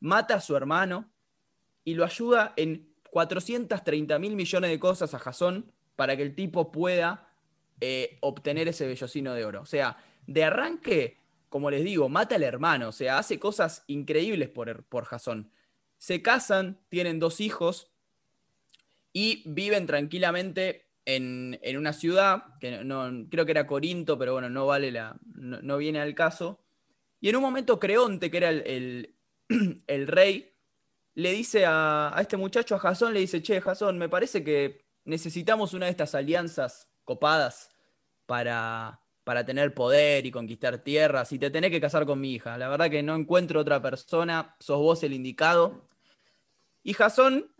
mata 0.00 0.34
a 0.34 0.40
su 0.40 0.54
hermano 0.54 1.12
y 1.84 1.94
lo 1.94 2.04
ayuda 2.04 2.52
en 2.56 2.94
430 3.10 4.18
mil 4.18 4.36
millones 4.36 4.70
de 4.70 4.78
cosas 4.78 5.14
a 5.14 5.18
Jasón 5.18 5.72
para 5.96 6.16
que 6.16 6.22
el 6.22 6.34
tipo 6.34 6.72
pueda 6.72 7.28
eh, 7.80 8.18
obtener 8.20 8.68
ese 8.68 8.86
vellocino 8.86 9.34
de 9.34 9.44
oro. 9.44 9.62
O 9.62 9.66
sea, 9.66 9.96
de 10.26 10.44
arranque, 10.44 11.18
como 11.48 11.70
les 11.70 11.84
digo, 11.84 12.08
mata 12.08 12.36
al 12.36 12.42
hermano, 12.42 12.88
o 12.88 12.92
sea, 12.92 13.18
hace 13.18 13.38
cosas 13.38 13.84
increíbles 13.86 14.48
por, 14.48 14.84
por. 14.84 15.06
Se 15.98 16.22
casan, 16.22 16.80
tienen 16.88 17.18
dos 17.18 17.40
hijos 17.40 17.92
y 19.12 19.42
viven 19.46 19.86
tranquilamente 19.86 20.88
en, 21.06 21.58
una 21.76 21.92
ciudad, 21.92 22.58
que 22.60 22.82
no, 22.84 23.26
creo 23.30 23.44
que 23.44 23.52
era 23.52 23.66
Corinto, 23.66 24.18
pero 24.18 24.32
bueno, 24.32 24.50
no 24.50 24.66
vale 24.66 24.90
la, 24.90 25.16
no 25.34 25.76
viene 25.76 26.00
al 26.00 26.14
caso. 26.14 26.64
Y 27.24 27.30
en 27.30 27.36
un 27.36 27.42
momento 27.42 27.80
Creonte, 27.80 28.30
que 28.30 28.36
era 28.36 28.50
el, 28.50 29.14
rey, 29.88 30.52
le 31.14 31.32
dice 31.32 31.64
a, 31.66 32.14
este 32.20 32.36
muchacho, 32.36 32.74
a 32.74 32.78
Jasón, 32.78 33.14
le 33.14 33.20
dice, 33.20 33.42
che, 33.42 33.62
Jasón, 33.62 33.96
me 33.96 34.10
parece 34.10 34.44
que 34.44 34.83
necesitamos 35.04 35.74
una 35.74 35.86
de 35.86 35.90
estas 35.90 36.14
alianzas 36.14 36.88
copadas 37.04 37.70
para, 38.26 39.00
para 39.24 39.44
tener 39.44 39.74
poder 39.74 40.26
y 40.26 40.30
conquistar 40.30 40.78
tierras 40.78 41.32
y 41.32 41.38
te 41.38 41.50
tenés 41.50 41.70
que 41.70 41.80
casar 41.80 42.06
con 42.06 42.20
mi 42.20 42.34
hija. 42.34 42.58
La 42.58 42.68
verdad 42.68 42.90
que 42.90 43.02
no 43.02 43.14
encuentro 43.14 43.60
otra 43.60 43.80
persona, 43.82 44.56
sos 44.60 44.78
vos 44.78 45.02
el 45.02 45.12
indicado. 45.12 45.88
Y 46.82 46.94
Jasón, 46.94 47.52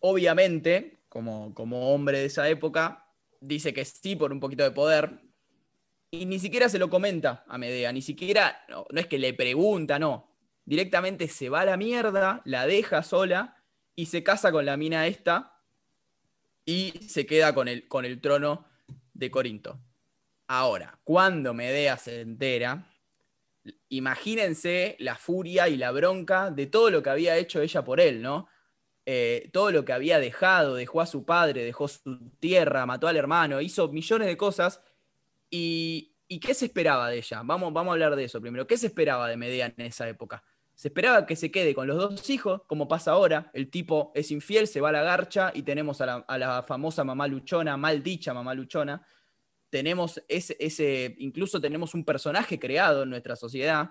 obviamente, 0.00 1.02
como, 1.08 1.54
como 1.54 1.92
hombre 1.92 2.18
de 2.18 2.26
esa 2.26 2.48
época, 2.48 3.06
dice 3.40 3.72
que 3.74 3.84
sí 3.84 4.16
por 4.16 4.32
un 4.32 4.40
poquito 4.40 4.62
de 4.62 4.70
poder, 4.70 5.20
y 6.10 6.26
ni 6.26 6.38
siquiera 6.38 6.68
se 6.68 6.78
lo 6.78 6.90
comenta 6.90 7.44
a 7.48 7.56
Medea, 7.56 7.90
ni 7.90 8.02
siquiera, 8.02 8.64
no, 8.68 8.86
es 8.94 9.06
que 9.06 9.18
le 9.18 9.32
pregunta, 9.32 9.98
no. 9.98 10.28
Directamente 10.64 11.26
se 11.26 11.48
va 11.48 11.62
a 11.62 11.64
la 11.64 11.76
mierda, 11.76 12.42
la 12.44 12.66
deja 12.66 13.02
sola 13.02 13.56
y 13.96 14.06
se 14.06 14.22
casa 14.22 14.52
con 14.52 14.66
la 14.66 14.76
mina 14.76 15.06
esta 15.06 15.51
y 16.64 16.92
se 17.08 17.26
queda 17.26 17.54
con 17.54 17.68
el, 17.68 17.88
con 17.88 18.04
el 18.04 18.20
trono 18.20 18.66
de 19.12 19.30
Corinto. 19.30 19.80
Ahora, 20.48 20.98
cuando 21.04 21.54
Medea 21.54 21.96
se 21.96 22.20
entera, 22.20 22.90
imagínense 23.88 24.96
la 24.98 25.16
furia 25.16 25.68
y 25.68 25.76
la 25.76 25.90
bronca 25.90 26.50
de 26.50 26.66
todo 26.66 26.90
lo 26.90 27.02
que 27.02 27.10
había 27.10 27.36
hecho 27.36 27.60
ella 27.60 27.84
por 27.84 28.00
él, 28.00 28.22
¿no? 28.22 28.48
Eh, 29.04 29.50
todo 29.52 29.72
lo 29.72 29.84
que 29.84 29.92
había 29.92 30.18
dejado, 30.20 30.74
dejó 30.74 31.00
a 31.00 31.06
su 31.06 31.24
padre, 31.24 31.64
dejó 31.64 31.88
su 31.88 32.30
tierra, 32.38 32.86
mató 32.86 33.08
al 33.08 33.16
hermano, 33.16 33.60
hizo 33.60 33.88
millones 33.88 34.28
de 34.28 34.36
cosas 34.36 34.80
¿Y, 35.54 36.40
qué 36.40 36.54
se 36.54 36.64
esperaba 36.64 37.10
de 37.10 37.18
ella? 37.18 37.42
Vamos, 37.44 37.72
vamos 37.74 37.90
a 37.90 37.92
hablar 37.92 38.16
de 38.16 38.24
eso 38.24 38.40
primero. 38.40 38.66
¿Qué 38.66 38.78
se 38.78 38.86
esperaba 38.86 39.28
de 39.28 39.36
Medea 39.36 39.66
en 39.76 39.84
esa 39.84 40.08
época? 40.08 40.42
Se 40.82 40.88
esperaba 40.88 41.26
que 41.26 41.36
se 41.36 41.52
quede 41.52 41.76
con 41.76 41.86
los 41.86 41.96
dos 41.96 42.28
hijos, 42.28 42.62
como 42.66 42.88
pasa 42.88 43.12
ahora. 43.12 43.52
El 43.54 43.70
tipo 43.70 44.10
es 44.16 44.32
infiel, 44.32 44.66
se 44.66 44.80
va 44.80 44.88
a 44.88 44.92
la 44.92 45.02
garcha 45.02 45.52
y 45.54 45.62
tenemos 45.62 46.00
a 46.00 46.24
la, 46.26 46.64
famosa 46.66 47.04
mamá 47.04 47.28
luchona, 47.28 47.76
mal 47.76 48.02
dicha 48.02 48.34
mamá 48.34 48.52
luchona. 48.52 49.06
Tenemos 49.70 50.20
ese, 50.26 50.56
ese, 50.58 51.14
incluso 51.18 51.60
tenemos 51.60 51.94
un 51.94 52.04
personaje 52.04 52.58
creado 52.58 53.04
en 53.04 53.10
nuestra 53.10 53.36
sociedad 53.36 53.90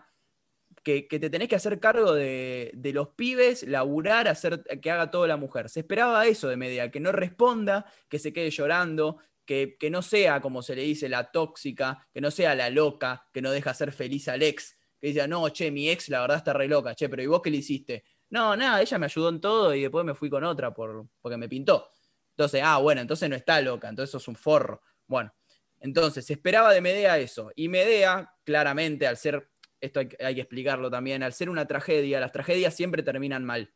que, 0.83 1.03
te 1.03 1.29
tenés 1.29 1.47
que 1.47 1.55
hacer 1.55 1.79
cargo 1.79 2.13
de, 2.13 2.71
de, 2.73 2.91
los 2.91 3.07
pibes, 3.15 3.63
laburar, 3.63 4.27
hacer 4.27 4.61
que 4.81 4.91
haga 4.91 5.09
todo 5.11 5.25
la 5.27 5.37
mujer. 5.37 5.69
Se 5.69 5.79
esperaba 5.79 6.27
eso 6.27 6.49
de 6.49 6.57
Medea, 6.57 6.91
que 6.91 6.99
no 6.99 7.13
responda, 7.13 7.85
que 8.09 8.19
se 8.19 8.33
quede 8.33 8.49
llorando, 8.49 9.19
que, 9.45 9.89
no 9.89 10.01
sea, 10.01 10.41
como 10.41 10.61
se 10.61 10.75
le 10.75 10.83
dice, 10.83 11.07
la 11.07 11.31
tóxica, 11.31 12.05
que 12.13 12.19
no 12.19 12.31
sea 12.31 12.53
la 12.53 12.69
loca, 12.69 13.29
que 13.33 13.41
no 13.41 13.51
deja 13.51 13.73
ser 13.73 13.93
feliz 13.93 14.27
al 14.27 14.43
ex, 14.43 14.77
que 15.01 15.07
dice, 15.07 15.27
no, 15.27 15.49
che, 15.49 15.71
mi 15.71 15.89
ex 15.89 16.09
la 16.09 16.21
verdad 16.21 16.37
está 16.37 16.53
re 16.53 16.67
loca, 16.67 16.93
che, 16.93 17.09
pero 17.09 17.23
¿y 17.23 17.25
vos 17.25 17.41
qué 17.41 17.49
le 17.49 17.57
hiciste? 17.57 18.03
No, 18.29 18.55
nada, 18.55 18.81
ella 18.81 18.97
me 18.99 19.07
ayudó 19.07 19.29
en 19.29 19.41
todo 19.41 19.73
y 19.73 19.81
después 19.81 20.05
me 20.05 20.13
fui 20.13 20.29
con 20.29 20.43
otra 20.43 20.73
por, 20.73 21.07
porque 21.19 21.37
me 21.37 21.49
pintó. 21.49 21.89
Entonces, 22.29 22.61
ah, 22.63 22.77
bueno, 22.77 23.01
entonces 23.01 23.29
no 23.29 23.35
está 23.35 23.59
loca, 23.61 23.89
entonces 23.89 24.11
eso 24.11 24.19
es 24.19 24.27
un 24.27 24.35
forro. 24.35 24.81
Bueno, 25.07 25.33
entonces 25.79 26.25
se 26.25 26.33
esperaba 26.33 26.71
de 26.71 26.81
Medea 26.81 27.17
eso. 27.17 27.51
Y 27.55 27.67
Medea, 27.67 28.31
claramente, 28.43 29.07
al 29.07 29.17
ser, 29.17 29.49
esto 29.81 29.99
hay, 29.99 30.09
hay 30.23 30.35
que 30.35 30.41
explicarlo 30.41 30.89
también, 30.91 31.23
al 31.23 31.33
ser 31.33 31.49
una 31.49 31.65
tragedia, 31.67 32.19
las 32.19 32.31
tragedias 32.31 32.75
siempre 32.75 33.01
terminan 33.03 33.43
mal, 33.43 33.73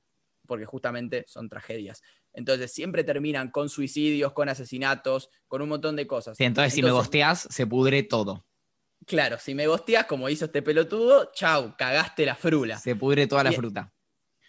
porque 0.47 0.65
justamente 0.65 1.25
son 1.27 1.49
tragedias. 1.49 2.01
Entonces 2.31 2.71
siempre 2.71 3.03
terminan 3.03 3.49
con 3.49 3.67
suicidios, 3.67 4.33
con 4.33 4.47
asesinatos, 4.47 5.29
con 5.47 5.61
un 5.61 5.69
montón 5.69 5.95
de 5.95 6.05
cosas. 6.05 6.37
Sí, 6.37 6.43
entonces, 6.43 6.73
si 6.73 6.83
me 6.83 6.91
gosteas, 6.91 7.47
se 7.49 7.65
pudre 7.65 8.03
todo. 8.03 8.45
Claro, 9.05 9.37
si 9.39 9.53
me 9.53 9.67
gosteas, 9.67 10.05
como 10.05 10.29
hizo 10.29 10.45
este 10.45 10.61
pelotudo, 10.61 11.31
chau, 11.33 11.75
cagaste 11.77 12.25
la 12.25 12.35
frula. 12.35 12.77
Se 12.77 12.95
pudre 12.95 13.27
toda 13.27 13.43
la 13.43 13.51
fruta. 13.51 13.93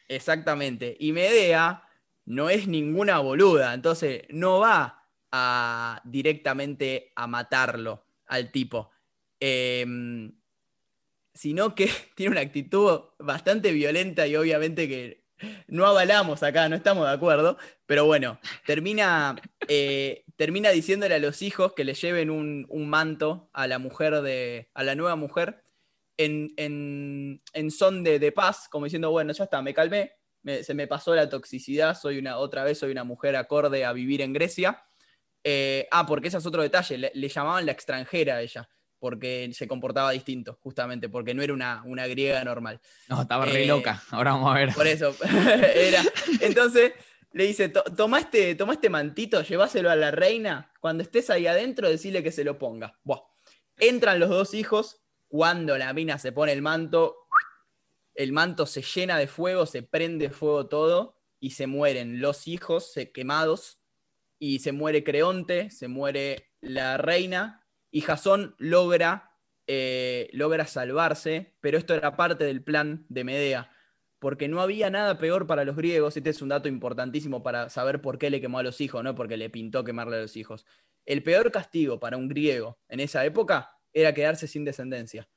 Exactamente. 0.09 0.97
Y 0.99 1.13
Medea 1.13 1.83
no 2.25 2.51
es 2.51 2.67
ninguna 2.67 3.19
boluda, 3.19 3.75
entonces 3.75 4.23
no 4.31 4.61
va 4.61 5.07
a, 5.31 6.01
directamente 6.05 7.13
a 7.15 7.27
matarlo 7.27 8.07
al 8.27 8.51
tipo. 8.51 8.91
Em, 9.39 10.33
sino 11.35 11.75
que 11.75 11.89
tiene 12.15 12.33
una 12.33 12.41
actitud 12.41 13.01
bastante 13.19 13.73
violenta 13.73 14.27
y 14.27 14.37
obviamente 14.37 14.89
que 14.89 15.27
no 15.69 15.87
avalamos 15.87 16.43
acá, 16.43 16.69
no 16.69 16.77
estamos 16.77 17.07
de 17.07 17.13
acuerdo, 17.13 17.59
pero 17.85 18.07
bueno, 18.07 18.41
termina, 18.65 19.37
eh, 19.69 20.25
termina 20.37 20.71
diciéndole 20.71 21.15
a 21.15 21.19
los 21.19 21.43
hijos 21.43 21.73
que 21.73 21.85
le 21.85 21.95
lleven 21.95 22.31
un, 22.31 22.67
manto 22.89 23.51
a 23.53 23.67
la 23.67 23.79
mujer 23.79 24.21
de, 24.21 24.71
a 24.75 24.85
la 24.85 24.95
nueva 24.95 25.17
mujer, 25.17 25.65
en, 26.19 27.43
son 27.71 28.05
de, 28.05 28.33
paz, 28.33 28.69
como 28.71 28.85
diciendo, 28.85 29.11
bueno, 29.11 29.33
ya 29.33 29.45
está, 29.45 29.61
me 29.63 29.75
calmé, 29.75 30.13
se 30.63 30.75
me 30.75 30.87
pasó 30.87 31.15
la 31.15 31.29
toxicidad, 31.29 31.99
soy 31.99 32.19
una, 32.19 32.39
otra 32.39 32.65
vez 32.65 32.79
soy 32.79 32.93
una 32.93 33.05
mujer 33.05 33.35
acorde 33.37 33.85
a 33.85 33.93
vivir 33.93 34.21
en 34.23 34.33
Grecia. 34.33 34.85
Eh, 35.43 35.87
ah, 35.93 36.07
porque 36.07 36.29
ese 36.29 36.39
es 36.39 36.47
otro 36.47 36.63
detalle, 36.63 36.99
le, 36.99 37.29
llamaban 37.29 37.67
la 37.67 37.73
extranjera 37.73 38.37
a 38.37 38.43
ella 38.43 38.69
porque 38.99 39.51
se 39.53 39.69
comportaba 39.69 40.11
distinto, 40.11 40.59
justamente, 40.63 41.09
porque 41.09 41.35
no 41.35 41.43
era 41.43 41.53
una, 41.53 41.83
una 41.85 42.07
griega 42.07 42.43
normal. 42.43 42.81
No, 43.09 43.23
estaba 43.23 43.45
re 43.45 43.63
eh, 43.63 43.67
loca, 43.67 44.03
ahora 44.11 44.33
vamos 44.33 44.51
a 44.51 44.59
ver. 44.59 44.75
Por 44.75 44.87
eso, 44.87 45.15
era. 45.75 46.03
Entonces 46.41 46.93
le 47.37 47.45
dice, 47.45 47.69
toma 47.69 48.21
este, 48.21 48.55
toma 48.55 48.73
este 48.73 48.89
mantito, 48.89 49.43
llévaselo 49.43 49.91
a 49.91 49.95
la 49.95 50.11
reina, 50.11 50.73
cuando 50.81 51.03
estés 51.03 51.29
ahí 51.29 51.47
adentro, 51.47 51.87
decirle 51.87 52.23
que 52.23 52.33
se 52.33 52.45
lo 52.45 52.57
ponga. 52.57 52.99
Buah. 53.05 53.21
Entran 53.77 54.19
los 54.19 54.31
dos 54.31 54.55
hijos, 54.55 55.03
cuando 55.29 55.77
la 55.77 55.93
mina 55.93 56.19
se 56.19 56.33
pone 56.33 56.53
el 56.55 56.63
manto, 56.63 57.29
el 58.15 58.33
manto 58.33 58.65
se 58.65 58.81
llena 58.81 59.19
de 59.19 59.27
fuego, 59.27 59.67
se 59.67 59.83
prende 59.83 60.31
fuego 60.31 60.67
todo, 60.67 61.21
y 61.39 61.51
se 61.51 61.67
mueren 61.67 62.23
los 62.23 62.49
hijos 62.49 62.95
quemados, 63.13 63.83
y 64.39 64.61
se 64.61 64.73
muere 64.73 65.05
Creonte, 65.05 65.69
se 65.71 65.89
muere 65.89 66.55
la 66.63 66.97
reina, 66.97 67.67
y 67.91 68.01
Jasón 68.01 68.55
logra, 68.57 69.37
eh, 69.67 70.31
logra 70.33 70.65
salvarse, 70.67 71.55
pero 71.61 71.77
esto 71.77 71.93
era 71.93 72.17
parte 72.17 72.45
del 72.45 72.65
plan 72.65 73.05
de 73.11 73.25
Medea, 73.25 73.76
porque 74.19 74.49
no 74.49 74.61
había 74.61 74.91
nada 74.91 75.19
peor 75.19 75.47
para 75.47 75.65
los 75.65 75.77
griegos, 75.77 76.17
este 76.17 76.31
es 76.31 76.43
un 76.43 76.49
dato 76.49 76.69
importantísimo 76.69 77.43
para 77.43 77.69
saber 77.69 78.01
por 78.01 78.19
qué 78.19 78.31
le 78.31 78.41
quemó 78.41 78.59
a 78.59 78.63
los 78.63 78.81
hijos, 78.81 79.03
no 79.05 79.15
porque 79.15 79.37
le 79.37 79.51
pintó 79.51 79.85
quemarle 79.85 80.17
a 80.17 80.23
los 80.23 80.37
hijos. 80.37 80.67
El 81.05 81.23
peor 81.23 81.51
castigo 81.53 82.01
para 82.01 82.17
un 82.17 82.29
griego 82.29 82.79
en 82.89 83.01
esa 83.01 83.25
época 83.25 83.73
era 83.93 84.15
quedarse 84.15 84.49
sin 84.49 84.65
descendencia. 84.65 85.29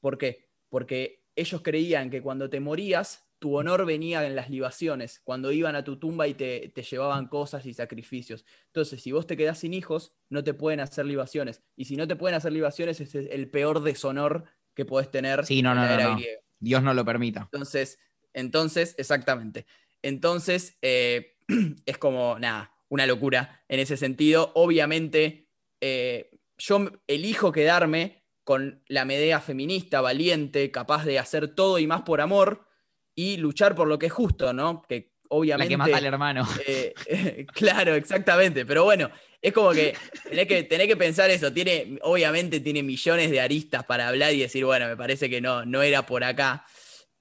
¿Por 0.00 0.18
qué? 0.18 0.48
Porque 0.68 1.24
ellos 1.34 1.62
creían 1.62 2.10
que 2.10 2.22
cuando 2.22 2.50
te 2.50 2.60
morías 2.60 3.28
tu 3.38 3.56
honor 3.56 3.86
venía 3.86 4.26
en 4.26 4.34
las 4.34 4.50
libaciones, 4.50 5.20
cuando 5.22 5.52
iban 5.52 5.76
a 5.76 5.84
tu 5.84 5.98
tumba 5.98 6.26
y 6.26 6.34
te, 6.34 6.72
llevaban 6.90 7.28
cosas 7.28 7.66
y 7.66 7.74
sacrificios. 7.74 8.44
Entonces, 8.66 9.00
si 9.00 9.12
vos 9.12 9.26
te 9.26 9.36
quedás 9.36 9.58
sin 9.58 9.74
hijos, 9.74 10.12
no 10.28 10.42
te 10.42 10.54
pueden 10.54 10.80
hacer 10.80 11.06
libaciones. 11.06 11.62
Y 11.76 11.84
si 11.84 11.96
no 11.96 12.08
te 12.08 12.16
pueden 12.16 12.36
hacer 12.36 12.52
libaciones, 12.52 13.00
es 13.00 13.14
el 13.14 13.48
peor 13.50 13.82
deshonor 13.82 14.44
que 14.74 14.84
podés 14.84 15.10
tener 15.10 15.44
sí, 15.44 15.62
no, 15.62 15.74
no, 15.74 15.86
no, 15.86 16.18
Dios 16.58 16.82
no 16.82 16.94
lo 16.94 17.04
permita. 17.04 17.48
Entonces, 17.52 17.98
entonces, 18.34 18.94
exactamente. 18.98 19.66
Entonces, 20.02 20.78
eh, 20.82 21.36
es 21.86 21.98
como, 21.98 22.38
nada, 22.38 22.72
una 22.88 23.06
locura 23.06 23.62
en 23.68 23.80
ese 23.80 23.96
sentido. 23.96 24.52
Obviamente, 24.54 25.48
eh, 25.80 26.30
yo 26.58 26.90
elijo 27.06 27.52
quedarme 27.52 28.24
con 28.44 28.82
la 28.88 29.04
Medea 29.04 29.40
feminista, 29.40 30.00
valiente, 30.00 30.70
capaz 30.70 31.04
de 31.04 31.18
hacer 31.18 31.48
todo 31.48 31.78
y 31.78 31.86
más 31.86 32.02
por 32.02 32.20
amor 32.20 32.66
y 33.14 33.36
luchar 33.36 33.74
por 33.74 33.88
lo 33.88 33.98
que 33.98 34.06
es 34.06 34.12
justo, 34.12 34.52
¿no? 34.52 34.82
Que 34.88 35.12
obviamente. 35.28 35.76
La 35.76 35.84
que 35.84 35.90
mata 35.90 35.96
al 35.98 36.06
hermano. 36.06 36.48
Eh, 36.66 37.46
claro, 37.52 37.94
exactamente. 37.94 38.64
Pero 38.64 38.84
bueno, 38.84 39.10
es 39.40 39.52
como 39.52 39.72
que 39.72 39.94
tenés, 40.28 40.46
que 40.46 40.66
que 40.66 40.96
pensar 40.96 41.30
eso. 41.30 41.52
Tiene, 41.52 41.98
obviamente 42.02 42.60
tiene 42.60 42.82
millones 42.82 43.30
de 43.30 43.40
aristas 43.40 43.84
para 43.84 44.08
hablar 44.08 44.32
y 44.32 44.40
decir, 44.40 44.64
bueno, 44.64 44.86
me 44.86 44.96
parece 44.96 45.28
que 45.28 45.40
no, 45.40 45.64
no 45.64 45.82
era 45.82 46.06
por 46.06 46.24
acá. 46.24 46.64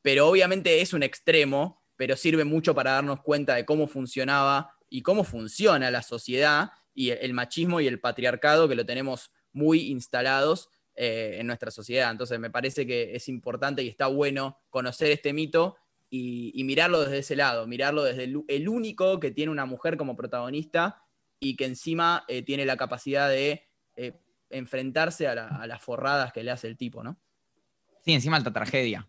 Pero 0.01 0.27
obviamente 0.27 0.81
es 0.81 0.93
un 0.93 1.03
extremo, 1.03 1.81
pero 1.95 2.15
sirve 2.15 2.43
mucho 2.45 2.75
para 2.75 2.91
darnos 2.91 3.21
cuenta 3.21 3.55
de 3.55 3.65
cómo 3.65 3.87
funcionaba 3.87 4.75
y 4.89 5.01
cómo 5.01 5.23
funciona 5.23 5.91
la 5.91 6.01
sociedad 6.01 6.71
y 6.93 7.09
el 7.09 7.33
machismo 7.33 7.81
y 7.81 7.87
el 7.87 7.99
patriarcado 7.99 8.67
que 8.67 8.75
lo 8.75 8.85
tenemos 8.85 9.31
muy 9.51 9.89
instalados 9.89 10.69
eh, 10.95 11.37
en 11.39 11.47
nuestra 11.47 11.69
sociedad. 11.69 12.09
Entonces 12.09 12.39
me 12.39 12.49
parece 12.49 12.87
que 12.87 13.15
es 13.15 13.27
importante 13.29 13.83
y 13.83 13.87
está 13.87 14.07
bueno 14.07 14.59
conocer 14.69 15.11
este 15.11 15.33
mito 15.33 15.75
y, 16.09 16.63
mirarlo 16.63 17.01
desde 17.01 17.19
ese 17.19 17.35
lado, 17.35 17.67
mirarlo 17.67 18.03
desde 18.03 18.23
el, 18.23 18.69
único 18.69 19.19
que 19.19 19.31
tiene 19.31 19.51
una 19.51 19.65
mujer 19.65 19.97
como 19.97 20.15
protagonista 20.15 21.03
y 21.39 21.55
que 21.55 21.65
encima 21.65 22.23
eh, 22.27 22.41
tiene 22.43 22.65
la 22.65 22.77
capacidad 22.77 23.29
de 23.29 23.67
eh, 23.95 24.19
enfrentarse 24.49 25.27
a, 25.27 25.67
las 25.67 25.81
forradas 25.81 26.31
que 26.33 26.43
le 26.43 26.51
hace 26.51 26.67
el 26.67 26.77
tipo, 26.77 27.03
¿no? 27.03 27.19
Sí, 28.03 28.13
encima 28.13 28.37
alta 28.37 28.53
tragedia. 28.53 29.07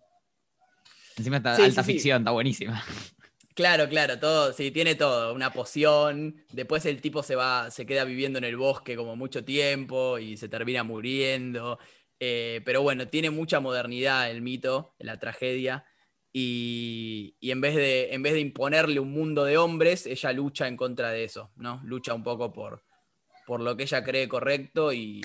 Encima 1.19 1.39
está 1.39 1.57
alta 1.57 1.83
ficción, 1.83 2.23
está 2.23 2.31
buenísima. 2.31 2.83
Claro, 3.55 3.89
claro, 3.89 4.21
todo, 4.21 4.53
sí, 4.53 4.71
tiene 4.71 4.95
todo, 4.95 5.35
una 5.35 5.53
poción, 5.53 6.37
después 6.53 6.87
el 6.87 7.01
tipo 7.01 7.25
se 7.25 7.35
va, 7.35 7.73
se 7.73 7.87
queda 7.87 8.05
viviendo 8.05 8.39
en 8.39 8.45
el 8.45 8.57
bosque 8.57 8.95
como 8.95 9.17
mucho 9.17 9.45
tiempo 9.45 10.21
y 10.21 10.37
se 10.37 10.49
termina 10.49 10.85
muriendo, 10.85 11.81
eh, 12.21 12.63
pero 12.65 12.83
bueno, 12.83 13.09
tiene 13.09 13.31
mucha 13.31 13.59
modernidad 13.59 14.31
el 14.31 14.43
mito, 14.43 14.95
la 15.01 15.19
tragedia, 15.19 15.85
y, 16.33 17.35
en, 17.41 17.61
vez 17.61 17.75
de, 17.75 18.15
en 18.15 18.23
vez 18.23 18.35
de 18.35 18.39
imponerle 18.39 19.01
un 19.01 19.11
mundo 19.11 19.45
de 19.45 19.59
hombres, 19.59 20.07
ella 20.07 20.31
lucha 20.31 20.69
en 20.69 20.77
contra 20.77 21.11
de 21.11 21.25
eso, 21.25 21.51
¿no? 21.57 21.81
Lucha 21.83 22.15
un 22.15 22.23
poco 22.23 22.53
por, 22.53 22.85
por 23.45 23.61
lo 23.61 23.77
que 23.77 23.83
ella 23.83 24.05
cree 24.05 24.29
correcto 24.29 24.93
y, 24.93 25.21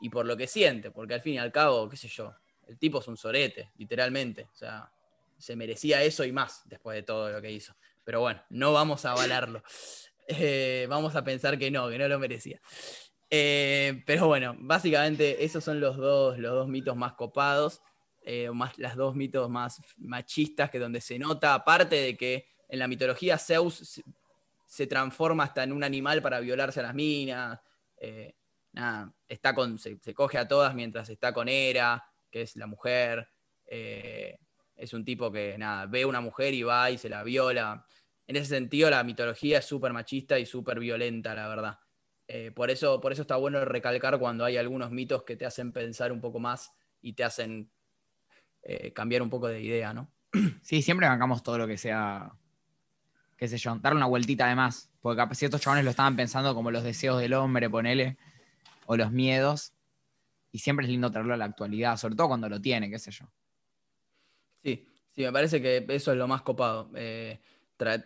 y 0.00 0.08
por 0.08 0.24
lo 0.24 0.34
que 0.34 0.46
siente, 0.46 0.90
porque 0.90 1.12
al 1.12 1.20
fin 1.20 1.34
y 1.34 1.38
al 1.38 1.52
cabo, 1.52 1.90
qué 1.90 1.98
sé 1.98 2.08
yo, 2.08 2.32
el 2.66 2.78
tipo 2.78 3.00
es 3.00 3.08
un 3.08 3.18
sorete, 3.18 3.70
literalmente, 3.76 4.44
o 4.44 4.56
sea 4.56 4.90
se 5.40 5.56
merecía 5.56 6.02
eso 6.02 6.24
y 6.24 6.32
más 6.32 6.62
después 6.66 6.94
de 6.94 7.02
todo 7.02 7.30
lo 7.30 7.40
que 7.40 7.50
hizo. 7.50 7.74
Pero 8.04 8.20
bueno, 8.20 8.42
no 8.50 8.72
vamos 8.72 9.04
a 9.04 9.12
avalarlo. 9.12 9.62
Eh, 10.32 10.86
vamos 10.88 11.16
a 11.16 11.24
pensar 11.24 11.58
que 11.58 11.72
no, 11.72 11.88
que 11.88 11.98
no 11.98 12.06
lo 12.06 12.20
merecía. 12.20 12.60
Eh, 13.28 14.00
pero 14.06 14.28
bueno, 14.28 14.54
básicamente 14.60 15.44
esos 15.44 15.64
son 15.64 15.80
los 15.80 15.96
dos, 15.96 16.38
los 16.38 16.52
dos 16.52 16.68
mitos 16.68 16.94
más 16.94 17.14
copados, 17.14 17.82
eh, 18.22 18.48
más, 18.52 18.78
las 18.78 18.94
dos 18.94 19.16
mitos 19.16 19.50
más 19.50 19.82
machistas, 19.96 20.70
que 20.70 20.78
donde 20.78 21.00
se 21.00 21.18
nota, 21.18 21.52
aparte 21.54 21.96
de 21.96 22.16
que 22.16 22.46
en 22.68 22.78
la 22.78 22.86
mitología 22.86 23.38
Zeus 23.38 24.00
se, 24.68 24.86
transforma 24.86 25.42
hasta 25.42 25.64
en 25.64 25.72
un 25.72 25.82
animal 25.82 26.22
para 26.22 26.38
violarse 26.38 26.78
a 26.78 26.84
las 26.84 26.94
minas, 26.94 27.58
nada, 28.70 29.12
está 29.26 29.52
con, 29.52 29.80
se, 29.80 29.98
coge 30.14 30.38
a 30.38 30.46
todas 30.46 30.76
mientras 30.76 31.08
está 31.08 31.32
con 31.32 31.48
Hera, 31.48 32.04
que 32.30 32.42
es 32.42 32.54
la 32.54 32.68
mujer. 32.68 33.28
Es 34.80 34.94
un 34.94 35.04
tipo 35.04 35.30
que, 35.30 35.58
nada, 35.58 35.84
ve 35.84 36.06
una 36.06 36.22
mujer 36.22 36.54
y 36.54 36.62
va 36.62 36.90
y 36.90 36.96
se 36.96 37.10
la 37.10 37.22
viola. 37.22 37.84
En 38.26 38.36
ese 38.36 38.46
sentido, 38.46 38.88
la 38.88 39.04
mitología 39.04 39.58
es 39.58 39.66
súper 39.66 39.92
machista 39.92 40.38
y 40.38 40.46
súper 40.46 40.80
violenta, 40.80 41.34
la 41.34 41.48
verdad. 41.48 41.78
Eh, 42.26 42.50
por, 42.50 42.70
eso, 42.70 42.98
por 42.98 43.12
eso 43.12 43.22
está 43.22 43.36
bueno 43.36 43.62
recalcar 43.66 44.18
cuando 44.18 44.42
hay 44.42 44.56
algunos 44.56 44.90
mitos 44.90 45.24
que 45.24 45.36
te 45.36 45.44
hacen 45.44 45.72
pensar 45.72 46.12
un 46.12 46.20
poco 46.22 46.38
más 46.38 46.72
y 47.02 47.12
te 47.12 47.24
hacen 47.24 47.70
eh, 48.62 48.92
cambiar 48.94 49.20
un 49.20 49.28
poco 49.28 49.48
de 49.48 49.60
idea, 49.60 49.92
¿no? 49.92 50.10
Sí, 50.62 50.80
siempre 50.80 51.06
bancamos 51.06 51.42
todo 51.42 51.58
lo 51.58 51.66
que 51.66 51.76
sea, 51.76 52.32
qué 53.36 53.48
sé 53.48 53.58
yo, 53.58 53.76
darle 53.82 53.98
una 53.98 54.06
vueltita 54.06 54.46
además. 54.46 54.90
Porque 55.02 55.34
ciertos 55.34 55.60
chabones 55.60 55.84
lo 55.84 55.90
estaban 55.90 56.16
pensando 56.16 56.54
como 56.54 56.70
los 56.70 56.84
deseos 56.84 57.20
del 57.20 57.34
hombre, 57.34 57.68
ponele, 57.68 58.16
o 58.86 58.96
los 58.96 59.12
miedos. 59.12 59.74
Y 60.52 60.60
siempre 60.60 60.86
es 60.86 60.90
lindo 60.90 61.10
traerlo 61.10 61.34
a 61.34 61.36
la 61.36 61.44
actualidad, 61.44 61.98
sobre 61.98 62.16
todo 62.16 62.28
cuando 62.28 62.48
lo 62.48 62.62
tiene, 62.62 62.88
qué 62.88 62.98
sé 62.98 63.10
yo. 63.10 63.30
Sí, 64.62 64.86
sí, 65.10 65.22
me 65.22 65.32
parece 65.32 65.60
que 65.60 65.84
eso 65.88 66.12
es 66.12 66.18
lo 66.18 66.28
más 66.28 66.42
copado. 66.42 66.90
Eh, 66.94 67.40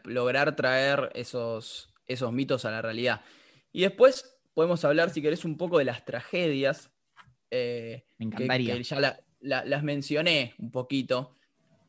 lograr 0.05 0.55
traer 0.57 1.11
esos, 1.15 1.93
esos 2.07 2.33
mitos 2.33 2.65
a 2.65 2.71
la 2.71 2.83
realidad. 2.83 3.23
Y 3.73 3.83
después 3.83 4.39
podemos 4.55 4.85
hablar, 4.85 5.11
si 5.11 5.21
querés, 5.21 5.45
un 5.45 5.57
poco 5.57 5.79
de 5.79 5.85
las 5.85 6.05
tragedias. 6.05 6.91
Eh, 7.51 8.05
me 8.19 8.27
encantaría. 8.27 8.77
Que, 8.77 8.83
ya 8.83 9.21
las 9.41 9.83
mencioné 9.83 10.55
un 10.59 10.71
poquito, 10.71 11.35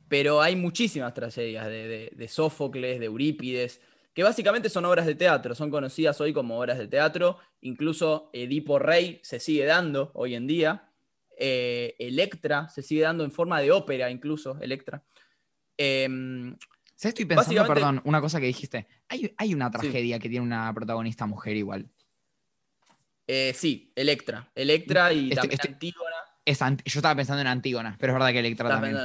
pero 0.10 0.42
hay 0.42 0.56
muchísimas 0.56 1.14
tragedias 1.14 1.68
de, 1.68 2.12
de, 2.14 2.28
Sófocles, 2.28 3.00
de 3.00 3.06
Eurípides, 3.06 3.82
que 4.14 4.24
básicamente 4.24 4.70
son 4.70 4.86
obras 4.86 5.06
de 5.06 5.16
teatro, 5.16 5.56
son 5.56 5.72
conocidas 5.72 6.20
hoy 6.22 6.34
como 6.34 6.60
obras 6.60 6.78
de 6.78 6.88
teatro. 6.88 7.38
Incluso 7.62 8.30
Edipo 8.34 8.80
Rey 8.80 9.20
se 9.24 9.40
sigue 9.40 9.66
dando 9.66 10.12
hoy 10.14 10.36
en 10.36 10.48
día. 10.48 10.90
Eh, 11.38 11.96
Electra, 12.00 12.70
se 12.70 12.82
sigue 12.82 13.02
dando 13.02 13.24
en 13.24 13.32
forma 13.32 13.60
de 13.62 13.72
ópera 13.72 14.10
incluso, 14.10 14.58
Electra. 14.62 15.04
Em, 15.78 16.56
estoy 17.02 17.26
pensando, 17.26 17.66
perdón, 17.68 18.02
una 18.06 18.22
cosa 18.22 18.40
que 18.40 18.46
dijiste. 18.48 18.88
Hay, 19.10 19.54
una 19.54 19.70
tragedia 19.70 20.20
que 20.20 20.30
tiene 20.30 20.46
una 20.46 20.74
protagonista 20.74 21.26
mujer 21.26 21.56
igual. 21.56 21.90
Eh, 23.28 23.54
sí, 23.56 23.92
Electra. 23.96 24.52
Electra 24.56 25.12
y 25.12 25.30
también 25.32 25.60
Antígona. 25.62 26.78
yo 26.86 27.00
estaba 27.00 27.16
pensando 27.16 27.42
en 27.42 27.48
Antígona, 27.48 27.98
pero 28.00 28.14
es 28.14 28.20
verdad 28.20 28.32
que 28.32 28.40
Electra 28.40 28.70
también. 28.70 28.98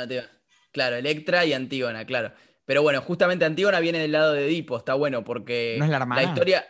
Claro, 0.73 0.97
Electra 0.97 1.45
y 1.45 1.53
Antígona, 1.53 2.05
claro. 2.05 2.33
Pero 2.65 2.83
bueno, 2.83 3.01
justamente 3.01 3.45
Antígona 3.45 3.81
viene 3.81 3.99
del 3.99 4.13
lado 4.13 4.33
de 4.33 4.47
Edipo, 4.47 4.77
está 4.77 4.95
bueno 4.95 5.25
porque. 5.25 5.75
¿No 5.79 5.85
es 5.85 5.91
la 5.91 5.97
hermana? 5.97 6.23
La 6.23 6.29
historia. 6.29 6.65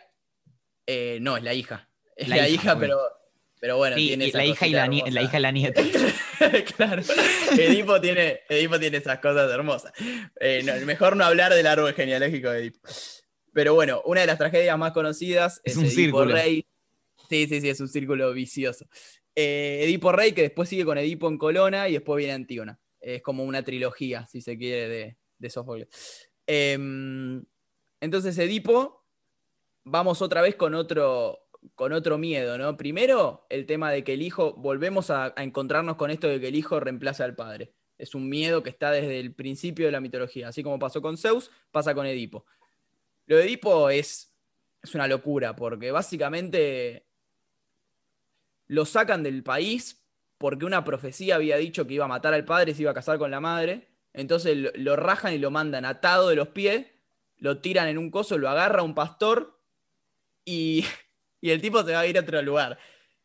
Eh, 0.87 1.19
no, 1.21 1.37
es 1.37 1.43
la 1.43 1.53
hija. 1.53 1.87
Es 2.15 2.27
la, 2.27 2.47
hija 2.47 2.77
pero 2.77 2.99
pero 3.61 3.77
bueno, 3.77 3.95
tiene 3.95 4.31
la 4.31 4.43
hija, 4.43 4.65
y 4.65 4.71
la, 4.71 4.87
la 4.87 5.21
hija 5.21 5.37
y 5.37 5.41
la 5.41 5.51
nieta. 5.51 5.83
claro. 6.75 7.03
Edipo 7.51 8.01
tiene, 8.01 8.39
Edipo 8.49 8.79
tiene 8.79 8.97
esas 8.97 9.19
cosas 9.19 9.51
hermosas. 9.51 9.93
Eh, 10.39 10.63
mejor 10.83 11.15
no 11.15 11.23
hablar 11.23 11.53
del 11.53 11.67
árbol 11.67 11.93
genealógico 11.93 12.49
de 12.49 12.59
Edipo. 12.59 12.79
Pero 13.53 13.75
bueno, 13.75 14.01
una 14.05 14.21
de 14.21 14.25
las 14.25 14.39
tragedias 14.39 14.75
más 14.79 14.93
conocidas 14.93 15.61
es, 15.63 15.77
un 15.77 15.85
Edipo 15.85 15.95
círculo. 15.95 16.33
Rey. 16.33 16.65
Sí, 17.29 17.45
sí, 17.47 17.61
sí, 17.61 17.69
es 17.69 17.79
un 17.79 17.87
círculo 17.87 18.33
vicioso. 18.33 18.87
Eh, 19.35 19.81
Edipo 19.83 20.11
Rey, 20.11 20.31
que 20.31 20.41
después 20.41 20.67
sigue 20.67 20.83
con 20.83 20.97
Edipo 20.97 21.27
en 21.27 21.37
Colona 21.37 21.87
y 21.87 21.93
después 21.93 22.17
viene 22.17 22.33
Antígona. 22.33 22.79
Es 22.99 23.21
como 23.21 23.43
una 23.43 23.63
trilogía, 23.63 24.25
si 24.25 24.41
se 24.41 24.57
quiere, 24.57 24.89
de, 24.89 25.17
de 25.37 25.49
Sófocles. 25.51 25.87
Em, 26.47 27.45
entonces, 27.99 28.35
Edipo, 28.39 29.05
vamos 29.83 30.19
otra 30.23 30.41
vez 30.41 30.55
con 30.55 30.73
otro, 30.73 31.40
con 31.75 31.93
otro 31.93 32.17
miedo, 32.17 32.57
¿no? 32.57 32.77
Primero, 32.77 33.45
el 33.49 33.65
tema 33.65 33.91
de 33.91 34.03
que 34.03 34.13
el 34.13 34.21
hijo, 34.21 34.53
volvemos 34.53 35.09
a, 35.09 35.33
encontrarnos 35.37 35.95
con 35.95 36.11
esto 36.11 36.27
de 36.27 36.39
que 36.39 36.47
el 36.47 36.55
hijo 36.55 36.79
reemplaza 36.79 37.23
al 37.23 37.35
padre. 37.35 37.73
Es 37.97 38.15
un 38.15 38.29
miedo 38.29 38.63
que 38.63 38.69
está 38.69 38.91
desde 38.91 39.19
el 39.19 39.33
principio 39.33 39.85
de 39.85 39.91
la 39.91 39.99
mitología. 39.99 40.47
Así 40.47 40.63
como 40.63 40.79
pasó 40.79 41.01
con 41.01 41.17
Zeus, 41.17 41.51
pasa 41.71 41.93
con 41.93 42.05
Edipo. 42.05 42.45
Lo 43.27 43.37
de 43.37 43.43
Edipo 43.43 43.89
es, 43.89 44.35
es 44.81 44.95
una 44.95 45.07
locura, 45.07 45.55
porque 45.55 45.91
básicamente 45.91 47.05
lo 48.67 48.85
sacan 48.85 49.21
del 49.21 49.43
país 49.43 50.01
porque 50.37 50.65
una 50.65 50.83
profecía 50.83 51.35
había 51.35 51.57
dicho 51.57 51.85
que 51.85 51.93
iba 51.93 52.05
a 52.05 52.07
matar 52.07 52.33
al 52.33 52.45
padre 52.45 52.73
se 52.73 52.81
iba 52.81 52.89
a 52.89 52.95
casar 52.95 53.19
con 53.19 53.29
la 53.29 53.39
madre. 53.39 53.89
Entonces 54.13 54.57
lo, 54.57 54.71
lo 54.73 54.95
rajan 54.95 55.33
y 55.33 55.37
lo 55.37 55.51
mandan 55.51 55.85
atado 55.85 56.29
de 56.29 56.35
los 56.35 56.47
pies, 56.47 56.87
lo 57.37 57.59
tiran 57.59 57.87
en 57.87 57.99
un 57.99 58.09
coso, 58.09 58.39
lo 58.39 58.49
agarra 58.49 58.81
un 58.81 58.95
pastor 58.95 59.61
y 60.43 60.85
y 61.41 61.49
el 61.49 61.59
tipo 61.61 61.83
se 61.83 61.91
va 61.93 61.99
a 62.01 62.07
ir 62.07 62.17
a 62.17 62.21
otro 62.21 62.41
lugar. 62.41 62.77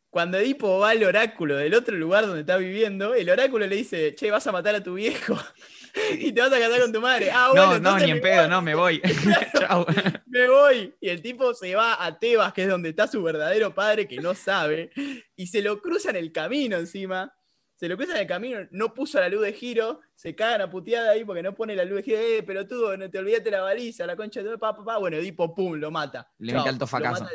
Cuando 0.09 0.39
Edipo 0.39 0.79
va 0.79 0.91
al 0.91 1.05
oráculo 1.05 1.57
del 1.57 1.75
otro 1.75 1.95
lugar 1.95 2.27
donde 2.27 2.41
está 2.41 2.57
viviendo, 2.57 3.15
el 3.15 3.29
oráculo 3.29 3.67
le 3.67 3.77
dice, 3.77 4.15
che, 4.15 4.31
vas 4.31 4.47
a 4.47 4.53
matar 4.53 4.75
a 4.75 4.83
tu 4.83 4.95
viejo 4.95 5.37
y 6.19 6.33
te 6.33 6.41
vas 6.41 6.51
a 6.53 6.59
casar 6.59 6.81
con 6.81 6.93
tu 6.93 7.01
madre. 7.03 7.31
Ah, 7.31 7.51
bueno, 7.51 7.79
no, 7.79 7.99
no, 7.99 7.99
ni 7.99 8.11
en 8.13 8.21
pedo, 8.23 8.49
no, 8.49 8.63
me 8.63 8.75
voy. 8.75 9.03
Me 10.27 10.49
voy. 10.49 10.95
Y 11.01 11.09
el 11.09 11.21
tipo 11.21 11.53
se 11.55 11.75
va 11.75 12.05
a 12.05 12.19
Tebas, 12.19 12.53
que 12.53 12.63
es 12.63 12.69
donde 12.69 12.91
está 12.91 13.07
su 13.07 13.23
verdadero 13.23 13.75
padre, 13.75 14.07
que 14.09 14.17
no 14.17 14.35
sabe, 14.35 14.91
y 15.35 15.47
se 15.49 15.61
lo 15.63 15.81
cruza 15.83 16.11
en 16.11 16.17
el 16.17 16.33
camino 16.33 16.77
encima. 16.79 17.33
se 17.75 17.89
lo 17.89 17.97
cruzan 17.97 18.17
en 18.17 18.23
el 18.23 18.29
camino, 18.29 18.59
no 18.71 18.95
puso 18.95 19.21
la 19.21 19.29
luz 19.29 19.43
de 19.43 19.53
giro, 19.53 20.01
se 20.15 20.35
cagan 20.35 20.63
a 20.63 20.71
puteada 20.71 21.11
ahí 21.11 21.25
porque 21.27 21.43
no 21.43 21.55
pone 21.55 21.77
la 21.77 21.85
luz 21.85 21.97
de 21.99 22.03
giro, 22.05 22.19
eh, 22.19 22.43
pelotudo, 22.43 22.97
no 22.97 23.11
te 23.11 23.19
olvidaste 23.19 23.51
la 23.51 23.61
baliza, 23.61 24.07
la 24.07 24.17
concha 24.17 24.43
de 24.43 24.57
papá, 24.57 24.97
bueno, 24.97 25.19
Edipo, 25.19 25.55
pum, 25.55 25.75
lo 25.75 25.91
mata. 25.91 26.31
Le 26.39 26.55
mete 26.55 26.71
alto 26.71 26.85
lo 26.85 26.87
fracaso. 26.87 27.25
mata- 27.25 27.35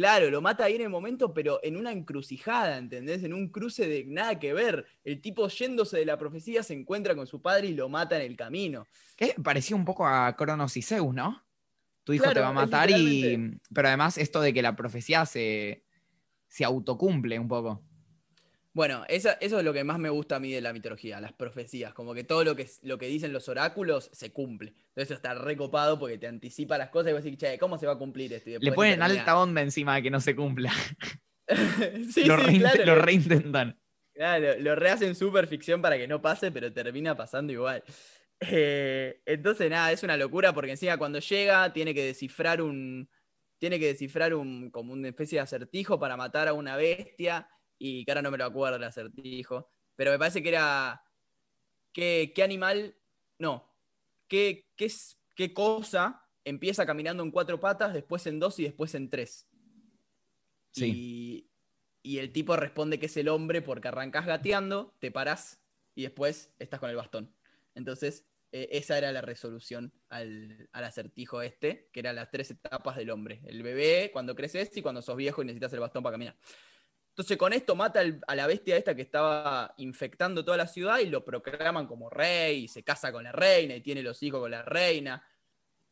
Claro, 0.00 0.30
lo 0.30 0.40
mata 0.40 0.64
ahí 0.64 0.76
en 0.76 0.80
el 0.80 0.88
momento, 0.88 1.34
pero 1.34 1.60
en 1.62 1.76
una 1.76 1.92
encrucijada, 1.92 2.78
¿entendés? 2.78 3.22
En 3.22 3.34
un 3.34 3.50
cruce 3.50 3.86
de 3.86 4.06
nada 4.06 4.38
que 4.38 4.54
ver. 4.54 4.86
El 5.04 5.20
tipo 5.20 5.46
yéndose 5.48 5.98
de 5.98 6.06
la 6.06 6.16
profecía 6.16 6.62
se 6.62 6.72
encuentra 6.72 7.14
con 7.14 7.26
su 7.26 7.42
padre 7.42 7.66
y 7.66 7.74
lo 7.74 7.86
mata 7.90 8.16
en 8.16 8.22
el 8.22 8.34
camino. 8.34 8.86
Que 9.14 9.34
parecía 9.44 9.76
un 9.76 9.84
poco 9.84 10.06
a 10.06 10.34
Cronos 10.36 10.74
y 10.78 10.80
Zeus, 10.80 11.14
¿no? 11.14 11.44
Tu 12.04 12.14
hijo 12.14 12.32
te 12.32 12.40
va 12.40 12.48
a 12.48 12.52
matar 12.54 12.90
y. 12.90 13.60
Pero 13.74 13.88
además, 13.88 14.16
esto 14.16 14.40
de 14.40 14.54
que 14.54 14.62
la 14.62 14.74
profecía 14.74 15.26
se, 15.26 15.84
se 16.48 16.64
autocumple 16.64 17.38
un 17.38 17.48
poco. 17.48 17.82
Bueno, 18.72 19.04
eso 19.08 19.30
es 19.40 19.50
lo 19.52 19.72
que 19.72 19.82
más 19.82 19.98
me 19.98 20.10
gusta 20.10 20.36
a 20.36 20.40
mí 20.40 20.52
de 20.52 20.60
la 20.60 20.72
mitología, 20.72 21.20
las 21.20 21.32
profecías. 21.32 21.92
Como 21.92 22.14
que 22.14 22.22
todo 22.22 22.44
lo 22.44 22.54
que, 22.54 22.68
lo 22.82 22.98
que 22.98 23.06
dicen 23.06 23.32
los 23.32 23.48
oráculos 23.48 24.10
se 24.12 24.32
cumple. 24.32 24.70
Entonces 24.70 25.04
eso 25.10 25.14
está 25.14 25.34
recopado 25.34 25.98
porque 25.98 26.18
te 26.18 26.28
anticipa 26.28 26.78
las 26.78 26.90
cosas 26.90 27.10
y 27.10 27.14
vas 27.14 27.22
a 27.22 27.24
decir, 27.24 27.38
che, 27.38 27.58
¿cómo 27.58 27.78
se 27.78 27.86
va 27.86 27.94
a 27.94 27.98
cumplir 27.98 28.32
esto? 28.32 28.50
Le 28.60 28.72
ponen 28.72 29.02
alta 29.02 29.36
onda 29.38 29.60
encima 29.60 29.96
de 29.96 30.02
que 30.02 30.10
no 30.10 30.20
se 30.20 30.36
cumpla. 30.36 30.72
sí, 32.12 32.24
lo, 32.24 32.36
sí, 32.38 32.42
reint- 32.44 32.58
claro, 32.60 32.84
lo 32.84 32.94
lo- 32.96 33.02
reintentan. 33.02 33.80
Claro, 34.14 34.58
lo 34.58 34.74
rehacen 34.76 35.14
super 35.14 35.46
ficción 35.46 35.80
para 35.80 35.96
que 35.96 36.06
no 36.06 36.20
pase, 36.20 36.52
pero 36.52 36.72
termina 36.72 37.16
pasando 37.16 37.52
igual. 37.52 37.82
Eh, 38.40 39.20
entonces, 39.26 39.70
nada, 39.70 39.92
es 39.92 40.02
una 40.02 40.16
locura 40.16 40.52
porque 40.52 40.72
encima 40.72 40.96
cuando 40.98 41.18
llega 41.20 41.72
tiene 41.72 41.94
que 41.94 42.04
descifrar 42.04 42.60
un. 42.62 43.08
Tiene 43.58 43.78
que 43.78 43.86
descifrar 43.86 44.34
un. 44.34 44.70
como 44.70 44.92
una 44.92 45.08
especie 45.08 45.36
de 45.36 45.42
acertijo 45.42 45.98
para 45.98 46.16
matar 46.16 46.48
a 46.48 46.52
una 46.52 46.76
bestia. 46.76 47.48
Y 47.82 48.04
que 48.04 48.10
ahora 48.10 48.20
no 48.20 48.30
me 48.30 48.36
lo 48.36 48.44
acuerdo 48.44 48.76
el 48.76 48.84
acertijo. 48.84 49.70
Pero 49.96 50.10
me 50.12 50.18
parece 50.18 50.42
que 50.42 50.50
era. 50.50 51.02
¿Qué, 51.92 52.32
qué 52.34 52.42
animal? 52.42 52.94
No. 53.38 53.74
¿Qué, 54.28 54.68
qué, 54.76 54.84
es- 54.84 55.18
¿Qué 55.34 55.54
cosa 55.54 56.28
empieza 56.44 56.84
caminando 56.84 57.22
en 57.22 57.30
cuatro 57.30 57.58
patas, 57.58 57.94
después 57.94 58.26
en 58.26 58.38
dos 58.38 58.58
y 58.58 58.64
después 58.64 58.94
en 58.94 59.08
tres? 59.08 59.48
Sí. 60.72 60.92
Y, 60.94 61.50
y 62.02 62.18
el 62.18 62.32
tipo 62.32 62.54
responde 62.54 62.98
que 62.98 63.06
es 63.06 63.16
el 63.16 63.28
hombre 63.28 63.62
porque 63.62 63.88
arrancás 63.88 64.26
gateando, 64.26 64.94
te 65.00 65.10
parás 65.10 65.62
y 65.94 66.02
después 66.02 66.54
estás 66.58 66.80
con 66.80 66.90
el 66.90 66.96
bastón. 66.96 67.34
Entonces, 67.74 68.26
eh, 68.52 68.68
esa 68.72 68.98
era 68.98 69.10
la 69.12 69.22
resolución 69.22 69.92
al, 70.10 70.68
al 70.72 70.84
acertijo 70.84 71.40
este, 71.40 71.88
que 71.92 72.00
eran 72.00 72.16
las 72.16 72.30
tres 72.30 72.50
etapas 72.50 72.96
del 72.96 73.10
hombre. 73.10 73.40
El 73.46 73.62
bebé, 73.62 74.10
cuando 74.12 74.34
creces 74.36 74.76
y 74.76 74.82
cuando 74.82 75.00
sos 75.02 75.16
viejo 75.16 75.40
y 75.42 75.46
necesitas 75.46 75.72
el 75.72 75.80
bastón 75.80 76.02
para 76.02 76.14
caminar. 76.14 76.36
Entonces 77.10 77.36
con 77.36 77.52
esto 77.52 77.76
mata 77.76 78.02
a 78.26 78.34
la 78.34 78.46
bestia 78.46 78.76
esta 78.76 78.94
que 78.94 79.02
estaba 79.02 79.74
infectando 79.78 80.44
toda 80.44 80.56
la 80.56 80.66
ciudad 80.66 81.00
y 81.00 81.06
lo 81.06 81.24
proclaman 81.24 81.86
como 81.86 82.08
rey, 82.08 82.64
y 82.64 82.68
se 82.68 82.82
casa 82.82 83.12
con 83.12 83.24
la 83.24 83.32
reina 83.32 83.74
y 83.74 83.80
tiene 83.80 84.02
los 84.02 84.22
hijos 84.22 84.40
con 84.40 84.50
la 84.50 84.62
reina. 84.62 85.22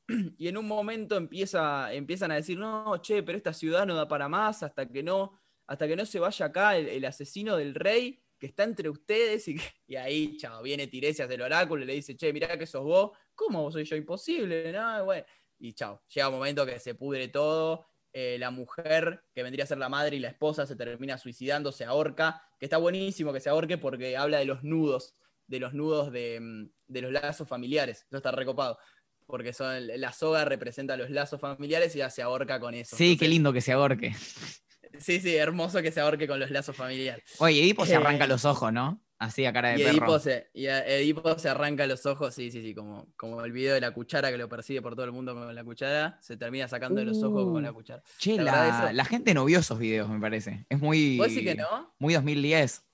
Y 0.38 0.48
en 0.48 0.56
un 0.56 0.66
momento 0.66 1.16
empieza, 1.16 1.92
empiezan 1.92 2.30
a 2.30 2.36
decir, 2.36 2.58
no, 2.58 2.96
che, 3.02 3.22
pero 3.22 3.36
esta 3.36 3.52
ciudad 3.52 3.86
no 3.86 3.94
da 3.94 4.08
para 4.08 4.28
más 4.28 4.62
hasta 4.62 4.88
que 4.88 5.02
no, 5.02 5.38
hasta 5.66 5.86
que 5.86 5.96
no 5.96 6.06
se 6.06 6.18
vaya 6.18 6.46
acá 6.46 6.76
el, 6.78 7.04
asesino 7.04 7.56
del 7.56 7.74
rey 7.74 8.18
que 8.38 8.46
está 8.46 8.64
entre 8.64 8.88
ustedes. 8.88 9.46
Y 9.86 9.96
ahí, 9.96 10.36
chao, 10.38 10.62
viene 10.62 10.86
Tiresias 10.86 11.28
del 11.28 11.42
oráculo 11.42 11.82
y 11.82 11.86
le 11.86 11.94
dice, 11.94 12.16
che, 12.16 12.32
mirá 12.32 12.58
que 12.58 12.66
sos 12.66 12.84
vos. 12.84 13.10
¿Cómo 13.34 13.70
soy 13.70 13.84
yo? 13.84 13.96
Imposible, 13.96 14.72
¿no? 14.72 15.04
Bueno, 15.04 15.26
y 15.58 15.74
chao, 15.74 16.02
llega 16.08 16.28
un 16.28 16.36
momento 16.36 16.64
que 16.64 16.78
se 16.78 16.94
pudre 16.94 17.28
todo. 17.28 17.86
Eh, 18.20 18.36
la 18.38 18.50
mujer, 18.50 19.22
que 19.34 19.42
vendría 19.44 19.64
a 19.64 19.66
ser 19.68 19.78
la 19.78 19.88
madre 19.88 20.16
y 20.16 20.20
la 20.20 20.28
esposa, 20.28 20.66
se 20.66 20.74
termina 20.76 21.18
suicidando, 21.18 21.70
se 21.70 21.84
ahorca, 21.84 22.42
que 22.58 22.66
está 22.66 22.76
buenísimo 22.78 23.32
que 23.32 23.40
se 23.40 23.48
ahorque 23.48 23.78
porque 23.78 24.16
habla 24.16 24.38
de 24.38 24.44
los 24.44 24.64
nudos, 24.64 25.14
de 25.46 25.60
los 25.60 25.72
nudos 25.72 26.10
de, 26.10 26.40
mm, 26.40 26.70
de 26.88 27.02
los 27.02 27.12
lazos 27.12 27.46
familiares. 27.48 28.06
Eso 28.08 28.16
está 28.16 28.32
recopado. 28.32 28.78
Porque 29.26 29.52
son, 29.52 29.86
la 30.00 30.12
soga 30.12 30.44
representa 30.46 30.96
los 30.96 31.10
lazos 31.10 31.40
familiares 31.40 31.94
y 31.94 31.98
ya 31.98 32.10
se 32.10 32.22
ahorca 32.22 32.58
con 32.58 32.74
eso. 32.74 32.96
Sí, 32.96 33.16
qué 33.18 33.28
lindo 33.28 33.52
que 33.52 33.60
se 33.60 33.72
ahorque. 33.72 34.12
Sí, 34.98 35.20
sí, 35.20 35.36
hermoso 35.36 35.82
que 35.82 35.92
se 35.92 36.00
ahorque 36.00 36.26
con 36.26 36.40
los 36.40 36.50
lazos 36.50 36.74
familiares. 36.74 37.22
Oye, 37.40 37.60
Edipo 37.62 37.84
se 37.84 37.92
Eh, 37.92 37.96
arranca 37.96 38.26
los 38.26 38.44
ojos, 38.46 38.72
¿no? 38.72 39.00
Así 39.20 39.44
a 39.46 39.52
cara 39.52 39.70
de 39.70 39.80
Y 39.80 39.84
perro. 39.84 39.96
Edipo, 39.96 40.18
se, 40.20 40.48
y 40.54 40.66
a- 40.68 40.86
Edipo 40.86 41.36
se 41.38 41.48
arranca 41.48 41.86
los 41.88 42.06
ojos, 42.06 42.34
sí, 42.34 42.52
sí, 42.52 42.62
sí, 42.62 42.72
como, 42.74 43.08
como 43.16 43.44
el 43.44 43.50
video 43.50 43.74
de 43.74 43.80
la 43.80 43.90
cuchara 43.90 44.30
que 44.30 44.38
lo 44.38 44.48
persigue 44.48 44.80
por 44.80 44.94
todo 44.94 45.06
el 45.06 45.12
mundo 45.12 45.34
con 45.34 45.52
la 45.52 45.64
cuchara, 45.64 46.18
se 46.20 46.36
termina 46.36 46.68
sacando 46.68 47.00
de 47.00 47.06
los 47.06 47.20
ojos 47.24 47.44
con 47.50 47.62
la 47.62 47.72
Uh. 47.72 47.74
cuchara. 47.74 48.02
Che, 48.18 48.36
¿te 48.36 48.42
acordás 48.42 48.88
de 48.88 48.92
la, 48.92 49.04
gente 49.04 49.34
no 49.34 49.44
vio 49.44 49.58
esos 49.58 49.78
videos, 49.78 50.08
me 50.08 50.20
parece. 50.20 50.66
Es 50.68 50.78
muy. 50.78 51.18
¿Vos 51.18 51.28
decís 51.28 51.42
que 51.42 51.56
no? 51.56 51.92
Muy 51.98 52.14
2010. 52.14 52.84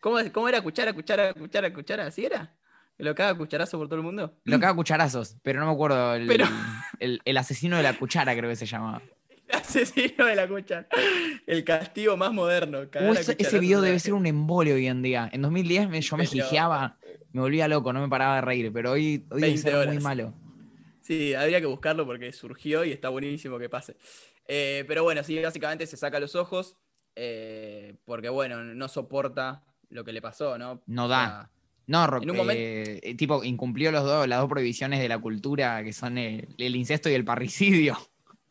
¿Cómo, 0.00 0.18
cómo 0.32 0.48
era 0.48 0.60
cuchara, 0.60 0.92
cuchara, 0.92 1.32
cuchara, 1.32 1.72
cuchara? 1.72 2.06
¿Así 2.06 2.24
era? 2.26 2.54
¿Que 2.98 3.04
lo 3.04 3.14
caga 3.14 3.34
cucharazo 3.36 3.78
por 3.78 3.88
todo 3.88 3.96
el 3.98 4.04
mundo? 4.04 4.36
Lo 4.44 4.60
caga 4.60 4.74
cucharazos, 4.74 5.36
pero 5.42 5.60
no 5.60 5.66
me 5.66 5.72
acuerdo. 5.72 6.14
El, 6.14 6.26
Pero- 6.26 6.46
el- 7.00 7.20
el 7.24 7.36
asesino 7.38 7.78
de 7.78 7.82
la 7.82 7.98
cuchara, 7.98 8.36
creo 8.36 8.50
que 8.50 8.56
se 8.56 8.66
llamaba. 8.66 9.00
Asesino 9.52 10.24
de 10.26 10.34
la 10.36 10.48
cuchara. 10.48 10.86
El 11.46 11.64
castigo 11.64 12.16
más 12.16 12.32
moderno. 12.32 12.80
ese, 12.82 13.58
video 13.58 13.80
debe 13.80 13.98
ser 13.98 14.14
un 14.14 14.26
embole 14.26 14.72
hoy 14.72 14.86
en 14.86 15.02
día. 15.02 15.28
En 15.32 15.42
2010 15.42 15.88
me- 15.88 16.00
yo 16.00 16.16
me 16.16 16.24
Pero- 16.28 16.44
gijeaba, 16.44 16.98
me 17.32 17.40
volvía 17.40 17.68
loco, 17.68 17.92
no 17.92 18.00
me 18.00 18.08
paraba 18.08 18.36
de 18.36 18.40
reír, 18.42 18.72
pero 18.72 18.92
hoy, 18.92 19.24
hoy 19.30 19.40
debe 19.40 19.52
20 19.52 19.70
ser 19.70 19.88
muy 19.88 19.98
malo. 19.98 20.34
Sí, 21.00 21.34
habría 21.34 21.60
que 21.60 21.66
buscarlo 21.66 22.04
porque 22.06 22.32
surgió 22.32 22.84
y 22.84 22.90
está 22.90 23.08
buenísimo 23.10 23.58
que 23.58 23.68
pase. 23.68 23.96
Eh, 24.48 24.84
pero 24.88 25.02
bueno, 25.04 25.22
sí, 25.22 25.40
básicamente 25.40 25.86
se 25.86 25.96
saca 25.96 26.18
los 26.18 26.34
ojos 26.34 26.76
eh, 27.14 27.94
porque, 28.04 28.28
bueno, 28.28 28.62
no 28.64 28.88
soporta 28.88 29.62
lo 29.90 30.04
que 30.04 30.12
le 30.12 30.20
pasó, 30.20 30.58
¿no? 30.58 30.82
No 30.86 31.04
O 31.04 31.08
da. 31.08 31.24
sea, 31.26 31.50
No, 31.88 32.06
Rock, 32.08 32.24
En 32.24 32.30
un 32.32 32.36
momento- 32.38 32.60
eh, 32.60 33.00
eh, 33.02 33.14
tipo, 33.14 33.44
incumplió 33.44 33.92
los 33.92 34.02
dos, 34.04 34.26
las 34.26 34.40
dos 34.40 34.48
prohibiciones 34.48 34.98
de 35.00 35.08
la 35.08 35.18
cultura, 35.20 35.84
que 35.84 35.92
son 35.92 36.18
el, 36.18 36.48
el 36.58 36.74
incesto 36.74 37.08
y 37.08 37.14
el 37.14 37.24
parricidio. 37.24 37.96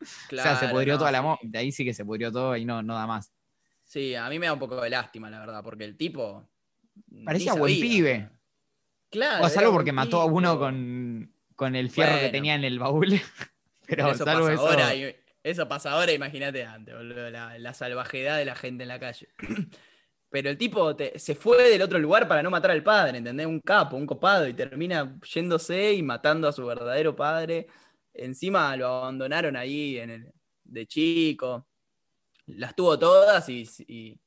O 0.00 0.04
sea, 0.04 0.54
se 0.54 0.60
claro, 0.60 0.70
pudrió 0.74 0.92
no, 0.94 0.98
toda 0.98 1.12
la 1.12 1.22
mo- 1.22 1.38
De 1.42 1.58
ahí 1.58 1.72
sí 1.72 1.84
que 1.84 1.94
se 1.94 2.04
pudrió 2.04 2.30
todo 2.32 2.56
y 2.56 2.64
no, 2.64 2.82
no 2.82 2.94
da 2.94 3.06
más. 3.06 3.32
Sí, 3.84 4.14
a 4.14 4.28
mí 4.28 4.38
me 4.38 4.46
da 4.46 4.52
un 4.52 4.58
poco 4.58 4.80
de 4.80 4.90
lástima, 4.90 5.30
la 5.30 5.38
verdad, 5.40 5.62
porque 5.62 5.84
el 5.84 5.96
tipo. 5.96 6.48
Parecía 7.24 7.54
buen 7.54 7.74
pibe. 7.74 8.30
Claro. 9.10 9.44
O 9.44 9.48
salvo 9.48 9.72
porque 9.72 9.92
mató 9.92 10.20
a 10.20 10.24
uno 10.24 10.58
con, 10.58 11.32
con 11.54 11.76
el 11.76 11.90
fierro 11.90 12.18
que 12.18 12.28
tenía 12.30 12.54
en 12.54 12.64
el 12.64 12.78
baúl. 12.78 13.08
Pero 13.86 14.10
eso 14.10 14.24
salvo 14.24 14.46
pasa 14.46 14.54
eso. 14.54 14.66
ahora, 14.68 14.92
eso 15.44 15.68
pasa 15.68 15.92
ahora, 15.92 16.10
imagínate 16.12 16.64
antes, 16.64 16.92
boludo, 16.94 17.30
la, 17.30 17.56
la 17.58 17.72
salvajedad 17.72 18.36
de 18.38 18.44
la 18.44 18.56
gente 18.56 18.82
en 18.82 18.88
la 18.88 18.98
calle. 18.98 19.28
Pero 20.28 20.50
el 20.50 20.58
tipo 20.58 20.96
te- 20.96 21.16
se 21.20 21.36
fue 21.36 21.70
del 21.70 21.80
otro 21.82 22.00
lugar 22.00 22.26
para 22.26 22.42
no 22.42 22.50
matar 22.50 22.72
al 22.72 22.82
padre, 22.82 23.18
¿entendés? 23.18 23.46
Un 23.46 23.60
capo, 23.60 23.96
un 23.96 24.06
copado, 24.06 24.48
y 24.48 24.54
termina 24.54 25.16
yéndose 25.32 25.92
y 25.94 26.02
matando 26.02 26.48
a 26.48 26.52
su 26.52 26.66
verdadero 26.66 27.14
padre. 27.14 27.68
Encima 28.18 28.76
lo 28.76 28.86
abandonaron 28.88 29.56
ahí 29.56 29.98
en 29.98 30.10
el- 30.10 30.32
de 30.64 30.86
chico. 30.86 31.66
Las 32.46 32.76
tuvo 32.76 32.98
todas 32.98 33.48
y, 33.48 33.64
y- 33.88 34.20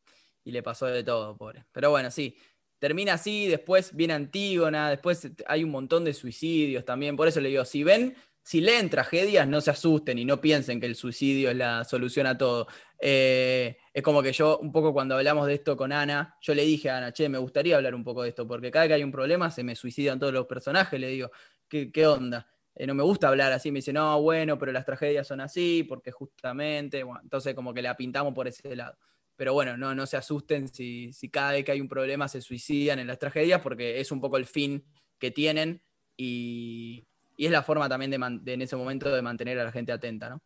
le 0.45 0.63
pasó 0.63 0.87
de 0.87 1.03
todo, 1.03 1.37
pobre. 1.37 1.65
Pero 1.71 1.91
bueno, 1.91 2.09
sí. 2.11 2.35
Termina 2.79 3.13
así, 3.13 3.47
después 3.47 3.95
viene 3.95 4.13
Antígona, 4.13 4.89
después 4.89 5.29
hay 5.47 5.63
un 5.63 5.69
montón 5.71 6.05
de 6.05 6.13
suicidios 6.13 6.85
también. 6.85 7.15
Por 7.17 7.27
eso 7.27 7.39
le 7.41 7.49
digo, 7.49 7.65
si 7.65 7.83
ven, 7.83 8.15
si 8.41 8.61
leen 8.61 8.89
tragedias, 8.89 9.47
no 9.47 9.61
se 9.61 9.69
asusten 9.71 10.17
y 10.17 10.25
no 10.25 10.39
piensen 10.41 10.79
que 10.79 10.85
el 10.87 10.95
suicidio 10.95 11.51
es 11.51 11.57
la 11.57 11.83
solución 11.83 12.25
a 12.25 12.37
todo. 12.37 12.67
Eh, 12.99 13.77
es 13.93 14.01
como 14.03 14.23
que 14.23 14.31
yo, 14.33 14.57
un 14.59 14.71
poco 14.71 14.93
cuando 14.93 15.15
hablamos 15.15 15.45
de 15.47 15.55
esto 15.55 15.75
con 15.77 15.91
Ana, 15.91 16.35
yo 16.41 16.55
le 16.55 16.63
dije 16.63 16.89
a 16.89 16.97
Ana, 16.97 17.11
che, 17.13 17.29
me 17.29 17.37
gustaría 17.37 17.75
hablar 17.75 17.93
un 17.95 18.03
poco 18.03 18.23
de 18.23 18.29
esto, 18.29 18.47
porque 18.47 18.71
cada 18.71 18.85
vez 18.85 18.89
que 18.91 18.93
hay 18.95 19.03
un 19.03 19.11
problema 19.11 19.51
se 19.51 19.63
me 19.63 19.75
suicidan 19.75 20.17
todos 20.19 20.33
los 20.33 20.47
personajes. 20.47 20.99
Le 20.99 21.09
digo, 21.09 21.31
¿qué, 21.67 21.91
qué 21.91 22.07
onda? 22.07 22.47
Eh, 22.79 22.87
no 22.87 22.95
me 22.95 23.03
gusta 23.03 23.27
hablar 23.27 23.51
así. 23.51 23.71
Me 23.71 23.79
dice, 23.79 23.91
no, 23.91 24.21
bueno, 24.21 24.57
pero 24.57 24.71
las 24.71 24.85
tragedias 24.85 25.27
son 25.27 25.41
así, 25.41 25.83
porque 25.83 26.11
justamente, 26.11 27.03
entonces 27.21 27.53
como 27.53 27.73
que 27.73 27.81
la 27.81 27.97
pintamos 27.97 28.33
por 28.33 28.47
ese 28.47 28.73
lado. 28.73 28.97
Pero 29.35 29.53
bueno, 29.53 29.75
no, 29.75 29.93
no 29.93 30.05
se 30.05 30.15
asusten 30.15 30.69
si, 30.69 31.11
si 31.11 31.29
cada 31.29 31.51
vez 31.51 31.65
que 31.65 31.73
hay 31.73 31.81
un 31.81 31.89
problema 31.89 32.29
se 32.29 32.41
suicidan 32.41 32.99
en 32.99 33.07
las 33.07 33.19
tragedias, 33.19 33.61
porque 33.61 33.99
es 33.99 34.13
un 34.13 34.21
poco 34.21 34.37
el 34.37 34.45
fin 34.45 34.85
que 35.19 35.29
tienen 35.29 35.81
y, 36.15 37.05
y 37.35 37.45
es 37.45 37.51
la 37.51 37.63
forma 37.63 37.89
también 37.89 38.11
de 38.11 38.53
en 38.53 38.61
ese 38.61 38.77
momento 38.77 39.13
de 39.13 39.21
mantener 39.21 39.59
a 39.59 39.65
la 39.65 39.71
gente 39.73 39.91
atenta, 39.91 40.29
¿no? 40.29 40.41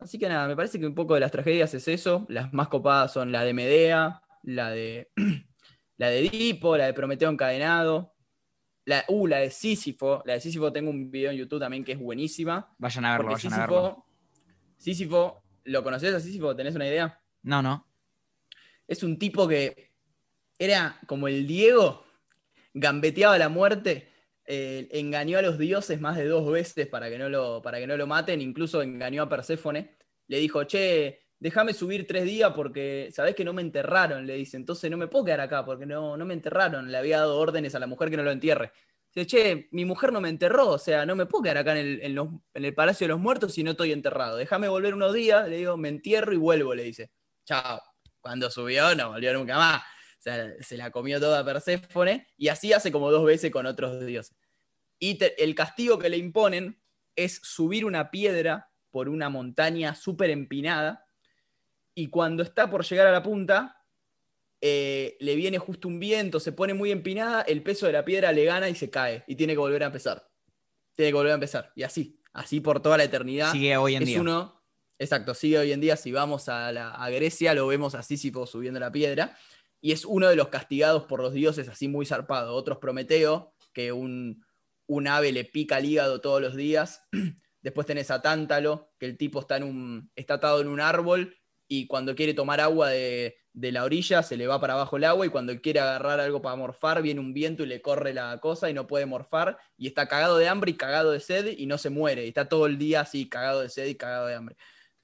Así 0.00 0.18
que 0.18 0.28
nada, 0.28 0.48
me 0.48 0.56
parece 0.56 0.80
que 0.80 0.86
un 0.86 0.96
poco 0.96 1.14
de 1.14 1.20
las 1.20 1.30
tragedias 1.30 1.74
es 1.74 1.86
eso. 1.86 2.26
Las 2.28 2.52
más 2.52 2.66
copadas 2.66 3.12
son 3.12 3.30
la 3.30 3.44
de 3.44 3.54
Medea, 3.54 4.20
la 4.42 4.70
de, 4.70 5.12
la 5.96 6.08
de 6.08 6.18
Edipo, 6.26 6.76
la 6.76 6.86
de 6.86 6.94
Prometeo 6.94 7.30
encadenado, 7.30 8.12
la, 8.84 9.04
uh, 9.08 9.26
la 9.26 9.38
de 9.38 9.50
Sísifo. 9.50 10.22
La 10.24 10.34
de 10.34 10.40
Sísifo 10.40 10.72
tengo 10.72 10.90
un 10.90 11.10
video 11.10 11.30
en 11.30 11.36
YouTube 11.36 11.60
también 11.60 11.84
que 11.84 11.92
es 11.92 11.98
buenísima. 11.98 12.74
Vayan 12.78 13.04
a 13.04 13.12
verlo, 13.16 13.32
vayan 13.32 13.52
a 13.52 13.58
verlo. 13.58 14.06
Sísifo, 14.76 14.76
Sísifo, 14.78 15.44
¿lo 15.64 15.82
conoces 15.82 16.14
a 16.14 16.20
Sísifo? 16.20 16.54
¿Tenés 16.56 16.74
una 16.74 16.86
idea? 16.86 17.20
No, 17.42 17.62
no. 17.62 17.86
Es 18.86 19.02
un 19.02 19.18
tipo 19.18 19.46
que 19.46 19.92
era 20.58 20.98
como 21.06 21.28
el 21.28 21.46
Diego, 21.46 22.04
gambeteaba 22.74 23.38
la 23.38 23.48
muerte, 23.48 24.08
eh, 24.44 24.88
engañó 24.92 25.38
a 25.38 25.42
los 25.42 25.58
dioses 25.58 26.00
más 26.00 26.16
de 26.16 26.26
dos 26.26 26.50
veces 26.50 26.86
para 26.88 27.08
que, 27.08 27.18
no 27.18 27.28
lo, 27.28 27.62
para 27.62 27.78
que 27.78 27.86
no 27.86 27.96
lo 27.96 28.06
maten, 28.06 28.40
incluso 28.40 28.82
engañó 28.82 29.22
a 29.22 29.28
Perséfone. 29.28 29.96
Le 30.28 30.38
dijo, 30.38 30.64
che, 30.64 31.26
déjame 31.42 31.74
subir 31.74 32.06
tres 32.06 32.22
días 32.24 32.52
porque 32.54 33.10
sabés 33.12 33.34
que 33.34 33.44
no 33.44 33.52
me 33.52 33.62
enterraron, 33.62 34.24
le 34.26 34.34
dice, 34.34 34.56
entonces 34.56 34.88
no 34.88 34.96
me 34.96 35.08
puedo 35.08 35.24
quedar 35.24 35.40
acá 35.40 35.64
porque 35.64 35.84
no, 35.84 36.16
no 36.16 36.24
me 36.24 36.34
enterraron, 36.34 36.90
le 36.90 36.96
había 36.96 37.18
dado 37.18 37.36
órdenes 37.36 37.74
a 37.74 37.80
la 37.80 37.88
mujer 37.88 38.10
que 38.10 38.16
no 38.16 38.22
lo 38.22 38.30
entierre. 38.30 38.70
Dice, 39.12 39.26
che, 39.26 39.68
mi 39.72 39.84
mujer 39.84 40.12
no 40.12 40.20
me 40.20 40.28
enterró, 40.28 40.68
o 40.68 40.78
sea, 40.78 41.04
no 41.04 41.16
me 41.16 41.26
puedo 41.26 41.42
quedar 41.42 41.58
acá 41.58 41.72
en 41.72 41.78
el, 41.78 42.00
en 42.02 42.14
los- 42.14 42.28
en 42.54 42.64
el 42.64 42.74
Palacio 42.74 43.06
de 43.06 43.08
los 43.08 43.18
Muertos 43.18 43.52
si 43.54 43.64
no 43.64 43.72
estoy 43.72 43.90
enterrado. 43.90 44.36
Déjame 44.36 44.68
volver 44.68 44.94
unos 44.94 45.12
días, 45.12 45.48
le 45.48 45.56
digo, 45.56 45.76
me 45.76 45.88
entierro 45.88 46.32
y 46.32 46.36
vuelvo, 46.36 46.76
le 46.76 46.84
dice. 46.84 47.10
Chao. 47.44 47.82
Cuando 48.20 48.48
subió, 48.48 48.94
no 48.94 49.10
volvió 49.10 49.34
nunca 49.34 49.56
más. 49.56 49.82
O 49.82 50.22
sea, 50.22 50.46
se 50.60 50.76
la 50.76 50.92
comió 50.92 51.18
toda 51.18 51.44
Perséfone 51.44 52.28
y 52.36 52.48
así 52.48 52.72
hace 52.72 52.92
como 52.92 53.10
dos 53.10 53.24
veces 53.24 53.50
con 53.50 53.66
otros 53.66 54.06
dioses. 54.06 54.36
Y 55.00 55.18
el 55.38 55.56
castigo 55.56 55.98
que 55.98 56.08
le 56.08 56.18
imponen 56.18 56.80
es 57.16 57.40
subir 57.42 57.84
una 57.84 58.12
piedra 58.12 58.70
por 58.92 59.08
una 59.08 59.28
montaña 59.28 59.96
súper 59.96 60.30
empinada 60.30 61.04
y 61.94 62.08
cuando 62.08 62.42
está 62.42 62.70
por 62.70 62.84
llegar 62.84 63.06
a 63.06 63.12
la 63.12 63.22
punta, 63.22 63.78
eh, 64.60 65.16
le 65.20 65.34
viene 65.34 65.58
justo 65.58 65.88
un 65.88 65.98
viento, 65.98 66.38
se 66.40 66.52
pone 66.52 66.72
muy 66.74 66.90
empinada, 66.92 67.42
el 67.42 67.62
peso 67.62 67.86
de 67.86 67.92
la 67.92 68.04
piedra 68.04 68.32
le 68.32 68.44
gana 68.44 68.68
y 68.68 68.74
se 68.74 68.90
cae 68.90 69.24
y 69.26 69.34
tiene 69.34 69.54
que 69.54 69.58
volver 69.58 69.82
a 69.82 69.86
empezar. 69.86 70.28
Tiene 70.94 71.10
que 71.10 71.14
volver 71.16 71.32
a 71.32 71.36
empezar. 71.36 71.72
Y 71.74 71.82
así, 71.82 72.20
así 72.32 72.60
por 72.60 72.80
toda 72.80 72.96
la 72.96 73.04
eternidad. 73.04 73.50
Sigue 73.52 73.76
hoy 73.76 73.96
en 73.96 74.02
es 74.02 74.08
día. 74.08 74.20
uno, 74.20 74.62
exacto, 74.98 75.34
sigue 75.34 75.58
hoy 75.58 75.72
en 75.72 75.80
día. 75.80 75.96
Si 75.96 76.12
vamos 76.12 76.48
a, 76.48 76.70
la- 76.70 76.90
a 76.92 77.10
Grecia, 77.10 77.54
lo 77.54 77.66
vemos 77.66 77.94
a 77.94 78.02
Sísifo 78.02 78.46
subiendo 78.46 78.78
la 78.78 78.92
piedra. 78.92 79.36
Y 79.80 79.90
es 79.90 80.04
uno 80.04 80.28
de 80.28 80.36
los 80.36 80.48
castigados 80.48 81.04
por 81.06 81.20
los 81.20 81.32
dioses, 81.32 81.68
así 81.68 81.88
muy 81.88 82.06
zarpado. 82.06 82.54
Otros 82.54 82.78
Prometeo, 82.78 83.52
que 83.72 83.90
un, 83.90 84.44
un 84.86 85.08
ave 85.08 85.32
le 85.32 85.44
pica 85.44 85.78
el 85.78 85.86
hígado 85.86 86.20
todos 86.20 86.40
los 86.40 86.54
días. 86.54 87.02
Después 87.62 87.86
tenés 87.86 88.10
a 88.12 88.22
Tántalo, 88.22 88.92
que 89.00 89.06
el 89.06 89.16
tipo 89.16 89.40
está, 89.40 89.56
en 89.56 89.64
un, 89.64 90.10
está 90.14 90.34
atado 90.34 90.60
en 90.60 90.68
un 90.68 90.78
árbol 90.80 91.36
y 91.74 91.86
cuando 91.86 92.14
quiere 92.14 92.34
tomar 92.34 92.60
agua 92.60 92.90
de, 92.90 93.36
de 93.54 93.72
la 93.72 93.84
orilla 93.84 94.22
se 94.22 94.36
le 94.36 94.46
va 94.46 94.60
para 94.60 94.74
abajo 94.74 94.96
el 94.98 95.04
agua 95.04 95.24
y 95.26 95.30
cuando 95.30 95.58
quiere 95.60 95.80
agarrar 95.80 96.20
algo 96.20 96.42
para 96.42 96.56
morfar 96.56 97.00
viene 97.02 97.20
un 97.20 97.32
viento 97.32 97.62
y 97.62 97.66
le 97.66 97.80
corre 97.80 98.12
la 98.12 98.38
cosa 98.40 98.68
y 98.68 98.74
no 98.74 98.86
puede 98.86 99.06
morfar 99.06 99.56
y 99.78 99.86
está 99.86 100.06
cagado 100.06 100.36
de 100.38 100.48
hambre 100.48 100.72
y 100.72 100.76
cagado 100.76 101.12
de 101.12 101.20
sed 101.20 101.46
y 101.56 101.64
no 101.66 101.78
se 101.78 101.88
muere. 101.90 102.28
Está 102.28 102.48
todo 102.48 102.66
el 102.66 102.76
día 102.78 103.00
así 103.00 103.28
cagado 103.28 103.60
de 103.62 103.70
sed 103.70 103.86
y 103.86 103.94
cagado 103.94 104.26
de 104.26 104.34
hambre. 104.34 104.56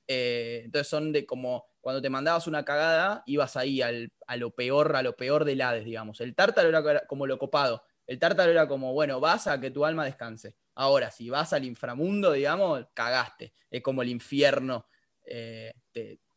Eh, 0.06 0.62
entonces 0.64 0.88
son 0.88 1.12
de 1.12 1.26
como 1.26 1.66
cuando 1.80 2.02
te 2.02 2.10
mandabas 2.10 2.46
una 2.46 2.64
cagada, 2.64 3.22
ibas 3.26 3.56
ahí 3.56 3.82
al- 3.82 4.10
a 4.26 4.36
lo 4.36 4.50
peor, 4.54 4.96
a 4.96 5.02
lo 5.02 5.16
peor 5.16 5.44
del 5.44 5.60
Hades, 5.62 5.84
digamos. 5.84 6.20
El 6.20 6.34
tártaro 6.34 6.68
era 6.68 7.06
como 7.06 7.26
lo 7.26 7.38
copado. 7.38 7.82
El 8.06 8.18
tártaro 8.18 8.50
era 8.50 8.66
como, 8.68 8.92
bueno, 8.94 9.20
vas 9.20 9.46
a 9.46 9.60
que 9.60 9.70
tu 9.70 9.84
alma 9.84 10.04
descanse. 10.04 10.56
Ahora, 10.74 11.10
si 11.10 11.30
vas 11.30 11.52
al 11.52 11.64
inframundo, 11.64 12.32
digamos, 12.32 12.86
cagaste. 12.94 13.54
Es 13.70 13.82
como 13.82 14.02
el 14.02 14.08
infierno. 14.10 14.88
eh, 15.26 15.72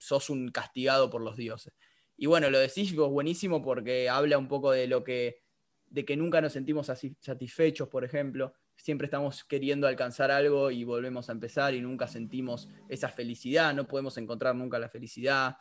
sos 0.01 0.29
un 0.29 0.49
castigado 0.49 1.09
por 1.09 1.21
los 1.21 1.37
dioses. 1.37 1.73
Y 2.17 2.25
bueno, 2.25 2.49
lo 2.49 2.59
de 2.59 2.69
Sísifo 2.69 3.05
es 3.05 3.11
buenísimo 3.11 3.61
porque 3.61 4.09
habla 4.09 4.37
un 4.37 4.47
poco 4.47 4.71
de 4.71 4.87
lo 4.87 5.03
que, 5.03 5.41
de 5.87 6.05
que 6.05 6.17
nunca 6.17 6.41
nos 6.41 6.53
sentimos 6.53 6.89
así 6.89 7.15
satisfechos, 7.19 7.87
por 7.87 8.03
ejemplo. 8.03 8.53
Siempre 8.75 9.05
estamos 9.05 9.43
queriendo 9.43 9.87
alcanzar 9.87 10.31
algo 10.31 10.71
y 10.71 10.83
volvemos 10.83 11.29
a 11.29 11.33
empezar 11.33 11.73
y 11.75 11.81
nunca 11.81 12.07
sentimos 12.07 12.67
esa 12.89 13.09
felicidad, 13.09 13.73
no 13.75 13.87
podemos 13.87 14.17
encontrar 14.17 14.55
nunca 14.55 14.79
la 14.79 14.89
felicidad. 14.89 15.57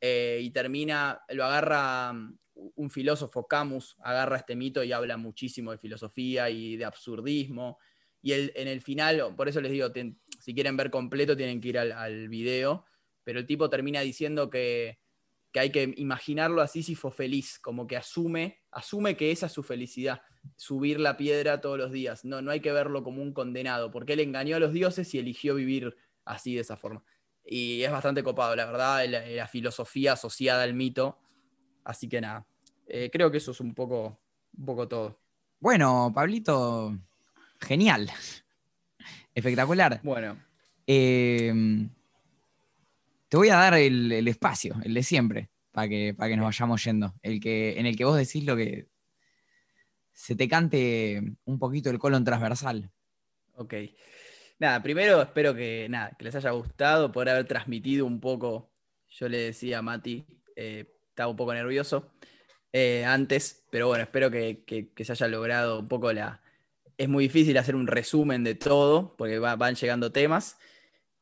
Eh, 0.00 0.40
y 0.42 0.50
termina, 0.50 1.22
lo 1.30 1.44
agarra 1.44 2.12
mm, 2.12 2.38
un 2.76 2.90
filósofo, 2.90 3.46
Camus, 3.46 3.96
agarra 4.00 4.36
este 4.36 4.54
mito 4.56 4.82
y 4.84 4.92
habla 4.92 5.16
muchísimo 5.16 5.70
de 5.72 5.78
filosofía 5.78 6.50
y 6.50 6.76
de 6.76 6.84
absurdismo. 6.84 7.78
Y 8.20 8.32
el- 8.32 8.52
en 8.56 8.68
el 8.68 8.80
final, 8.80 9.34
por 9.36 9.48
eso 9.48 9.60
les 9.60 9.72
digo, 9.72 9.92
ten- 9.92 10.20
si 10.40 10.54
quieren 10.54 10.76
ver 10.76 10.90
completo 10.90 11.36
tienen 11.36 11.60
que 11.60 11.68
ir 11.68 11.78
al 11.78 12.28
video, 12.28 12.84
pero 13.28 13.40
el 13.40 13.46
tipo 13.46 13.68
termina 13.68 14.00
diciendo 14.00 14.48
que, 14.48 15.00
que 15.52 15.60
hay 15.60 15.70
que 15.70 15.92
imaginarlo 15.98 16.62
a 16.62 16.66
Sísifo 16.66 17.10
feliz, 17.10 17.58
como 17.58 17.86
que 17.86 17.98
asume, 17.98 18.62
asume 18.70 19.18
que 19.18 19.30
esa 19.30 19.44
es 19.44 19.52
su 19.52 19.62
felicidad, 19.62 20.22
subir 20.56 20.98
la 20.98 21.18
piedra 21.18 21.60
todos 21.60 21.76
los 21.76 21.92
días. 21.92 22.24
No, 22.24 22.40
no 22.40 22.50
hay 22.50 22.60
que 22.60 22.72
verlo 22.72 23.04
como 23.04 23.20
un 23.20 23.34
condenado, 23.34 23.90
porque 23.90 24.14
él 24.14 24.20
engañó 24.20 24.56
a 24.56 24.60
los 24.60 24.72
dioses 24.72 25.12
y 25.12 25.18
eligió 25.18 25.54
vivir 25.56 25.94
así 26.24 26.54
de 26.54 26.62
esa 26.62 26.78
forma. 26.78 27.04
Y 27.44 27.82
es 27.82 27.90
bastante 27.90 28.22
copado, 28.22 28.56
la 28.56 28.64
verdad, 28.64 29.04
la, 29.06 29.26
la 29.26 29.46
filosofía 29.46 30.14
asociada 30.14 30.62
al 30.62 30.72
mito. 30.72 31.18
Así 31.84 32.08
que 32.08 32.22
nada, 32.22 32.46
eh, 32.86 33.10
creo 33.12 33.30
que 33.30 33.36
eso 33.36 33.50
es 33.50 33.60
un 33.60 33.74
poco, 33.74 34.22
un 34.56 34.64
poco 34.64 34.88
todo. 34.88 35.20
Bueno, 35.60 36.10
Pablito, 36.14 36.98
genial. 37.60 38.10
Espectacular. 39.34 40.00
Bueno, 40.02 40.42
Eh, 40.86 41.52
te 43.28 43.36
voy 43.36 43.48
a 43.50 43.56
dar 43.56 43.74
el, 43.74 44.10
el 44.12 44.28
espacio, 44.28 44.76
el 44.84 44.94
de 44.94 45.02
siempre, 45.02 45.50
para 45.72 45.88
que, 45.88 46.14
para 46.16 46.30
que 46.30 46.36
nos 46.36 46.46
vayamos 46.46 46.84
yendo. 46.84 47.14
El 47.22 47.40
que, 47.40 47.78
en 47.78 47.86
el 47.86 47.96
que 47.96 48.04
vos 48.04 48.16
decís 48.16 48.44
lo 48.44 48.56
que 48.56 48.88
se 50.12 50.34
te 50.34 50.48
cante 50.48 51.22
un 51.44 51.58
poquito 51.58 51.90
el 51.90 51.98
colon 51.98 52.24
transversal. 52.24 52.90
ok. 53.54 53.74
Nada, 54.58 54.82
primero 54.82 55.22
espero 55.22 55.54
que, 55.54 55.86
nada, 55.88 56.16
que 56.18 56.24
les 56.24 56.34
haya 56.34 56.50
gustado, 56.50 57.12
poder 57.12 57.28
haber 57.30 57.46
transmitido 57.46 58.06
un 58.06 58.18
poco. 58.20 58.72
Yo 59.08 59.28
le 59.28 59.38
decía 59.38 59.78
a 59.78 59.82
Mati, 59.82 60.26
eh, 60.56 60.86
estaba 61.10 61.30
un 61.30 61.36
poco 61.36 61.54
nervioso 61.54 62.12
eh, 62.72 63.04
antes, 63.04 63.64
pero 63.70 63.86
bueno, 63.86 64.02
espero 64.02 64.30
que, 64.30 64.64
que- 64.66 64.92
que 64.92 65.04
se 65.04 65.12
haya 65.12 65.28
logrado 65.28 65.78
un 65.80 65.88
poco 65.88 66.12
la... 66.12 66.42
Es 66.96 67.08
muy 67.08 67.24
difícil 67.24 67.56
hacer 67.56 67.76
un 67.76 67.86
resumen 67.86 68.42
de 68.42 68.56
todo, 68.56 69.14
porque 69.16 69.38
va- 69.38 69.54
van 69.56 69.76
llegando 69.76 70.10
temas, 70.10 70.58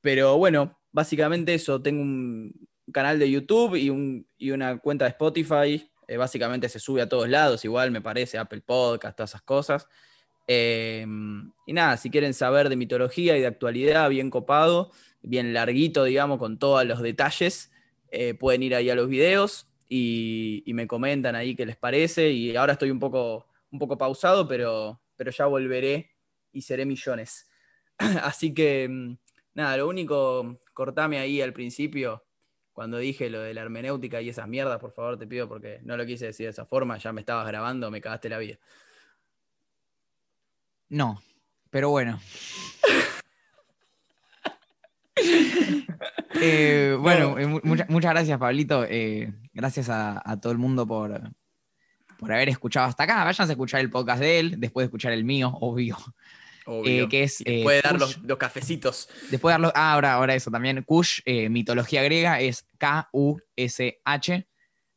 pero 0.00 0.38
bueno, 0.38 0.78
básicamente 0.96 1.54
eso, 1.54 1.80
tengo 1.82 2.00
un 2.02 2.52
canal 2.92 3.18
de 3.18 3.30
YouTube 3.30 3.76
y, 3.76 3.90
un- 3.90 4.26
y 4.38 4.50
una 4.50 4.78
cuenta 4.78 5.04
de 5.04 5.10
Spotify, 5.10 5.90
eh, 6.08 6.16
básicamente 6.16 6.68
se 6.68 6.78
sube 6.80 7.02
a 7.02 7.08
todos 7.08 7.28
lados, 7.28 7.64
igual 7.64 7.90
me 7.90 8.00
parece, 8.00 8.38
Apple 8.38 8.62
Podcast, 8.62 9.16
todas 9.16 9.30
esas 9.30 9.42
cosas. 9.42 9.88
Eh, 10.48 11.04
y 11.66 11.72
nada, 11.72 11.96
si 11.96 12.10
quieren 12.10 12.32
saber 12.34 12.68
de 12.68 12.76
mitología 12.76 13.36
y 13.36 13.40
de 13.40 13.46
actualidad, 13.48 14.08
bien 14.10 14.30
copado, 14.30 14.90
bien 15.22 15.52
larguito, 15.52 16.04
digamos, 16.04 16.38
con 16.38 16.58
todos 16.58 16.84
los 16.86 17.02
detalles, 17.02 17.72
eh, 18.10 18.34
pueden 18.34 18.62
ir 18.62 18.74
ahí 18.74 18.88
a 18.90 18.94
los 18.94 19.08
videos 19.08 19.68
y, 19.88 20.62
y 20.66 20.72
me 20.74 20.86
comentan 20.86 21.34
ahí 21.34 21.56
qué 21.56 21.66
les 21.66 21.76
parece. 21.76 22.30
Y 22.30 22.56
ahora 22.56 22.74
estoy 22.74 22.90
un 22.90 23.00
poco, 23.00 23.46
un 23.72 23.78
poco 23.80 23.98
pausado, 23.98 24.46
pero, 24.48 25.00
pero 25.16 25.30
ya 25.32 25.46
volveré 25.46 26.12
y 26.52 26.62
seré 26.62 26.86
millones. 26.86 27.48
Así 27.98 28.54
que, 28.54 28.88
mm, 28.88 29.16
nada, 29.56 29.76
lo 29.78 29.88
único, 29.88 30.58
cortame 30.72 31.18
ahí 31.18 31.40
al 31.42 31.52
principio. 31.52 32.22
Cuando 32.72 32.98
dije 32.98 33.30
lo 33.30 33.40
de 33.40 33.54
la 33.54 33.62
hermenéutica 33.62 34.20
y 34.20 34.28
esas 34.28 34.46
mierdas, 34.46 34.78
por 34.78 34.92
favor, 34.92 35.18
te 35.18 35.26
pido, 35.26 35.48
porque 35.48 35.80
no 35.82 35.96
lo 35.96 36.04
quise 36.06 36.26
decir 36.26 36.44
de 36.46 36.50
esa 36.50 36.66
forma, 36.66 36.98
ya 36.98 37.12
me 37.12 37.22
estabas 37.22 37.46
grabando, 37.48 37.90
me 37.90 38.00
cagaste 38.02 38.28
la 38.28 38.38
vida. 38.38 38.58
No, 40.90 41.20
pero 41.70 41.90
bueno. 41.90 42.20
Eh, 46.38 46.94
bueno, 47.00 47.30
No. 47.30 47.38
eh, 47.38 47.46
mu- 47.46 47.60
mucha- 47.62 47.86
muchas 47.88 48.10
gracias, 48.12 48.38
Pablito. 48.38 48.84
Eh, 48.84 49.32
gracias 49.54 49.88
a, 49.88 50.20
a 50.22 50.38
todo 50.38 50.52
el 50.52 50.58
mundo 50.58 50.86
por, 50.86 51.18
por 52.18 52.30
haber 52.30 52.50
escuchado 52.50 52.86
hasta 52.86 53.04
acá. 53.04 53.24
Vayan 53.24 53.48
a 53.48 53.52
escuchar 53.52 53.80
el 53.80 53.88
podcast 53.88 54.20
de 54.20 54.38
él, 54.38 54.60
después 54.60 54.82
de 54.84 54.86
escuchar 54.88 55.12
el 55.12 55.24
mío, 55.24 55.48
obvio. 55.60 55.96
Eh, 56.84 57.06
que 57.08 57.22
es, 57.22 57.42
eh, 57.44 57.62
puede 57.62 57.80
dar 57.80 57.98
los, 57.98 58.18
los 58.18 58.38
cafecitos. 58.38 59.08
Después 59.30 59.52
de 59.52 59.54
darlo. 59.54 59.72
Ah, 59.74 59.92
ahora, 59.92 60.14
ahora 60.14 60.34
eso 60.34 60.50
también. 60.50 60.82
Kush, 60.82 61.20
eh, 61.24 61.48
mitología 61.48 62.02
griega, 62.02 62.40
es 62.40 62.66
K-U-S-H. 62.78 64.48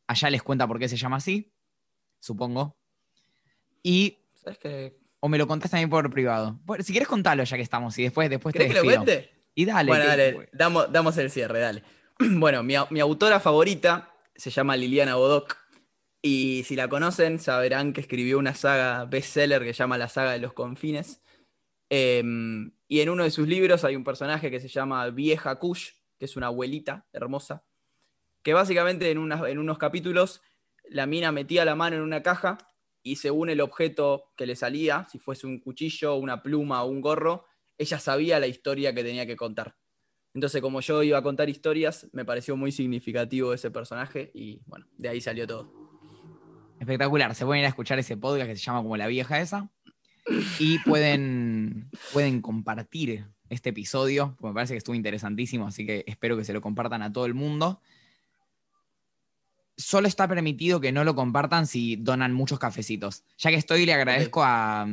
Allá 0.06 0.30
les 0.30 0.42
cuenta 0.42 0.66
por 0.66 0.78
qué 0.78 0.88
se 0.88 0.96
llama 0.96 1.16
así, 1.16 1.52
supongo. 2.18 2.76
Y. 3.82 4.18
¿Sabes 4.34 4.58
qué? 4.58 4.96
O 5.20 5.28
me 5.28 5.38
lo 5.38 5.46
contás 5.46 5.70
también 5.70 5.90
por 5.90 6.10
privado. 6.10 6.58
Si 6.80 6.92
quieres 6.92 7.06
contarlo 7.06 7.44
ya 7.44 7.56
que 7.56 7.62
estamos 7.62 7.96
y 7.98 8.04
después, 8.04 8.28
después 8.30 8.52
te 8.52 8.60
¿Querés 8.60 8.72
que 8.72 8.78
lo 8.78 8.84
cuente? 8.84 9.30
Y 9.54 9.64
dale. 9.66 9.88
bueno, 9.88 10.06
dale, 10.06 10.48
damos, 10.52 10.90
damos 10.90 11.16
el 11.18 11.30
cierre, 11.30 11.60
dale. 11.60 11.82
Bueno, 12.18 12.62
mi, 12.62 12.74
mi 12.90 13.00
autora 13.00 13.40
favorita 13.40 14.12
se 14.34 14.50
llama 14.50 14.76
Liliana 14.76 15.14
Bodoc. 15.14 15.56
Y 16.22 16.64
si 16.66 16.76
la 16.76 16.88
conocen, 16.88 17.38
saberán 17.38 17.92
que 17.92 18.00
escribió 18.00 18.38
una 18.38 18.54
saga 18.54 19.04
bestseller 19.06 19.62
que 19.62 19.72
se 19.72 19.78
llama 19.78 19.96
La 19.96 20.08
saga 20.08 20.32
de 20.32 20.38
los 20.38 20.52
confines. 20.52 21.22
Em, 21.90 22.72
y 22.86 23.00
en 23.00 23.10
uno 23.10 23.24
de 23.24 23.30
sus 23.30 23.48
libros 23.48 23.84
hay 23.84 23.96
un 23.96 24.04
personaje 24.04 24.50
que 24.50 24.60
se 24.60 24.68
llama 24.68 25.10
Vieja 25.10 25.56
Kush, 25.56 25.90
que 26.18 26.24
es 26.24 26.36
una 26.36 26.46
abuelita 26.46 27.06
hermosa, 27.12 27.64
que 28.42 28.54
básicamente 28.54 29.10
en, 29.10 29.32
en 29.32 29.58
unos 29.58 29.78
capítulos 29.78 30.40
la 30.88 31.06
mina 31.06 31.32
metía 31.32 31.64
la 31.64 31.74
mano 31.74 31.96
en 31.96 32.02
una 32.02 32.22
caja 32.22 32.58
y 33.02 33.16
según 33.16 33.50
el 33.50 33.60
objeto 33.60 34.32
que 34.36 34.46
le 34.46 34.56
salía, 34.56 35.06
si 35.10 35.18
fuese 35.18 35.46
un 35.46 35.60
cuchillo, 35.60 36.14
una 36.14 36.42
pluma 36.42 36.82
o 36.84 36.88
un 36.88 37.00
gorro, 37.00 37.46
ella 37.76 37.98
sabía 37.98 38.38
la 38.38 38.46
historia 38.46 38.94
que 38.94 39.02
tenía 39.02 39.26
que 39.26 39.36
contar. 39.36 39.76
Entonces, 40.32 40.60
como 40.60 40.80
yo 40.80 41.02
iba 41.02 41.18
a 41.18 41.22
contar 41.22 41.48
historias, 41.48 42.08
me 42.12 42.24
pareció 42.24 42.56
muy 42.56 42.70
significativo 42.70 43.52
ese 43.52 43.70
personaje 43.70 44.30
y 44.32 44.62
bueno, 44.66 44.86
de 44.96 45.08
ahí 45.08 45.20
salió 45.20 45.46
todo. 45.46 45.72
Espectacular. 46.78 47.34
Se 47.34 47.44
pueden 47.44 47.60
ir 47.60 47.66
a 47.66 47.70
escuchar 47.70 47.98
ese 47.98 48.16
podcast 48.16 48.48
que 48.48 48.56
se 48.56 48.62
llama 48.62 48.82
como 48.82 48.96
La 48.96 49.06
Vieja 49.06 49.40
esa. 49.40 49.70
Y 50.58 50.78
pueden, 50.80 51.90
pueden 52.12 52.40
compartir 52.40 53.26
este 53.48 53.70
episodio, 53.70 54.36
porque 54.38 54.48
me 54.50 54.54
parece 54.54 54.74
que 54.74 54.78
estuvo 54.78 54.94
interesantísimo, 54.94 55.66
así 55.66 55.84
que 55.84 56.04
espero 56.06 56.36
que 56.36 56.44
se 56.44 56.52
lo 56.52 56.60
compartan 56.60 57.02
a 57.02 57.12
todo 57.12 57.26
el 57.26 57.34
mundo. 57.34 57.80
Solo 59.76 60.06
está 60.06 60.28
permitido 60.28 60.80
que 60.80 60.92
no 60.92 61.04
lo 61.04 61.14
compartan 61.14 61.66
si 61.66 61.96
donan 61.96 62.32
muchos 62.32 62.58
cafecitos. 62.58 63.24
Ya 63.38 63.50
que 63.50 63.56
estoy, 63.56 63.86
le 63.86 63.94
agradezco 63.94 64.42
a, 64.44 64.86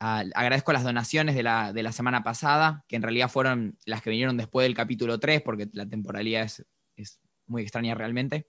agradezco 0.00 0.72
las 0.72 0.84
donaciones 0.84 1.34
de 1.34 1.42
la, 1.42 1.72
de 1.72 1.82
la, 1.82 1.92
semana 1.92 2.22
pasada, 2.22 2.84
que 2.88 2.96
en 2.96 3.02
realidad 3.02 3.30
fueron 3.30 3.78
las 3.84 4.02
que 4.02 4.10
vinieron 4.10 4.36
después 4.36 4.64
del 4.64 4.74
capítulo 4.74 5.20
3, 5.20 5.42
porque 5.42 5.68
la 5.72 5.86
temporalidad 5.86 6.42
es, 6.42 6.64
es 6.96 7.20
muy 7.46 7.62
extraña 7.62 7.94
realmente 7.94 8.46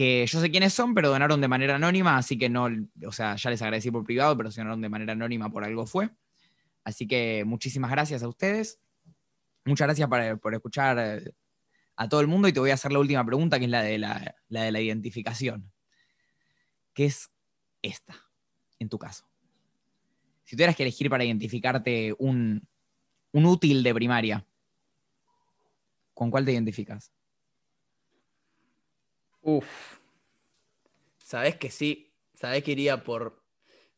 que 0.00 0.24
yo 0.26 0.40
sé 0.40 0.50
quiénes 0.50 0.72
son, 0.72 0.94
pero 0.94 1.10
donaron 1.10 1.42
de 1.42 1.46
manera 1.46 1.74
anónima, 1.74 2.16
así 2.16 2.38
que 2.38 2.48
no, 2.48 2.70
o 3.06 3.12
sea, 3.12 3.36
ya 3.36 3.50
les 3.50 3.60
agradecí 3.60 3.90
por 3.90 4.02
privado, 4.02 4.34
pero 4.34 4.50
si 4.50 4.58
donaron 4.58 4.80
de 4.80 4.88
manera 4.88 5.12
anónima 5.12 5.50
por 5.50 5.62
algo 5.62 5.84
fue. 5.84 6.08
Así 6.84 7.06
que 7.06 7.44
muchísimas 7.44 7.90
gracias 7.90 8.22
a 8.22 8.28
ustedes. 8.28 8.80
Muchas 9.66 9.88
gracias 9.88 10.08
por, 10.40 10.54
escuchar 10.54 10.98
eh, 10.98 11.34
a 11.96 12.08
todo 12.08 12.22
el 12.22 12.28
mundo 12.28 12.48
y 12.48 12.52
te 12.54 12.60
voy 12.60 12.70
a 12.70 12.74
hacer 12.74 12.92
la 12.92 12.98
última 12.98 13.26
pregunta, 13.26 13.58
que 13.58 13.66
es 13.66 13.70
la 13.70 13.82
de 13.82 13.98
la, 13.98 14.36
de 14.48 14.72
la 14.72 14.80
identificación, 14.80 15.70
que 16.94 17.04
es 17.04 17.30
esta, 17.82 18.14
en 18.78 18.88
tu 18.88 18.98
caso. 18.98 19.28
Si 20.44 20.56
tuvieras 20.56 20.76
que 20.76 20.84
elegir 20.84 21.10
para 21.10 21.26
identificarte 21.26 22.14
un, 22.18 22.66
un 23.32 23.44
útil 23.44 23.82
de 23.82 23.92
primaria, 23.92 24.46
¿con 26.14 26.30
cuál 26.30 26.46
te 26.46 26.52
identificas? 26.52 27.12
Uf. 29.42 29.98
Sabés 31.18 31.56
que 31.56 31.70
sí. 31.70 32.12
Sabés 32.34 32.64
que 32.64 32.72
iría 32.72 33.04
por 33.04 33.42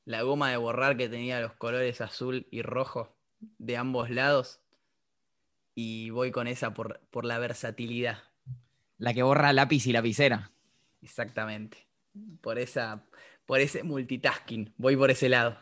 la 0.05 0.22
goma 0.22 0.51
de 0.51 0.57
borrar 0.57 0.97
que 0.97 1.09
tenía 1.09 1.40
los 1.40 1.53
colores 1.53 2.01
azul 2.01 2.47
y 2.51 2.62
rojo 2.62 3.14
de 3.59 3.76
ambos 3.76 4.11
lados. 4.11 4.61
Y 5.74 6.11
voy 6.11 6.30
con 6.30 6.47
esa 6.47 6.74
por, 6.74 7.01
por 7.11 7.24
la 7.24 7.38
versatilidad. 7.38 8.18
La 8.99 9.14
que 9.14 9.22
borra 9.22 9.53
lápiz 9.53 9.86
y 9.86 9.93
lapicera. 9.93 10.51
Exactamente. 11.01 11.86
Por 12.40 12.59
esa, 12.59 13.05
por 13.47 13.61
ese 13.61 13.82
multitasking. 13.82 14.74
Voy 14.76 14.97
por 14.97 15.11
ese 15.11 15.28
lado. 15.28 15.59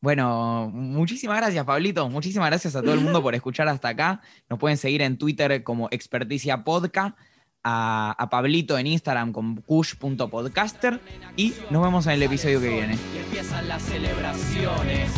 Bueno, 0.00 0.68
muchísimas 0.70 1.38
gracias, 1.38 1.64
Pablito. 1.64 2.10
Muchísimas 2.10 2.50
gracias 2.50 2.76
a 2.76 2.82
todo 2.82 2.92
el 2.92 3.00
mundo 3.00 3.22
por 3.22 3.34
escuchar 3.34 3.68
hasta 3.68 3.88
acá. 3.88 4.20
Nos 4.50 4.58
pueden 4.58 4.76
seguir 4.76 5.00
en 5.00 5.16
Twitter 5.16 5.62
como 5.64 5.88
Experticia 5.90 6.62
Podcast 6.62 7.16
a, 7.64 8.28
Pablito 8.30 8.78
en 8.78 8.86
Instagram 8.86 9.32
con 9.32 9.56
kush.podcaster 9.56 11.00
y 11.36 11.54
nos 11.70 11.82
vemos 11.82 12.06
en 12.06 12.12
el 12.12 12.22
episodio 12.22 12.60
que 12.60 12.68
viene. 12.68 12.98
Empiezan 13.24 13.68
las 13.68 13.82
celebraciones. 13.82 15.10